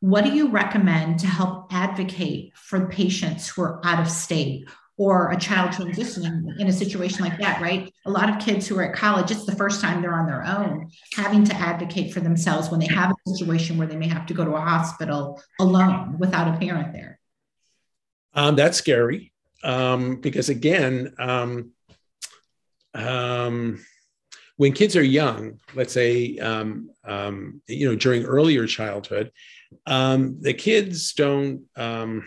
What 0.00 0.24
do 0.24 0.30
you 0.30 0.48
recommend 0.48 1.20
to 1.20 1.26
help 1.26 1.72
advocate 1.72 2.52
for 2.56 2.86
patients 2.86 3.48
who 3.48 3.62
are 3.62 3.80
out 3.84 4.00
of 4.00 4.08
state 4.08 4.68
or 4.96 5.30
a 5.30 5.36
child 5.36 5.70
transitioning 5.70 6.58
in 6.58 6.66
a 6.66 6.72
situation 6.72 7.24
like 7.24 7.38
that, 7.38 7.60
right? 7.60 7.92
A 8.04 8.10
lot 8.10 8.28
of 8.28 8.44
kids 8.44 8.66
who 8.66 8.76
are 8.78 8.82
at 8.82 8.94
college, 8.94 9.30
it's 9.30 9.44
the 9.44 9.54
first 9.54 9.80
time 9.80 10.02
they're 10.02 10.14
on 10.14 10.26
their 10.26 10.44
own, 10.44 10.90
having 11.14 11.44
to 11.44 11.54
advocate 11.54 12.12
for 12.12 12.18
themselves 12.20 12.68
when 12.68 12.80
they 12.80 12.86
have 12.86 13.12
a 13.12 13.30
situation 13.30 13.78
where 13.78 13.86
they 13.86 13.96
may 13.96 14.08
have 14.08 14.26
to 14.26 14.34
go 14.34 14.44
to 14.44 14.52
a 14.52 14.60
hospital 14.60 15.40
alone 15.60 16.18
without 16.18 16.52
a 16.52 16.58
parent 16.58 16.92
there. 16.92 17.20
Um, 18.34 18.56
that's 18.56 18.76
scary 18.76 19.32
um, 19.62 20.16
because, 20.20 20.48
again, 20.48 21.14
um, 21.18 21.72
um 22.94 23.84
when 24.56 24.72
kids 24.72 24.96
are 24.96 25.04
young, 25.04 25.60
let's 25.76 25.92
say, 25.92 26.36
um, 26.38 26.90
um, 27.04 27.62
you 27.68 27.88
know, 27.88 27.94
during 27.94 28.24
earlier 28.24 28.66
childhood, 28.66 29.30
um, 29.86 30.40
the 30.40 30.54
kids 30.54 31.12
don't. 31.12 31.64
Um, 31.76 32.24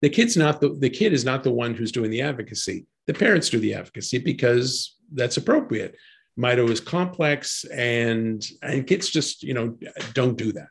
the 0.00 0.10
kid's 0.10 0.36
not 0.36 0.60
the 0.60 0.76
the 0.78 0.90
kid 0.90 1.12
is 1.12 1.24
not 1.24 1.44
the 1.44 1.52
one 1.52 1.74
who's 1.74 1.92
doing 1.92 2.10
the 2.10 2.22
advocacy. 2.22 2.86
The 3.06 3.14
parents 3.14 3.50
do 3.50 3.58
the 3.58 3.74
advocacy 3.74 4.18
because 4.18 4.96
that's 5.12 5.36
appropriate. 5.36 5.96
Mito 6.38 6.68
is 6.68 6.80
complex, 6.80 7.64
and 7.64 8.44
and 8.62 8.86
kids 8.86 9.08
just 9.10 9.42
you 9.42 9.54
know 9.54 9.78
don't 10.14 10.36
do 10.36 10.52
that. 10.52 10.68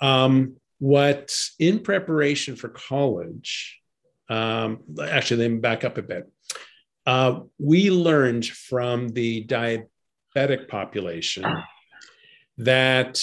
Um, 0.00 0.56
what 0.78 1.34
in 1.58 1.80
preparation 1.80 2.56
for 2.56 2.68
college? 2.68 3.80
Um, 4.28 4.80
actually, 5.02 5.42
let 5.42 5.50
me 5.50 5.58
back 5.58 5.84
up 5.84 5.98
a 5.98 6.02
bit. 6.02 6.30
Uh, 7.06 7.40
we 7.58 7.90
learned 7.90 8.46
from 8.46 9.08
the 9.08 9.44
diabetic 9.46 10.68
population 10.68 11.44
that 12.58 13.22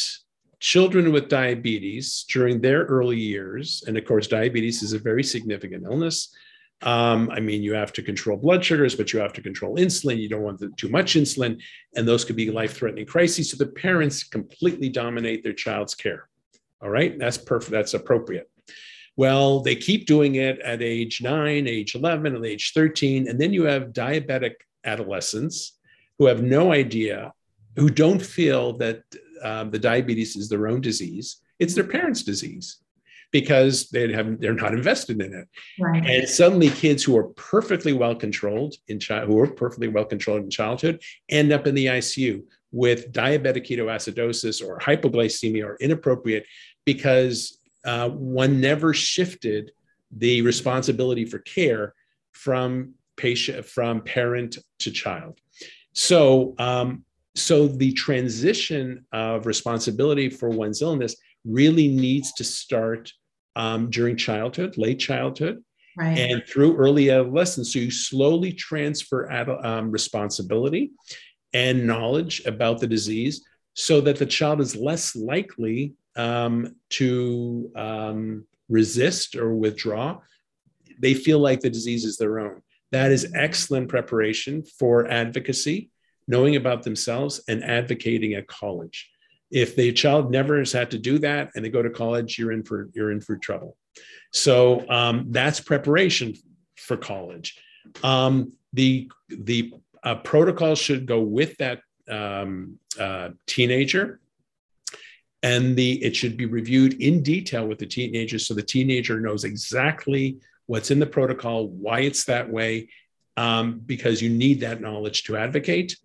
children 0.60 1.12
with 1.12 1.30
diabetes 1.30 2.26
during 2.30 2.62
their 2.62 2.84
early 2.84 3.18
years, 3.18 3.84
and 3.88 3.97
of 3.97 4.05
course, 4.05 4.28
diabetes 4.28 4.84
is 4.84 4.93
a 4.93 4.99
very 4.99 5.24
significant 5.24 5.86
illness. 5.86 6.34
Um, 6.82 7.30
I 7.32 7.39
mean, 7.39 7.62
you 7.62 7.74
have 7.74 7.91
to 7.93 8.01
control 8.01 8.38
blood 8.38 8.64
sugars, 8.64 8.95
but 8.95 9.12
you 9.12 9.20
have 9.20 9.34
to 9.34 9.41
control 9.41 9.78
insulin. 9.78 10.18
You 10.18 10.30
don't 10.30 10.43
want 10.43 10.60
the, 10.60 10.70
too 10.78 10.89
much 10.89 11.16
insulin, 11.16 11.62
and 11.95 12.07
those 12.07 12.24
could 12.24 12.38
be 12.38 12.51
life 12.51 12.74
threatening 12.74 13.05
crises. 13.05 13.51
So 13.51 13.57
the 13.57 13.72
parents 13.72 14.24
completely 14.24 14.89
dominate 14.89 15.43
their 15.43 15.53
child's 15.53 15.95
care. 15.95 16.30
All 16.82 16.89
right, 16.89 17.18
that's 17.20 17.38
perfect. 17.38 17.72
That's 17.72 17.93
appropriate. 17.93 18.49
Well, 19.18 19.60
they 19.60 19.76
keep 19.76 20.07
doing 20.07 20.36
it 20.36 20.60
at 20.60 20.82
age 20.82 21.22
nine, 21.22 21.68
age 21.68 21.95
11, 21.95 22.36
and 22.38 22.45
age 22.45 22.72
13. 22.74 23.28
And 23.28 23.39
then 23.39 23.51
you 23.51 23.64
have 23.64 23.91
diabetic 23.91 24.53
adolescents 24.86 25.78
who 26.18 26.28
have 26.28 26.41
no 26.41 26.72
idea, 26.72 27.34
who 27.76 27.89
don't 27.89 28.22
feel 28.22 28.78
that 28.78 29.03
um, 29.44 29.72
the 29.72 29.80
diabetes 29.80 30.36
is 30.36 30.50
their 30.50 30.68
own 30.68 30.82
disease, 30.82 31.42
it's 31.60 31.76
their 31.76 31.84
parents' 31.84 32.24
disease 32.24 32.82
because 33.32 33.90
they 33.90 34.12
have 34.12 34.40
they're 34.40 34.54
not 34.54 34.74
invested 34.74 35.22
in 35.22 35.34
it. 35.34 35.48
Right. 35.80 36.06
And 36.06 36.28
suddenly 36.28 36.70
kids 36.70 37.04
who 37.04 37.16
are 37.18 37.30
perfectly 37.36 37.94
well 37.94 38.16
controlled 38.16 38.76
in 38.88 39.00
child 39.00 39.28
who 39.28 39.40
are 39.40 39.48
perfectly 39.48 39.88
well 39.88 40.06
controlled 40.06 40.44
in 40.44 40.50
childhood 40.50 41.02
end 41.30 41.52
up 41.52 41.68
in 41.68 41.76
the 41.76 41.88
ICU 41.88 42.44
with 42.72 43.12
diabetic 43.12 43.68
ketoacidosis 43.68 44.66
or 44.66 44.80
hypoglycemia 44.80 45.66
or 45.66 45.78
inappropriate 45.80 46.46
because 46.86 47.60
uh, 47.86 48.10
one 48.10 48.60
never 48.60 48.94
shifted 48.94 49.72
the 50.12 50.42
responsibility 50.42 51.26
for 51.26 51.40
care 51.40 51.94
from 52.32 52.94
patient 53.16 53.66
from 53.66 54.02
parent 54.02 54.58
to 54.80 54.92
child. 54.92 55.40
So 55.94 56.56
um, 56.58 57.04
so 57.40 57.68
the 57.68 57.92
transition 57.94 59.06
of 59.12 59.46
responsibility 59.46 60.30
for 60.30 60.50
one's 60.50 60.82
illness 60.82 61.16
really 61.46 61.88
needs 61.88 62.34
to 62.34 62.44
start 62.44 63.12
um, 63.56 63.90
during 63.90 64.16
childhood, 64.16 64.78
late 64.78 65.00
childhood, 65.00 65.64
right. 65.98 66.18
and 66.18 66.44
through 66.48 66.78
early 66.78 67.10
adolescence. 67.10 67.74
So 67.74 67.80
you 67.80 67.92
slowly 67.92 68.54
transfer 68.54 69.32
um, 69.64 69.92
responsibility 69.92 70.92
and 71.54 71.88
knowledge 71.88 72.46
about 72.46 72.80
the 72.80 72.88
disease 72.88 73.44
so 73.74 74.02
that 74.02 74.18
the 74.18 74.26
child 74.26 74.62
is 74.62 74.76
less 74.76 75.16
likely 75.16 75.94
um, 76.16 76.76
to 76.90 77.72
um, 77.76 78.46
resist 78.68 79.36
or 79.36 79.56
withdraw. 79.56 80.20
They 81.00 81.14
feel 81.14 81.40
like 81.40 81.62
the 81.62 81.70
disease 81.70 82.06
is 82.06 82.18
their 82.18 82.40
own. 82.40 82.62
That 82.92 83.12
is 83.12 83.32
excellent 83.36 83.90
preparation 83.90 84.64
for 84.64 85.08
advocacy 85.08 85.92
knowing 86.30 86.55
about 86.55 86.84
themselves 86.84 87.41
and 87.49 87.63
advocating 87.63 88.36
at 88.36 88.47
college. 88.47 89.09
If 89.51 89.75
the 89.75 89.91
child 89.91 90.32
never 90.32 90.59
has 90.59 90.71
had 90.71 90.91
to 90.91 90.99
do 90.99 91.17
that 91.19 91.49
and 91.55 91.65
they 91.65 91.69
go 91.69 91.82
to 91.82 91.89
college, 91.89 92.38
you're 92.38 92.51
in 92.51 92.63
for 92.63 92.89
you're 92.93 93.11
in 93.11 93.19
for 93.19 93.36
trouble. 93.36 93.75
So 94.32 94.88
um, 94.89 95.25
that's 95.32 95.59
preparation 95.59 96.36
for 96.77 96.95
college. 96.95 97.59
Um, 98.03 98.53
the 98.73 99.11
the 99.27 99.73
uh, 100.03 100.15
protocol 100.15 100.75
should 100.75 101.07
go 101.07 101.19
with 101.19 101.57
that 101.57 101.82
um, 102.07 102.77
uh, 102.99 103.30
teenager 103.47 104.19
and 105.41 105.75
the 105.75 106.03
it 106.03 106.15
should 106.15 106.38
be 106.38 106.45
reviewed 106.45 107.01
in 107.01 107.23
detail 107.23 107.65
with 107.67 107.80
the 107.80 107.86
teenager 107.86 108.39
so 108.39 108.53
the 108.53 108.61
teenager 108.61 109.19
knows 109.19 109.43
exactly 109.43 110.38
what's 110.65 110.91
in 110.91 110.99
the 110.99 111.05
protocol 111.05 111.67
why 111.67 111.99
it's 112.01 112.25
that 112.25 112.49
way 112.49 112.89
um, 113.38 113.80
because 113.86 114.21
you 114.21 114.30
need 114.30 114.59
that 114.59 114.82
knowledge 114.82 115.23
to 115.23 115.38
advocate 115.38 115.95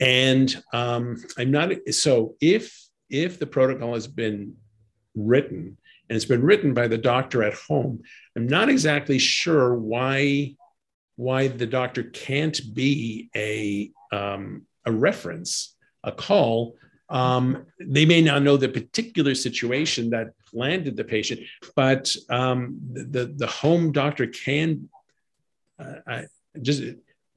and 0.00 0.62
um, 0.72 1.22
I'm 1.38 1.50
not 1.50 1.72
so 1.90 2.36
if 2.40 2.76
if 3.08 3.38
the 3.38 3.46
protocol 3.46 3.94
has 3.94 4.06
been 4.06 4.56
written 5.14 5.76
and 6.08 6.16
it's 6.16 6.24
been 6.24 6.42
written 6.42 6.74
by 6.74 6.88
the 6.88 6.98
doctor 6.98 7.42
at 7.42 7.54
home, 7.54 8.02
I'm 8.36 8.46
not 8.46 8.68
exactly 8.68 9.18
sure 9.18 9.74
why 9.74 10.56
why 11.16 11.48
the 11.48 11.66
doctor 11.66 12.02
can't 12.02 12.58
be 12.74 13.28
a 13.36 13.90
um, 14.10 14.62
a 14.86 14.92
reference, 14.92 15.76
a 16.02 16.12
call. 16.12 16.76
Um, 17.10 17.66
they 17.80 18.06
may 18.06 18.22
not 18.22 18.42
know 18.42 18.56
the 18.56 18.68
particular 18.68 19.34
situation 19.34 20.10
that 20.10 20.28
landed 20.52 20.96
the 20.96 21.04
patient, 21.04 21.40
but 21.76 22.14
um, 22.30 22.78
the 22.92 23.34
the 23.36 23.46
home 23.46 23.92
doctor 23.92 24.26
can 24.26 24.88
uh, 25.78 25.94
I 26.06 26.24
just 26.60 26.82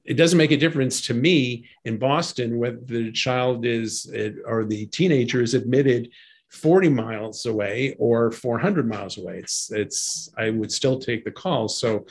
it 0.04 0.14
doesn't 0.14 0.38
make 0.38 0.52
a 0.52 0.56
difference 0.56 1.00
to 1.02 1.14
me 1.14 1.66
in 1.84 1.98
Boston 1.98 2.58
whether 2.58 2.78
the 2.84 3.10
child 3.12 3.64
is 3.64 4.12
or 4.46 4.64
the 4.64 4.86
teenager 4.86 5.40
is 5.40 5.54
admitted 5.54 6.10
40 6.50 6.88
miles 6.90 7.46
away 7.46 7.96
or 7.98 8.30
400 8.30 8.88
miles 8.88 9.18
away. 9.18 9.38
It's 9.38 9.70
it's 9.72 10.30
I 10.36 10.50
would 10.50 10.70
still 10.70 10.98
take 10.98 11.24
the 11.24 11.30
call. 11.30 11.68
So 11.68 12.06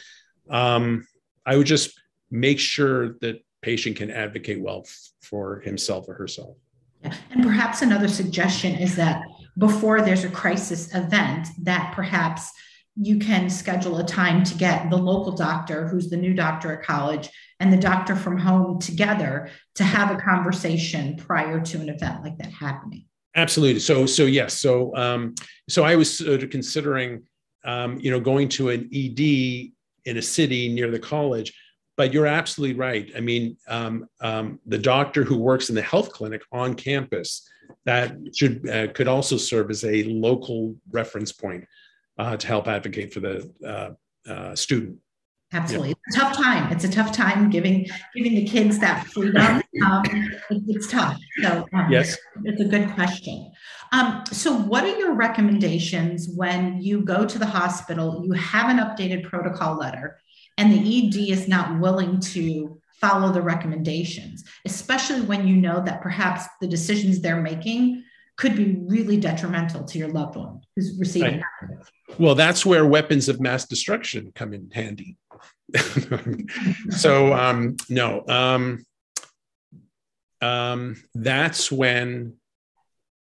um, 0.50 1.08
I 1.46 1.56
would 1.56 1.68
just 1.68 2.00
make 2.32 2.60
sure 2.60 3.14
that 3.22 3.44
patient 3.62 3.96
can 3.96 4.12
advocate 4.12 4.62
well 4.62 4.86
for 5.22 5.60
himself 5.62 6.10
or 6.10 6.16
herself. 6.16 6.58
And 7.04 7.44
perhaps 7.44 7.82
another 7.82 8.08
suggestion 8.08 8.76
is 8.76 8.96
that 8.96 9.22
before 9.58 10.02
there's 10.02 10.24
a 10.24 10.30
crisis 10.30 10.94
event, 10.96 11.48
that 11.62 11.94
perhaps 11.94 12.50
you 12.96 13.18
can 13.18 13.50
schedule 13.50 13.98
a 13.98 14.06
time 14.06 14.44
to 14.44 14.56
get 14.56 14.90
the 14.90 14.98
local 14.98 15.32
doctor, 15.32 15.88
who's 15.88 16.10
the 16.10 16.18
new 16.18 16.34
doctor 16.34 16.74
at 16.74 16.84
college, 16.84 17.30
and 17.60 17.74
the 17.74 17.78
doctor 17.78 18.16
from 18.16 18.38
home 18.38 18.80
together 18.80 19.50
to 19.76 19.84
have 19.84 20.12
a 20.12 20.22
conversation 20.22 21.16
prior 21.16 21.60
to 21.60 21.80
an 21.80 21.90
event 21.90 22.24
like 22.24 22.38
that 22.38 22.52
happening. 22.52 23.06
Absolutely. 23.36 23.80
So, 23.80 24.06
so 24.06 24.26
yes. 24.26 24.60
So, 24.60 24.96
um, 24.96 25.34
so 25.70 25.84
I 25.84 25.96
was 25.96 26.18
sort 26.18 26.44
of 26.44 26.50
considering, 26.52 27.24
um, 27.66 28.00
you 28.00 28.12
know, 28.12 28.20
going 28.20 28.48
to 28.50 28.70
an 28.70 28.90
ED 28.94 29.72
in 30.06 30.18
a 30.18 30.22
city 30.22 30.72
near 30.72 30.92
the 30.92 31.00
college. 31.00 31.54
But 31.96 32.12
you're 32.12 32.28
absolutely 32.28 32.76
right. 32.76 33.12
I 33.16 33.20
mean, 33.20 33.56
um, 33.68 34.08
um, 34.20 34.60
the 34.66 34.80
doctor 34.80 35.24
who 35.24 35.38
works 35.38 35.70
in 35.70 35.76
the 35.76 35.82
health 35.82 36.12
clinic 36.12 36.42
on 36.52 36.74
campus 36.74 37.48
that 37.86 38.16
should 38.36 38.68
uh, 38.68 38.88
could 38.94 39.08
also 39.08 39.38
serve 39.38 39.70
as 39.70 39.84
a 39.84 40.04
local 40.04 40.76
reference 40.92 41.32
point 41.32 41.66
uh, 42.18 42.38
to 42.38 42.48
help 42.48 42.68
advocate 42.68 43.14
for 43.14 43.20
the 43.20 43.52
uh, 43.66 44.30
uh 44.30 44.56
student. 44.56 45.00
Absolutely, 45.52 45.90
yeah. 45.90 45.96
it's 46.08 46.18
a 46.18 46.20
tough 46.20 46.36
time. 46.36 46.72
It's 46.72 46.84
a 46.84 46.90
tough 46.90 47.12
time 47.12 47.50
giving 47.50 47.88
giving 48.16 48.36
the 48.36 48.46
kids 48.46 48.80
that 48.80 49.08
freedom. 49.08 49.62
Um, 49.84 50.04
it's 50.68 50.88
tough. 50.88 51.20
So 51.42 51.68
um, 51.74 51.92
yes, 51.92 52.16
it's 52.44 52.62
a 52.62 52.66
good 52.66 52.94
question. 52.94 53.52
Um, 53.92 54.24
so, 54.32 54.56
what 54.56 54.84
are 54.84 54.98
your 55.00 55.14
recommendations 55.14 56.30
when 56.36 56.80
you 56.82 57.02
go 57.02 57.26
to 57.26 57.40
the 57.40 57.46
hospital? 57.46 58.24
You 58.24 58.34
have 58.34 58.70
an 58.70 58.78
updated 58.78 59.24
protocol 59.24 59.76
letter, 59.76 60.20
and 60.58 60.72
the 60.72 61.08
ED 61.08 61.32
is 61.32 61.48
not 61.48 61.80
willing 61.80 62.20
to 62.20 62.80
follow 63.02 63.32
the 63.32 63.42
recommendations, 63.42 64.44
especially 64.66 65.22
when 65.22 65.48
you 65.48 65.56
know 65.56 65.84
that 65.84 66.02
perhaps 66.02 66.46
the 66.62 66.68
decisions 66.68 67.20
they're 67.20 67.42
making 67.42 68.04
could 68.38 68.56
be 68.56 68.78
really 68.88 69.18
detrimental 69.18 69.84
to 69.84 70.00
your 70.00 70.08
loved 70.08 70.38
one 70.38 70.62
who's 70.76 70.98
receiving 71.00 71.42
right. 71.62 71.70
Well, 72.20 72.36
that's 72.36 72.66
where 72.66 72.86
weapons 72.86 73.30
of 73.30 73.40
mass 73.40 73.66
destruction 73.66 74.32
come 74.36 74.54
in 74.54 74.70
handy. 74.72 75.18
so 76.90 77.34
um, 77.34 77.78
no, 77.90 78.24
um, 78.28 78.86
um, 80.42 81.02
that's 81.16 81.72
when, 81.72 82.36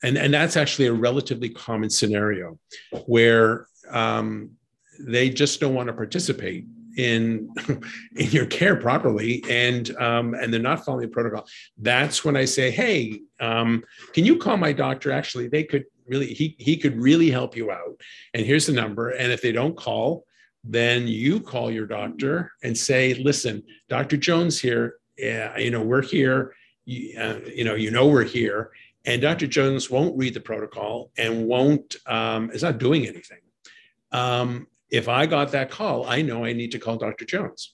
and 0.03 0.17
and 0.17 0.34
that's 0.34 0.55
actually 0.55 0.86
a 0.86 0.93
relatively 0.93 1.49
common 1.49 1.89
scenario 1.89 2.57
where 3.05 3.67
um, 3.89 4.51
they 4.99 5.30
just 5.30 5.59
don't 5.59 5.73
want 5.73 5.88
to 5.88 5.93
participate 5.93 6.65
in 6.97 7.53
in 8.15 8.30
your 8.32 8.45
care 8.45 8.75
properly 8.75 9.43
and 9.49 9.95
um, 9.97 10.34
and 10.34 10.53
they're 10.53 10.61
not 10.61 10.84
following 10.86 11.05
the 11.05 11.11
protocol 11.11 11.47
that's 11.77 12.25
when 12.25 12.36
i 12.36 12.45
say 12.45 12.71
hey 12.71 13.21
um, 13.39 13.84
can 14.13 14.25
you 14.25 14.38
call 14.38 14.57
my 14.57 14.73
doctor 14.73 15.11
actually 15.11 15.47
they 15.47 15.63
could 15.63 15.86
really 16.10 16.34
he 16.34 16.55
he 16.60 16.76
could 16.78 16.99
really 16.99 17.30
help 17.30 17.55
you 17.55 17.72
out. 17.72 18.01
And 18.34 18.45
here's 18.45 18.66
the 18.66 18.74
number. 18.74 19.12
And 19.12 19.32
if 19.32 19.41
they 19.41 19.51
don't 19.51 19.78
call 19.78 20.26
then 20.64 21.07
you 21.07 21.39
call 21.39 21.72
your 21.72 21.86
doctor 21.86 22.51
and 22.64 22.78
say 22.78 23.14
listen 23.16 23.64
dr 23.88 24.16
jones 24.18 24.60
here. 24.60 24.95
Yeah, 25.18 25.57
you 25.57 25.72
know 25.72 25.82
we're 25.82 26.01
here. 26.01 26.55
You, 26.86 27.20
uh, 27.20 27.39
you 27.53 27.64
know 27.64 27.76
you 27.76 27.91
know 27.91 28.07
we're 28.07 28.24
here. 28.24 28.72
And 29.05 29.22
dr 29.22 29.47
jones 29.47 29.89
won't 29.89 30.18
read 30.18 30.34
the 30.34 30.41
protocol 30.41 31.12
and 31.18 31.47
won't 31.47 31.95
um, 32.05 32.51
is 32.51 32.64
not 32.64 32.78
doing 32.78 33.07
anything. 33.07 33.39
Um, 34.12 34.68
if 34.89 35.07
i 35.07 35.26
got 35.26 35.51
that 35.51 35.70
call 35.70 36.07
i 36.07 36.20
know 36.22 36.43
i 36.43 36.51
need 36.51 36.72
to 36.72 36.80
call 36.80 36.97
dr 36.97 37.24
jones. 37.26 37.74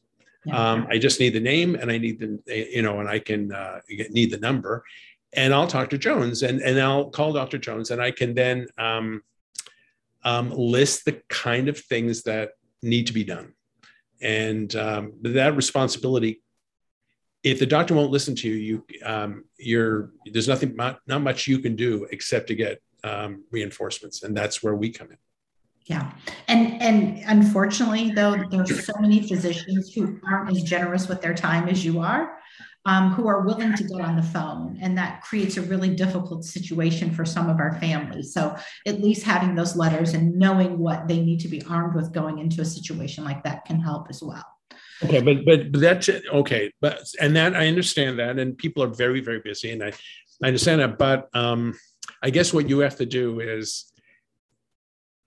Um, 0.51 0.85
i 0.91 0.99
just 0.99 1.19
need 1.19 1.33
the 1.33 1.39
name 1.39 1.75
and 1.75 1.91
i 1.91 1.97
need 1.97 2.19
the 2.19 2.39
you 2.75 2.81
know 2.81 2.99
and 2.99 3.09
i 3.09 3.17
can 3.17 3.51
uh, 3.51 3.79
need 4.11 4.29
the 4.31 4.37
number 4.37 4.83
and 5.35 5.53
I'll 5.53 5.67
talk 5.67 5.89
to 5.91 5.97
Jones 5.97 6.43
and, 6.43 6.61
and 6.61 6.79
I'll 6.79 7.09
call 7.09 7.33
Dr. 7.33 7.57
Jones 7.57 7.91
and 7.91 8.01
I 8.01 8.11
can 8.11 8.33
then 8.33 8.67
um, 8.77 9.21
um, 10.23 10.51
list 10.51 11.05
the 11.05 11.21
kind 11.29 11.69
of 11.69 11.77
things 11.77 12.23
that 12.23 12.51
need 12.81 13.07
to 13.07 13.13
be 13.13 13.23
done. 13.23 13.53
And 14.21 14.73
um, 14.75 15.13
that 15.21 15.55
responsibility, 15.55 16.41
if 17.43 17.59
the 17.59 17.65
doctor 17.65 17.93
won't 17.93 18.11
listen 18.11 18.35
to 18.35 18.49
you, 18.49 18.55
you 18.55 19.05
um, 19.05 19.43
you're 19.57 20.11
there's 20.31 20.47
nothing 20.47 20.75
not, 20.75 20.99
not 21.05 21.21
much 21.21 21.47
you 21.47 21.59
can 21.59 21.75
do 21.75 22.07
except 22.11 22.47
to 22.47 22.55
get 22.55 22.81
um, 23.03 23.43
reinforcements, 23.51 24.23
and 24.23 24.35
that's 24.35 24.63
where 24.63 24.73
we 24.73 24.89
come 24.89 25.11
in. 25.11 25.17
Yeah. 25.85 26.11
And 26.47 26.81
and 26.81 27.21
unfortunately 27.27 28.11
though 28.11 28.43
there's 28.49 28.85
so 28.85 28.93
many 28.99 29.21
physicians 29.27 29.93
who 29.93 30.19
aren't 30.27 30.49
as 30.49 30.63
generous 30.63 31.07
with 31.07 31.21
their 31.21 31.35
time 31.35 31.69
as 31.69 31.85
you 31.85 31.99
are 31.99 32.34
um, 32.85 33.11
who 33.13 33.27
are 33.27 33.41
willing 33.41 33.75
to 33.75 33.83
get 33.83 34.01
on 34.01 34.15
the 34.15 34.23
phone. 34.23 34.77
And 34.81 34.97
that 34.97 35.21
creates 35.21 35.57
a 35.57 35.61
really 35.61 35.93
difficult 35.95 36.45
situation 36.45 37.11
for 37.11 37.25
some 37.25 37.49
of 37.49 37.59
our 37.59 37.79
families. 37.79 38.33
So, 38.33 38.55
at 38.85 39.01
least 39.01 39.23
having 39.23 39.55
those 39.55 39.75
letters 39.75 40.13
and 40.13 40.35
knowing 40.35 40.77
what 40.77 41.07
they 41.07 41.19
need 41.21 41.39
to 41.41 41.47
be 41.47 41.63
armed 41.63 41.95
with 41.95 42.13
going 42.13 42.39
into 42.39 42.61
a 42.61 42.65
situation 42.65 43.23
like 43.23 43.43
that 43.43 43.65
can 43.65 43.79
help 43.79 44.07
as 44.09 44.21
well. 44.21 44.45
Okay, 45.03 45.21
but 45.21 45.45
but, 45.45 45.79
that's 45.79 46.09
okay. 46.09 46.71
But 46.79 47.03
and 47.19 47.35
that 47.35 47.55
I 47.55 47.67
understand 47.67 48.19
that, 48.19 48.39
and 48.39 48.57
people 48.57 48.83
are 48.83 48.87
very 48.87 49.19
very 49.19 49.39
busy, 49.39 49.71
and 49.71 49.83
I 49.83 49.91
I 50.43 50.47
understand 50.47 50.81
that. 50.81 50.97
But 50.97 51.27
um, 51.33 51.77
I 52.21 52.29
guess 52.29 52.53
what 52.53 52.69
you 52.69 52.79
have 52.79 52.95
to 52.97 53.05
do 53.05 53.39
is 53.39 53.91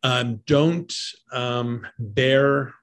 um, 0.02 0.40
don't 0.46 0.94
um, 1.32 1.86
bear 1.98 2.74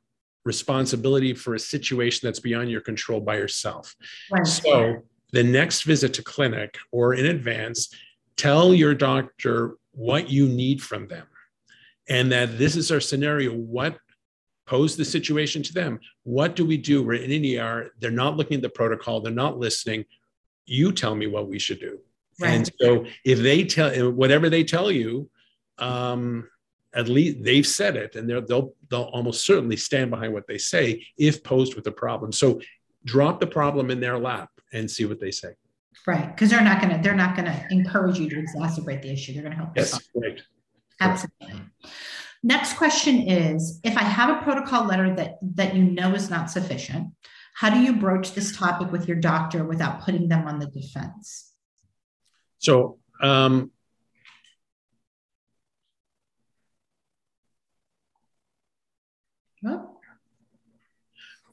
responsibility 0.46 1.34
for 1.34 1.56
a 1.56 1.60
situation 1.60 2.28
that's 2.28 2.40
beyond 2.40 2.70
your 2.70 2.82
control 2.82 3.20
by 3.20 3.36
yourself. 3.36 3.96
Right. 4.32 4.46
So 4.46 5.02
the 5.32 5.44
next 5.44 5.84
visit 5.84 6.14
to 6.14 6.24
clinic 6.24 6.78
or 6.92 7.16
in 7.16 7.26
advance, 7.26 7.94
tell 8.38 8.74
your 8.74 8.94
doctor 8.94 9.78
what 9.92 10.30
you 10.30 10.48
need 10.48 10.82
from 10.82 11.08
them 11.08 11.28
and 12.08 12.32
that 12.32 12.58
this 12.58 12.76
is 12.76 12.92
our 12.92 13.00
scenario. 13.00 13.54
What 13.54 13.98
pose 14.68 14.96
the 14.96 15.06
situation 15.06 15.64
to 15.64 15.74
them? 15.74 16.00
What 16.24 16.56
do 16.56 16.66
we 16.66 16.78
do? 16.78 17.04
We're 17.04 17.14
in 17.14 17.32
an 17.32 17.60
ER. 17.60 17.92
They're 18.00 18.12
not 18.12 18.38
looking 18.38 18.56
at 18.56 18.62
the 18.62 18.70
protocol. 18.70 19.22
They're 19.22 19.34
not 19.34 19.58
listening. 19.58 20.06
You 20.66 20.92
tell 20.92 21.16
me 21.16 21.28
what 21.28 21.48
we 21.48 21.60
should 21.60 21.80
do. 21.80 22.00
Right. 22.40 22.52
And 22.52 22.70
so 22.80 23.06
if 23.24 23.40
they 23.40 23.64
tell 23.64 24.12
whatever 24.12 24.50
they 24.50 24.64
tell 24.64 24.92
you, 24.92 25.30
um, 25.78 26.48
at 26.96 27.10
least 27.10 27.44
they've 27.44 27.68
said 27.68 27.96
it 27.96 28.16
and 28.16 28.30
they'll 28.30 28.74
they'll 28.90 29.10
almost 29.14 29.46
certainly 29.46 29.78
stand 29.78 30.10
behind 30.10 30.34
what 30.34 30.48
they 30.48 30.58
say 30.58 31.06
if 31.18 31.44
posed 31.44 31.76
with 31.76 31.88
a 31.88 31.92
problem. 31.92 32.32
So 32.32 32.62
drop 33.04 33.40
the 33.40 33.48
problem 33.48 33.92
in 33.92 34.00
their 34.00 34.18
lap 34.18 34.50
and 34.74 34.90
see 34.90 35.06
what 35.06 35.20
they 35.20 35.32
say. 35.32 35.50
Right 36.08 36.28
because 36.36 36.50
they're 36.50 36.62
not 36.62 36.82
going 36.82 36.96
to 36.96 37.02
they're 37.02 37.16
not 37.16 37.36
going 37.36 37.46
to 37.46 37.68
encourage 37.70 38.20
you 38.20 38.30
to 38.30 38.36
exacerbate 38.36 39.02
the 39.02 39.12
issue. 39.12 39.34
They're 39.34 39.44
going 39.44 39.54
to 39.54 39.58
help 39.58 39.72
yes 39.76 40.00
right. 40.16 40.42
Absolutely. 41.02 41.62
Next 42.44 42.78
question 42.78 43.28
is 43.28 43.80
if 43.84 43.98
i 43.98 44.04
have 44.04 44.30
a 44.30 44.44
protocol 44.44 44.86
letter 44.86 45.14
that 45.16 45.38
that 45.42 45.76
you 45.76 45.84
know 45.84 46.14
is 46.14 46.30
not 46.30 46.50
sufficient 46.52 47.08
how 47.56 47.70
do 47.70 47.80
you 47.80 47.94
broach 47.94 48.34
this 48.34 48.56
topic 48.56 48.92
with 48.92 49.08
your 49.08 49.16
doctor 49.16 49.64
without 49.64 50.02
putting 50.02 50.28
them 50.28 50.46
on 50.46 50.60
the 50.60 50.68
defense? 50.68 51.54
So 52.60 53.00
um, 53.22 53.72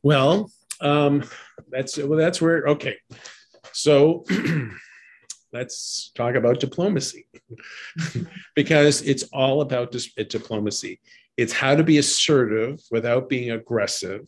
Well, 0.03 0.51
um, 0.81 1.25
that's 1.71 1.97
well, 1.97 2.19
that's 2.19 2.41
where 2.41 2.67
okay. 2.69 2.97
So 3.73 4.25
let's 5.53 6.11
talk 6.15 6.35
about 6.35 6.61
diplomacy 6.61 7.27
because 8.55 9.03
it's 9.03 9.25
all 9.33 9.61
about 9.61 9.93
dis- 9.93 10.13
diplomacy. 10.29 11.01
It's 11.37 11.53
how 11.53 11.77
to 11.77 11.85
be 11.85 11.99
assertive 11.99 12.81
without 12.91 13.29
being 13.29 13.51
aggressive. 13.51 14.23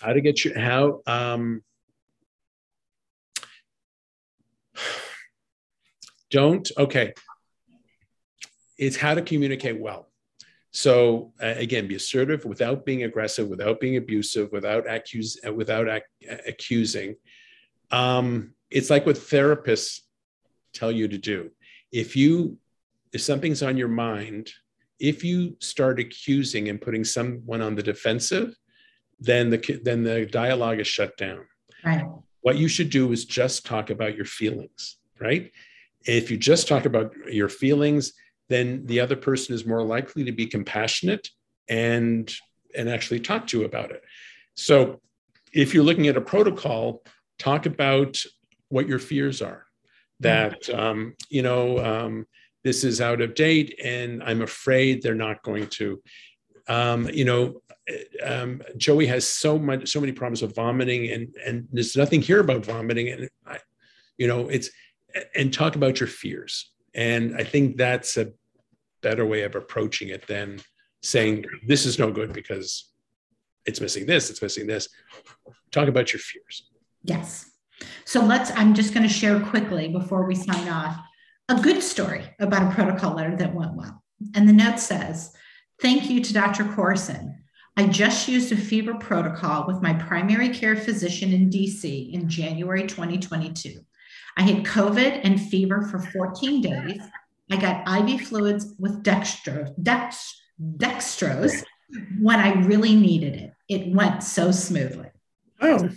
How 0.00 0.12
to 0.12 0.20
get 0.20 0.44
you 0.44 0.58
how 0.58 1.00
um, 1.06 1.62
don't 6.30 6.70
okay. 6.78 7.14
It's 8.78 8.96
how 8.96 9.14
to 9.14 9.22
communicate 9.22 9.78
well. 9.78 10.09
So 10.72 11.32
uh, 11.42 11.54
again, 11.56 11.88
be 11.88 11.96
assertive 11.96 12.44
without 12.44 12.84
being 12.84 13.02
aggressive, 13.02 13.48
without 13.48 13.80
being 13.80 13.96
abusive, 13.96 14.52
without 14.52 14.88
accuse, 14.88 15.38
uh, 15.46 15.52
without 15.52 15.88
ac- 15.88 16.38
accusing. 16.46 17.16
Um, 17.90 18.54
it's 18.70 18.90
like 18.90 19.04
what 19.04 19.16
therapists 19.16 20.00
tell 20.72 20.92
you 20.92 21.08
to 21.08 21.18
do. 21.18 21.50
If 21.90 22.14
you, 22.14 22.58
if 23.12 23.20
something's 23.20 23.62
on 23.62 23.76
your 23.76 23.88
mind, 23.88 24.52
if 25.00 25.24
you 25.24 25.56
start 25.58 25.98
accusing 25.98 26.68
and 26.68 26.80
putting 26.80 27.04
someone 27.04 27.62
on 27.62 27.74
the 27.74 27.82
defensive, 27.82 28.54
then 29.18 29.50
the 29.50 29.80
then 29.82 30.02
the 30.04 30.26
dialogue 30.26 30.78
is 30.78 30.86
shut 30.86 31.16
down. 31.16 31.44
Right. 31.84 32.04
What 32.42 32.58
you 32.58 32.68
should 32.68 32.90
do 32.90 33.10
is 33.12 33.24
just 33.24 33.66
talk 33.66 33.90
about 33.90 34.16
your 34.16 34.24
feelings, 34.24 34.96
right? 35.18 35.50
If 36.06 36.30
you 36.30 36.38
just 36.38 36.68
talk 36.68 36.84
about 36.86 37.12
your 37.26 37.48
feelings, 37.48 38.12
then 38.50 38.84
the 38.86 39.00
other 39.00 39.16
person 39.16 39.54
is 39.54 39.64
more 39.64 39.82
likely 39.82 40.24
to 40.24 40.32
be 40.32 40.46
compassionate 40.46 41.28
and 41.68 42.34
and 42.76 42.88
actually 42.88 43.20
talk 43.20 43.46
to 43.46 43.58
you 43.58 43.64
about 43.64 43.90
it. 43.90 44.02
So 44.54 45.00
if 45.52 45.72
you're 45.72 45.84
looking 45.84 46.08
at 46.08 46.16
a 46.16 46.20
protocol, 46.20 47.02
talk 47.38 47.66
about 47.66 48.22
what 48.68 48.86
your 48.86 48.98
fears 48.98 49.40
are. 49.40 49.64
That 50.20 50.68
um, 50.68 51.14
you 51.30 51.42
know 51.42 51.78
um, 51.78 52.26
this 52.62 52.84
is 52.84 53.00
out 53.00 53.22
of 53.22 53.34
date, 53.34 53.78
and 53.82 54.22
I'm 54.22 54.42
afraid 54.42 55.02
they're 55.02 55.14
not 55.14 55.42
going 55.42 55.68
to. 55.68 56.02
Um, 56.68 57.08
you 57.08 57.24
know, 57.24 57.62
um, 58.22 58.62
Joey 58.76 59.06
has 59.06 59.26
so 59.26 59.58
much, 59.58 59.88
so 59.88 60.00
many 60.00 60.12
problems 60.12 60.42
with 60.42 60.54
vomiting, 60.54 61.10
and 61.10 61.34
and 61.46 61.68
there's 61.72 61.96
nothing 61.96 62.20
here 62.20 62.40
about 62.40 62.66
vomiting, 62.66 63.08
and 63.08 63.30
I, 63.46 63.58
you 64.18 64.26
know, 64.26 64.48
it's 64.48 64.70
and 65.34 65.52
talk 65.52 65.74
about 65.74 66.00
your 66.00 66.06
fears, 66.08 66.70
and 66.94 67.34
I 67.36 67.44
think 67.44 67.78
that's 67.78 68.18
a 68.18 68.32
better 69.02 69.26
way 69.26 69.42
of 69.42 69.54
approaching 69.54 70.08
it 70.08 70.26
than 70.26 70.60
saying 71.02 71.44
this 71.66 71.86
is 71.86 71.98
no 71.98 72.10
good 72.10 72.32
because 72.32 72.90
it's 73.66 73.80
missing 73.80 74.06
this, 74.06 74.30
it's 74.30 74.42
missing 74.42 74.66
this. 74.66 74.88
Talk 75.70 75.88
about 75.88 76.12
your 76.12 76.20
fears. 76.20 76.68
Yes. 77.02 77.50
So 78.04 78.22
let's, 78.24 78.50
I'm 78.52 78.74
just 78.74 78.92
going 78.92 79.06
to 79.06 79.12
share 79.12 79.40
quickly 79.40 79.88
before 79.88 80.26
we 80.26 80.34
sign 80.34 80.68
off 80.68 80.98
a 81.48 81.60
good 81.60 81.82
story 81.82 82.24
about 82.38 82.70
a 82.70 82.74
protocol 82.74 83.14
letter 83.14 83.36
that 83.36 83.54
went 83.54 83.74
well. 83.74 84.02
And 84.34 84.48
the 84.48 84.52
note 84.52 84.78
says, 84.78 85.32
Thank 85.80 86.10
you 86.10 86.22
to 86.22 86.32
Dr. 86.34 86.64
Korson. 86.64 87.36
I 87.76 87.86
just 87.86 88.28
used 88.28 88.52
a 88.52 88.56
fever 88.56 88.94
protocol 88.94 89.66
with 89.66 89.80
my 89.80 89.94
primary 89.94 90.50
care 90.50 90.76
physician 90.76 91.32
in 91.32 91.48
DC 91.48 92.12
in 92.12 92.28
January 92.28 92.86
2022. 92.86 93.80
I 94.36 94.42
had 94.42 94.64
COVID 94.64 95.20
and 95.24 95.40
fever 95.40 95.82
for 95.82 95.98
14 95.98 96.60
days. 96.60 97.00
I 97.50 97.56
got 97.56 98.10
IV 98.10 98.22
fluids 98.22 98.74
with 98.78 99.02
dextrose, 99.02 99.72
dex, 99.82 100.40
dextrose 100.60 101.64
when 102.20 102.38
I 102.38 102.52
really 102.62 102.94
needed 102.94 103.34
it. 103.34 103.52
It 103.68 103.94
went 103.94 104.22
so 104.22 104.50
smoothly. 104.50 105.08
Oh, 105.60 105.90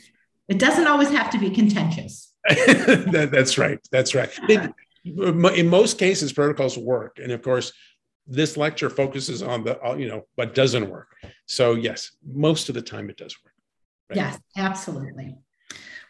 it 0.47 0.59
doesn't 0.59 0.87
always 0.87 1.09
have 1.09 1.29
to 1.31 1.37
be 1.37 1.49
contentious. 1.49 2.33
that, 2.47 3.29
that's 3.31 3.57
right. 3.57 3.79
That's 3.91 4.13
right. 4.13 4.29
It, 4.49 4.71
in 5.05 5.69
most 5.69 5.97
cases, 5.97 6.33
protocols 6.33 6.77
work, 6.77 7.19
and 7.21 7.31
of 7.31 7.41
course, 7.41 7.71
this 8.25 8.57
lecture 8.57 8.89
focuses 8.89 9.43
on 9.43 9.63
the 9.63 9.81
uh, 9.85 9.95
you 9.95 10.07
know 10.07 10.25
what 10.35 10.55
doesn't 10.55 10.89
work. 10.89 11.15
So 11.45 11.73
yes, 11.75 12.11
most 12.25 12.69
of 12.69 12.75
the 12.75 12.81
time 12.81 13.09
it 13.09 13.17
does 13.17 13.35
work. 13.43 13.53
Right? 14.09 14.17
Yes, 14.17 14.39
absolutely. 14.57 15.37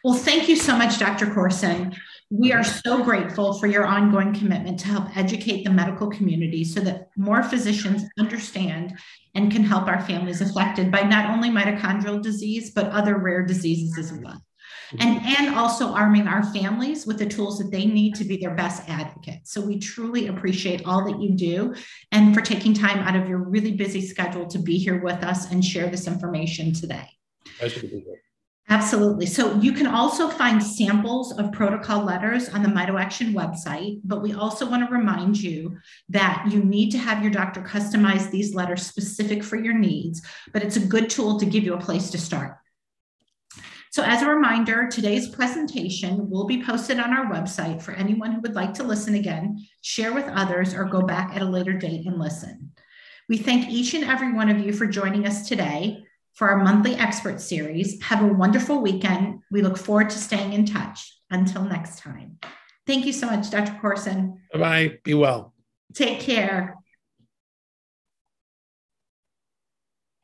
Well, 0.04 0.14
thank 0.14 0.48
you 0.48 0.56
so 0.56 0.76
much, 0.76 0.98
Dr. 0.98 1.26
Korson. 1.26 1.96
We 2.30 2.52
are 2.52 2.64
so 2.64 3.02
grateful 3.04 3.58
for 3.58 3.66
your 3.66 3.84
ongoing 3.84 4.34
commitment 4.34 4.80
to 4.80 4.86
help 4.86 5.16
educate 5.16 5.64
the 5.64 5.70
medical 5.70 6.08
community 6.08 6.64
so 6.64 6.80
that 6.80 7.10
more 7.16 7.42
physicians 7.42 8.02
understand 8.18 8.98
and 9.34 9.52
can 9.52 9.62
help 9.62 9.86
our 9.86 10.00
families 10.00 10.40
affected 10.40 10.90
by 10.90 11.02
not 11.02 11.30
only 11.30 11.50
mitochondrial 11.50 12.22
disease, 12.22 12.72
but 12.72 12.86
other 12.86 13.18
rare 13.18 13.44
diseases 13.44 13.98
as 13.98 14.18
well. 14.18 14.42
And, 14.98 15.20
and 15.24 15.54
also 15.54 15.88
arming 15.88 16.28
our 16.28 16.42
families 16.52 17.06
with 17.06 17.18
the 17.18 17.26
tools 17.26 17.58
that 17.58 17.70
they 17.70 17.84
need 17.84 18.14
to 18.16 18.24
be 18.24 18.36
their 18.36 18.54
best 18.54 18.88
advocates. 18.88 19.52
So 19.52 19.60
we 19.60 19.78
truly 19.78 20.28
appreciate 20.28 20.84
all 20.84 21.04
that 21.10 21.20
you 21.20 21.34
do 21.34 21.74
and 22.12 22.34
for 22.34 22.40
taking 22.40 22.74
time 22.74 22.98
out 22.98 23.16
of 23.16 23.28
your 23.28 23.38
really 23.38 23.72
busy 23.72 24.06
schedule 24.06 24.46
to 24.46 24.58
be 24.58 24.78
here 24.78 25.02
with 25.02 25.22
us 25.24 25.50
and 25.50 25.64
share 25.64 25.88
this 25.88 26.06
information 26.06 26.72
today. 26.72 27.08
Pleasure 27.58 27.80
to 27.80 27.88
be 27.88 28.00
here. 28.00 28.23
Absolutely. 28.70 29.26
So 29.26 29.54
you 29.56 29.72
can 29.72 29.86
also 29.86 30.28
find 30.28 30.62
samples 30.62 31.38
of 31.38 31.52
protocol 31.52 32.02
letters 32.02 32.48
on 32.48 32.62
the 32.62 32.68
MitoAction 32.68 33.34
website, 33.34 34.00
but 34.04 34.22
we 34.22 34.32
also 34.32 34.68
want 34.68 34.88
to 34.88 34.94
remind 34.94 35.36
you 35.38 35.76
that 36.08 36.46
you 36.50 36.64
need 36.64 36.90
to 36.92 36.98
have 36.98 37.22
your 37.22 37.30
doctor 37.30 37.60
customize 37.60 38.30
these 38.30 38.54
letters 38.54 38.86
specific 38.86 39.44
for 39.44 39.56
your 39.56 39.74
needs, 39.74 40.22
but 40.52 40.62
it's 40.62 40.76
a 40.76 40.86
good 40.86 41.10
tool 41.10 41.38
to 41.38 41.46
give 41.46 41.62
you 41.62 41.74
a 41.74 41.80
place 41.80 42.10
to 42.10 42.18
start. 42.18 42.56
So 43.92 44.02
as 44.02 44.22
a 44.22 44.28
reminder, 44.28 44.88
today's 44.88 45.28
presentation 45.28 46.30
will 46.30 46.46
be 46.46 46.64
posted 46.64 46.98
on 46.98 47.12
our 47.12 47.26
website 47.26 47.82
for 47.82 47.92
anyone 47.92 48.32
who 48.32 48.40
would 48.40 48.54
like 48.54 48.74
to 48.74 48.82
listen 48.82 49.14
again, 49.14 49.64
share 49.82 50.12
with 50.12 50.26
others, 50.26 50.74
or 50.74 50.84
go 50.84 51.02
back 51.02 51.36
at 51.36 51.42
a 51.42 51.44
later 51.44 51.74
date 51.74 52.06
and 52.06 52.18
listen. 52.18 52.72
We 53.28 53.36
thank 53.36 53.68
each 53.68 53.94
and 53.94 54.04
every 54.04 54.32
one 54.32 54.48
of 54.48 54.58
you 54.58 54.72
for 54.72 54.86
joining 54.86 55.26
us 55.26 55.46
today 55.46 56.04
for 56.34 56.48
our 56.48 56.62
monthly 56.62 56.94
expert 56.94 57.40
series. 57.40 58.02
Have 58.02 58.22
a 58.22 58.26
wonderful 58.26 58.80
weekend. 58.80 59.40
We 59.50 59.62
look 59.62 59.78
forward 59.78 60.10
to 60.10 60.18
staying 60.18 60.52
in 60.52 60.66
touch. 60.66 61.10
Until 61.30 61.64
next 61.64 61.98
time. 61.98 62.38
Thank 62.86 63.06
you 63.06 63.12
so 63.12 63.26
much, 63.26 63.50
Dr. 63.50 63.72
Korson. 63.82 64.36
Bye 64.52 64.58
bye. 64.58 64.98
Be 65.02 65.14
well. 65.14 65.54
Take 65.94 66.20
care. 66.20 66.76